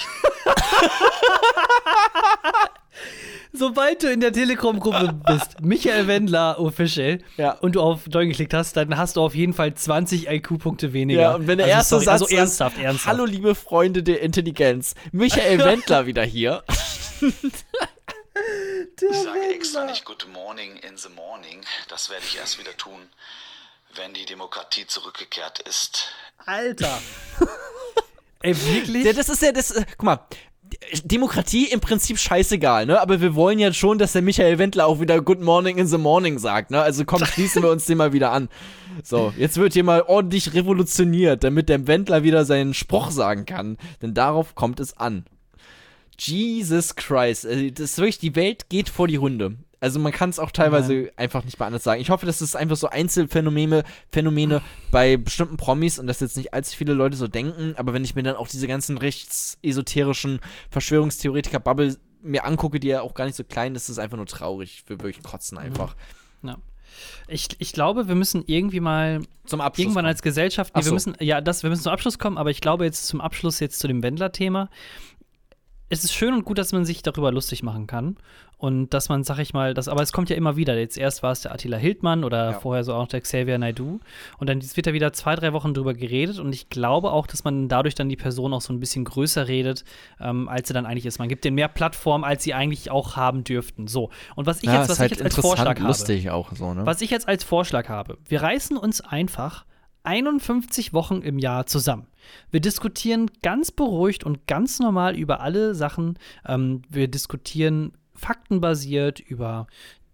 [3.62, 7.52] Sobald du in der Telegram-Gruppe bist, Michael Wendler Official, ja.
[7.52, 11.22] und du auf Join geklickt hast, dann hast du auf jeden Fall 20 IQ-Punkte weniger.
[11.22, 13.06] Ja, und wenn der also, erste sorry, Satz also ernsthaft, ist, ernsthaft.
[13.06, 16.64] Hallo liebe Freunde der Intelligenz, Michael Wendler wieder hier.
[17.22, 17.32] ich
[19.12, 21.62] sage extra nicht Good Morning in the Morning.
[21.88, 23.00] Das werde ich erst wieder tun,
[23.94, 26.08] wenn die Demokratie zurückgekehrt ist.
[26.48, 27.00] Alter.
[28.42, 29.06] Ey, wirklich?
[29.06, 29.70] Ja, das ist ja das.
[29.70, 30.20] Äh, guck mal,
[31.04, 33.00] Demokratie im Prinzip scheißegal, ne?
[33.00, 35.98] Aber wir wollen ja schon, dass der Michael Wendler auch wieder Good Morning in the
[35.98, 36.82] Morning sagt, ne?
[36.82, 38.50] Also komm, schließen wir uns den mal wieder an.
[39.04, 43.78] So, jetzt wird hier mal ordentlich revolutioniert, damit der Wendler wieder seinen Spruch sagen kann.
[44.02, 45.26] Denn darauf kommt es an.
[46.20, 47.46] Jesus Christ.
[47.46, 49.56] Also, das ist wirklich, die Welt geht vor die Hunde.
[49.82, 51.12] Also man kann es auch teilweise Nein.
[51.18, 52.00] einfach nicht mehr anders sagen.
[52.00, 54.62] Ich hoffe, dass es einfach so Einzelphänomene Phänomene
[54.92, 58.14] bei bestimmten Promis und dass jetzt nicht allzu viele Leute so denken, aber wenn ich
[58.14, 63.44] mir dann auch diese ganzen rechtsesoterischen Verschwörungstheoretiker-Bubble mir angucke, die ja auch gar nicht so
[63.44, 64.84] klein ist, ist es einfach nur traurig.
[64.86, 65.66] Wir wirklich kotzen mhm.
[65.66, 65.96] einfach.
[66.44, 66.58] Ja.
[67.28, 70.10] Ich, ich glaube, wir müssen irgendwie mal zum Abschluss irgendwann kommen.
[70.10, 70.90] als Gesellschaft, nee, so.
[70.90, 73.60] wir müssen ja, das wir müssen zum Abschluss kommen, aber ich glaube jetzt zum Abschluss
[73.60, 74.70] jetzt zu dem Wendler Thema
[75.92, 78.16] es ist schön und gut, dass man sich darüber lustig machen kann.
[78.58, 80.78] Und dass man, sag ich mal, das, aber es kommt ja immer wieder.
[80.78, 82.60] Jetzt erst war es der Attila Hildmann oder ja.
[82.60, 84.00] vorher so auch der Xavier Naidu.
[84.38, 86.40] Und dann wird da wieder zwei, drei Wochen drüber geredet.
[86.40, 89.48] Und ich glaube auch, dass man dadurch dann die Person auch so ein bisschen größer
[89.48, 89.84] redet,
[90.20, 91.20] ähm, als sie dann eigentlich ist.
[91.20, 93.88] Man gibt denen mehr Plattform, als sie eigentlich auch haben dürften.
[93.88, 94.12] So.
[94.36, 96.36] Und was ich ja, jetzt, was halt ich jetzt als Vorschlag lustig habe.
[96.36, 96.86] auch so, ne?
[96.86, 99.66] Was ich jetzt als Vorschlag habe, wir reißen uns einfach
[100.04, 102.08] 51 Wochen im Jahr zusammen.
[102.50, 106.18] Wir diskutieren ganz beruhigt und ganz normal über alle Sachen.
[106.46, 109.68] Ähm, wir diskutieren faktenbasiert über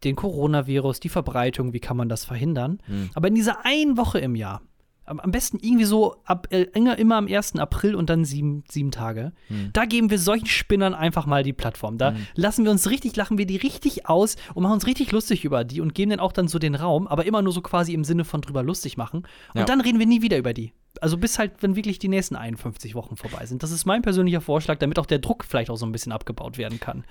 [0.04, 2.80] den Coronavirus, die Verbreitung, wie kann man das verhindern.
[2.86, 3.10] Hm.
[3.16, 4.62] Aber in dieser einen Woche im Jahr
[5.08, 7.56] am besten irgendwie so ab, äh, immer am 1.
[7.58, 9.34] April und dann sieben, sieben Tage.
[9.48, 9.70] Hm.
[9.74, 11.98] Da geben wir solchen Spinnern einfach mal die Plattform.
[11.98, 12.28] Da hm.
[12.36, 15.64] lassen wir uns richtig, lachen wir die richtig aus und machen uns richtig lustig über
[15.64, 18.04] die und geben denen auch dann so den Raum, aber immer nur so quasi im
[18.04, 19.24] Sinne von drüber lustig machen.
[19.54, 19.66] Und ja.
[19.66, 20.74] dann reden wir nie wieder über die.
[21.00, 23.62] Also bis halt, wenn wirklich die nächsten 51 Wochen vorbei sind.
[23.62, 26.58] Das ist mein persönlicher Vorschlag, damit auch der Druck vielleicht auch so ein bisschen abgebaut
[26.58, 27.04] werden kann.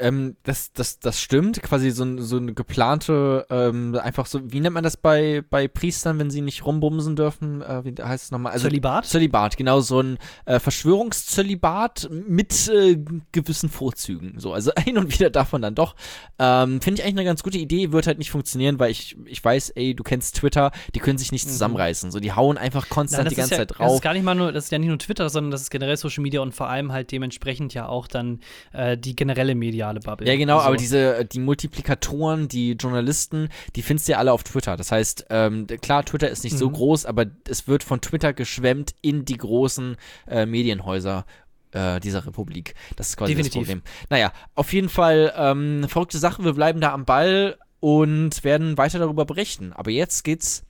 [0.00, 1.62] Ähm, das, das, das stimmt.
[1.62, 5.68] Quasi so, ein- so eine geplante, ähm, einfach so, wie nennt man das bei, bei
[5.68, 7.62] Priestern, wenn sie nicht rumbumsen dürfen?
[7.62, 8.52] Äh, wie heißt es nochmal?
[8.52, 9.06] Also, Zölibat?
[9.06, 10.58] Zölibat, genau, so ein äh,
[11.20, 12.98] Verschwörungszölibat mit äh,
[13.32, 14.34] gewissen Vorzügen.
[14.38, 15.94] So, also hin und wieder davon dann doch.
[16.38, 19.42] Ähm, Finde ich eigentlich eine ganz gute Idee, wird halt nicht funktionieren, weil ich, ich
[19.44, 22.10] weiß, ey, du kennst Twitter, die können sich nicht zusammenreißen.
[22.10, 23.16] So, die hauen einfach konstant Mhm.
[23.16, 23.94] Nein, das die ganze ja, Zeit Das drauf.
[23.96, 25.96] ist gar nicht mal nur, das ist ja nicht nur Twitter, sondern das ist generell
[25.96, 28.40] Social Media und vor allem halt dementsprechend ja auch dann
[28.72, 30.26] äh, die generelle mediale Bubble.
[30.26, 34.42] Ja, genau, Also, aber diese, die Multiplikatoren, die Journalisten, die findest du ja alle auf
[34.42, 34.76] Twitter.
[34.76, 36.72] Das heißt, ähm, klar, Twitter ist nicht so Mhm.
[36.74, 39.96] groß, aber es wird von Twitter geschwemmt in die großen
[40.28, 41.26] äh, Medienhäuser
[41.72, 42.74] äh, dieser Republik.
[42.96, 43.60] Das ist quasi Definitiv.
[43.62, 43.82] das Problem.
[44.08, 46.42] Naja, auf jeden Fall ähm, verrückte Sache.
[46.44, 49.72] Wir bleiben da am Ball und werden weiter darüber berichten.
[49.74, 50.64] Aber jetzt geht's,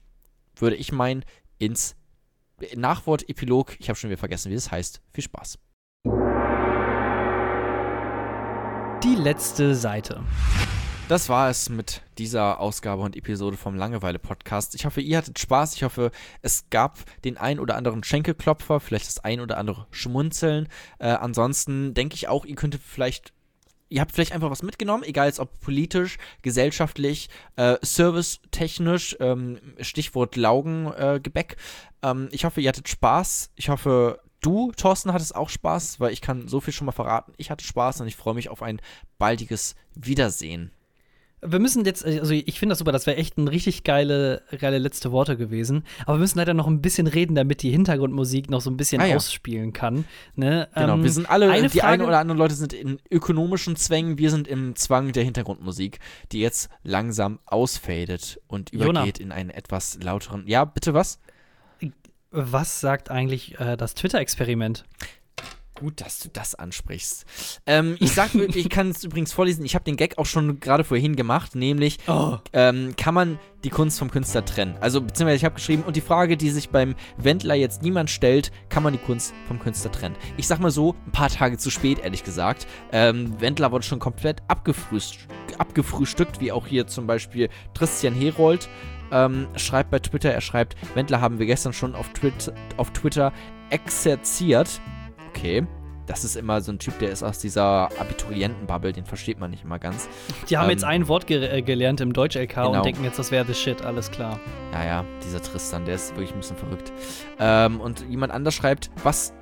[0.57, 1.23] würde ich meinen,
[1.59, 1.95] ins
[2.75, 3.75] Nachwort, Epilog.
[3.79, 5.01] Ich habe schon wieder vergessen, wie es heißt.
[5.13, 5.59] Viel Spaß.
[9.03, 10.23] Die letzte Seite.
[11.07, 14.73] Das war es mit dieser Ausgabe und Episode vom Langeweile-Podcast.
[14.73, 15.75] Ich hoffe, ihr hattet Spaß.
[15.75, 20.67] Ich hoffe, es gab den ein oder anderen Schenkelklopfer, vielleicht das ein oder andere Schmunzeln.
[20.97, 23.33] Äh, ansonsten denke ich auch, ihr könntet vielleicht.
[23.89, 31.55] Ihr habt vielleicht einfach was mitgenommen, egal ob politisch, gesellschaftlich, äh, servicetechnisch, ähm, Stichwort Laugengebäck.
[32.03, 33.51] ähm, ich hoffe, ihr hattet Spaß.
[33.55, 37.33] Ich hoffe, du, Thorsten, hattest auch Spaß, weil ich kann so viel schon mal verraten.
[37.37, 38.79] Ich hatte Spaß und ich freue mich auf ein
[39.17, 40.71] baldiges Wiedersehen.
[41.39, 44.79] Wir müssen jetzt, also ich finde das super, das wäre echt ein richtig geile, geile
[44.79, 45.83] letzte Worte gewesen.
[46.07, 49.01] Aber wir müssen leider noch ein bisschen reden, damit die Hintergrundmusik noch so ein bisschen
[49.01, 49.15] Ah, ja.
[49.17, 50.05] ausspielen kann.
[50.35, 50.67] Ne?
[50.73, 53.75] Genau, Ähm, wir sind alle, eine die Frage, einen oder anderen Leute sind in ökonomischen
[53.75, 55.99] Zwängen, wir sind im Zwang der Hintergrundmusik,
[56.31, 60.47] die jetzt langsam ausfadet und übergeht in einen etwas lauteren.
[60.47, 61.19] Ja, bitte was?
[62.39, 64.85] Was sagt eigentlich äh, das Twitter-Experiment?
[65.73, 67.25] Gut, dass du das ansprichst.
[67.65, 70.83] Ähm, ich sag, ich kann es übrigens vorlesen, ich habe den Gag auch schon gerade
[70.83, 72.37] vorhin gemacht, nämlich Oh.
[72.53, 74.75] ähm, kann man die Kunst vom Künstler trennen?
[74.81, 78.51] Also, beziehungsweise ich habe geschrieben, und die Frage, die sich beim Wendler jetzt niemand stellt,
[78.69, 80.15] kann man die Kunst vom Künstler trennen?
[80.37, 82.67] Ich sag mal so, ein paar Tage zu spät, ehrlich gesagt.
[82.91, 85.17] Ähm, Wendler wurde schon komplett abgefrühst
[85.59, 88.69] abgefrühstückt, wie auch hier zum Beispiel Christian Herold.
[89.11, 93.31] Ähm, schreibt bei Twitter, er schreibt, Wendler haben wir gestern schon auf, Twit auf Twitter
[93.69, 94.81] exerziert.
[95.29, 95.65] Okay.
[96.07, 99.65] Das ist immer so ein Typ, der ist aus dieser Abiturientenbubble, den versteht man nicht
[99.65, 100.07] immer ganz.
[100.49, 102.77] Die haben Ähm, jetzt ein Wort ge äh, gelernt im Deutsch-LK genau.
[102.77, 104.39] und denken jetzt, das wäre the shit, alles klar.
[104.71, 106.93] Ja, ja, dieser Tristan, der ist wirklich ein bisschen verrückt.
[107.39, 109.33] Ähm, und jemand anders schreibt, was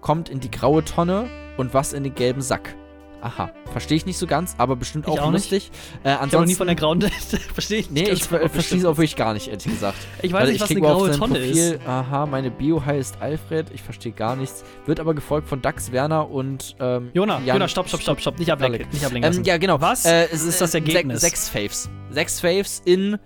[0.00, 2.76] kommt in die graue Tonne und was in den gelben Sack?
[3.22, 5.70] Aha, verstehe ich nicht so ganz, aber bestimmt Ich auch, auch lustig.
[6.02, 7.00] Äh, Ich habe ansonsten, nie von der grauen
[7.54, 8.12] verstehe ich nee, nicht.
[8.14, 9.96] ich ver verstehe es auch wirklich gar nicht, ehrlich gesagt.
[10.22, 11.56] Ich weiß Warte, nicht, was klick eine graue Tonne Profil.
[11.74, 11.86] ist.
[11.86, 14.64] Aha, meine Bio heißt Alfred, ich verstehe gar nichts.
[14.86, 18.38] Wird aber gefolgt von Dax Werner und ähm, Jona, Jan Jona, stopp, stopp, stopp, stopp,
[18.40, 19.80] nicht ablenken, nicht ablenken Ähm, ja, genau.
[19.80, 21.20] Was Äh, es ist das äh, Ergebnis?
[21.20, 21.90] Sech, sechs Faves.
[22.10, 23.18] Sechs Faves in,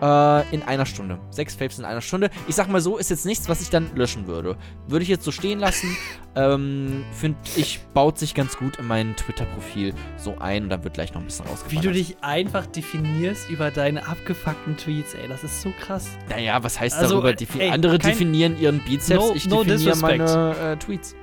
[0.00, 1.18] äh, in einer Stunde.
[1.30, 2.30] Sechs Faves in einer Stunde.
[2.48, 4.56] Ich sag mal so, ist jetzt nichts, was ich dann löschen würde.
[4.88, 5.96] Würde ich jetzt so stehen lassen.
[6.34, 10.94] ähm, Finde ich, baut sich ganz gut in mein Twitter-Profil so ein und dann wird
[10.94, 11.82] gleich noch ein bisschen Wie rausgefallen.
[11.82, 16.08] du dich einfach definierst über deine abgefuckten Tweets, ey, das ist so krass.
[16.28, 17.30] Naja, was heißt Also, darüber?
[17.30, 21.14] äh, Defi ey, andere definieren ihren Bizeps, No- ich no definiere meine äh, Tweets.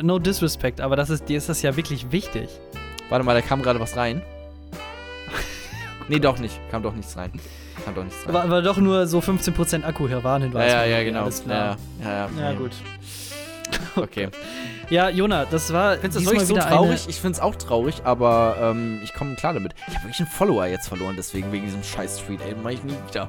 [0.00, 2.48] No disrespect, aber das ist, dir ist das ja wirklich wichtig.
[3.08, 4.22] Warte mal, da kam gerade was rein.
[6.08, 6.58] nee, doch nicht.
[6.70, 7.32] Kam doch nichts rein.
[7.88, 8.34] Kam doch nichts rein.
[8.34, 10.70] War, war doch nur so 15% Akku hier, Warnhinweis.
[10.70, 11.22] ja, ja, ja, genau.
[11.22, 11.76] Alles klar.
[12.02, 12.72] Ja, ja, ja, Ja, gut.
[13.96, 14.28] Okay.
[14.88, 17.06] Ja, Jona, das war Findest du das so traurig?
[17.08, 19.74] Ich find's auch traurig, aber ähm, ich komme klar damit.
[19.88, 22.40] Ich habe wirklich einen Follower jetzt verloren, deswegen wegen diesem scheiß Tweet.
[22.40, 23.28] Ey, mach ich nie wieder.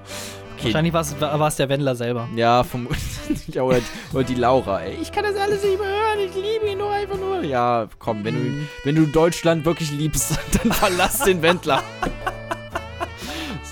[0.56, 0.66] Okay.
[0.66, 2.30] wahrscheinlich war es der Wendler selber.
[2.36, 3.02] Ja, vermutlich.
[3.48, 3.80] Ja, oder,
[4.14, 4.98] oder die Laura, ey.
[5.02, 6.20] Ich kann das alles nicht mehr hören.
[6.20, 7.44] Ich liebe ihn nur einfach nur.
[7.44, 11.84] Ja, komm, wenn du, wenn du Deutschland wirklich liebst, dann verlass den Wendler.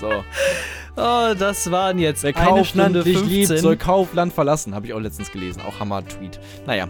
[0.00, 0.24] So.
[0.98, 3.28] Oh, das waren jetzt Wer eine Kaufland Stunde nicht 15.
[3.28, 4.74] liebt, soll Kaufland verlassen.
[4.74, 5.62] Habe ich auch letztens gelesen.
[5.62, 6.40] Auch Hammer-Tweet.
[6.66, 6.88] Naja.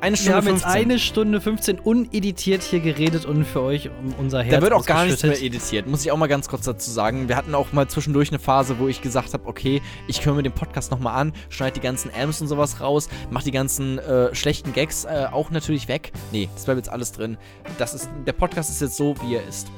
[0.00, 0.82] Eine Wir Stunde haben jetzt 15.
[0.82, 4.84] eine Stunde 15 uneditiert hier geredet und für euch um unser Herz Da wird auch
[4.84, 7.28] gar nichts mehr editiert, muss ich auch mal ganz kurz dazu sagen.
[7.28, 10.42] Wir hatten auch mal zwischendurch eine Phase, wo ich gesagt habe, okay, ich höre mir
[10.42, 14.34] den Podcast nochmal an, schneide die ganzen Amps und sowas raus, mach die ganzen äh,
[14.34, 16.12] schlechten Gags äh, auch natürlich weg.
[16.32, 17.38] Nee, das bleibt jetzt alles drin.
[17.78, 19.68] Das ist, der Podcast ist jetzt so, wie er ist.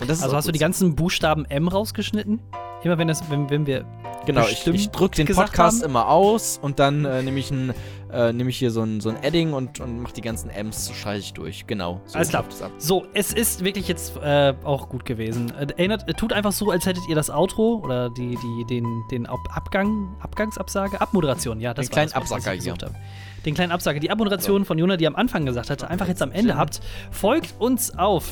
[0.00, 2.40] Und das ist Also hast du die ganzen Buchstaben M rausgeschnitten?
[2.84, 3.84] Immer wenn, das, wenn, wenn wir
[4.26, 5.90] Genau, ich, ich drücke den Podcast haben.
[5.90, 7.74] immer aus und dann äh, nehme ich, ein,
[8.12, 10.86] äh, nehm ich hier so ein, so ein Adding und, und mache die ganzen M's,
[10.86, 11.66] so scheiße ich durch.
[11.66, 12.00] Genau.
[12.06, 12.42] So Alles klar.
[12.42, 12.70] läuft es ab.
[12.78, 15.52] So, es ist wirklich jetzt äh, auch gut gewesen.
[15.58, 18.86] Äh, erinnert, äh, tut einfach so, als hättet ihr das Outro oder die, die, den,
[19.10, 22.82] den Ab Abgang, Abgangsabsage, Abmoderation, ja, das Den war kleinen das, was ich Absacker gesucht
[22.82, 22.94] habe.
[23.44, 26.32] Den kleinen Absager, die Abmoderation von Jona, die am Anfang gesagt hatte, einfach jetzt am
[26.32, 26.80] Ende habt.
[27.10, 28.24] Folgt uns auf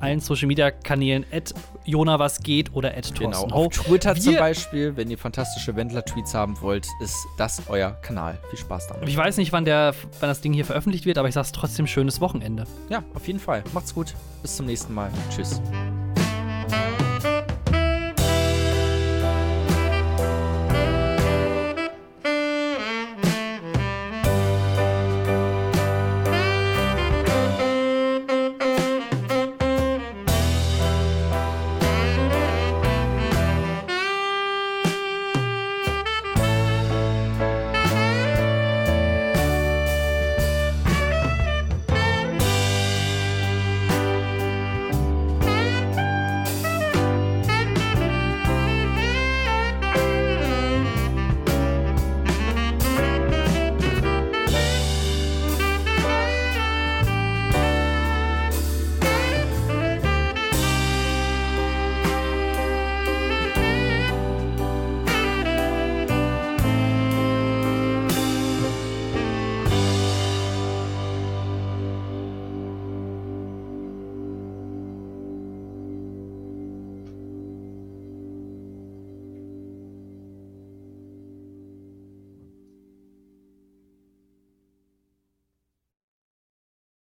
[0.00, 1.54] allen Social Media Kanälen, at
[1.84, 3.44] Jona was geht oder at Genau.
[3.50, 3.74] Auf.
[3.74, 8.38] Twitter zum Wir- Beispiel, wenn ihr fantastische Wendler-Tweets haben wollt, ist das euer Kanal.
[8.50, 9.08] Viel Spaß damit.
[9.08, 11.86] Ich weiß nicht, wann, der, wann das Ding hier veröffentlicht wird, aber ich sag's trotzdem,
[11.86, 12.64] schönes Wochenende.
[12.88, 13.62] Ja, auf jeden Fall.
[13.72, 14.14] Macht's gut.
[14.42, 15.10] Bis zum nächsten Mal.
[15.34, 15.60] Tschüss.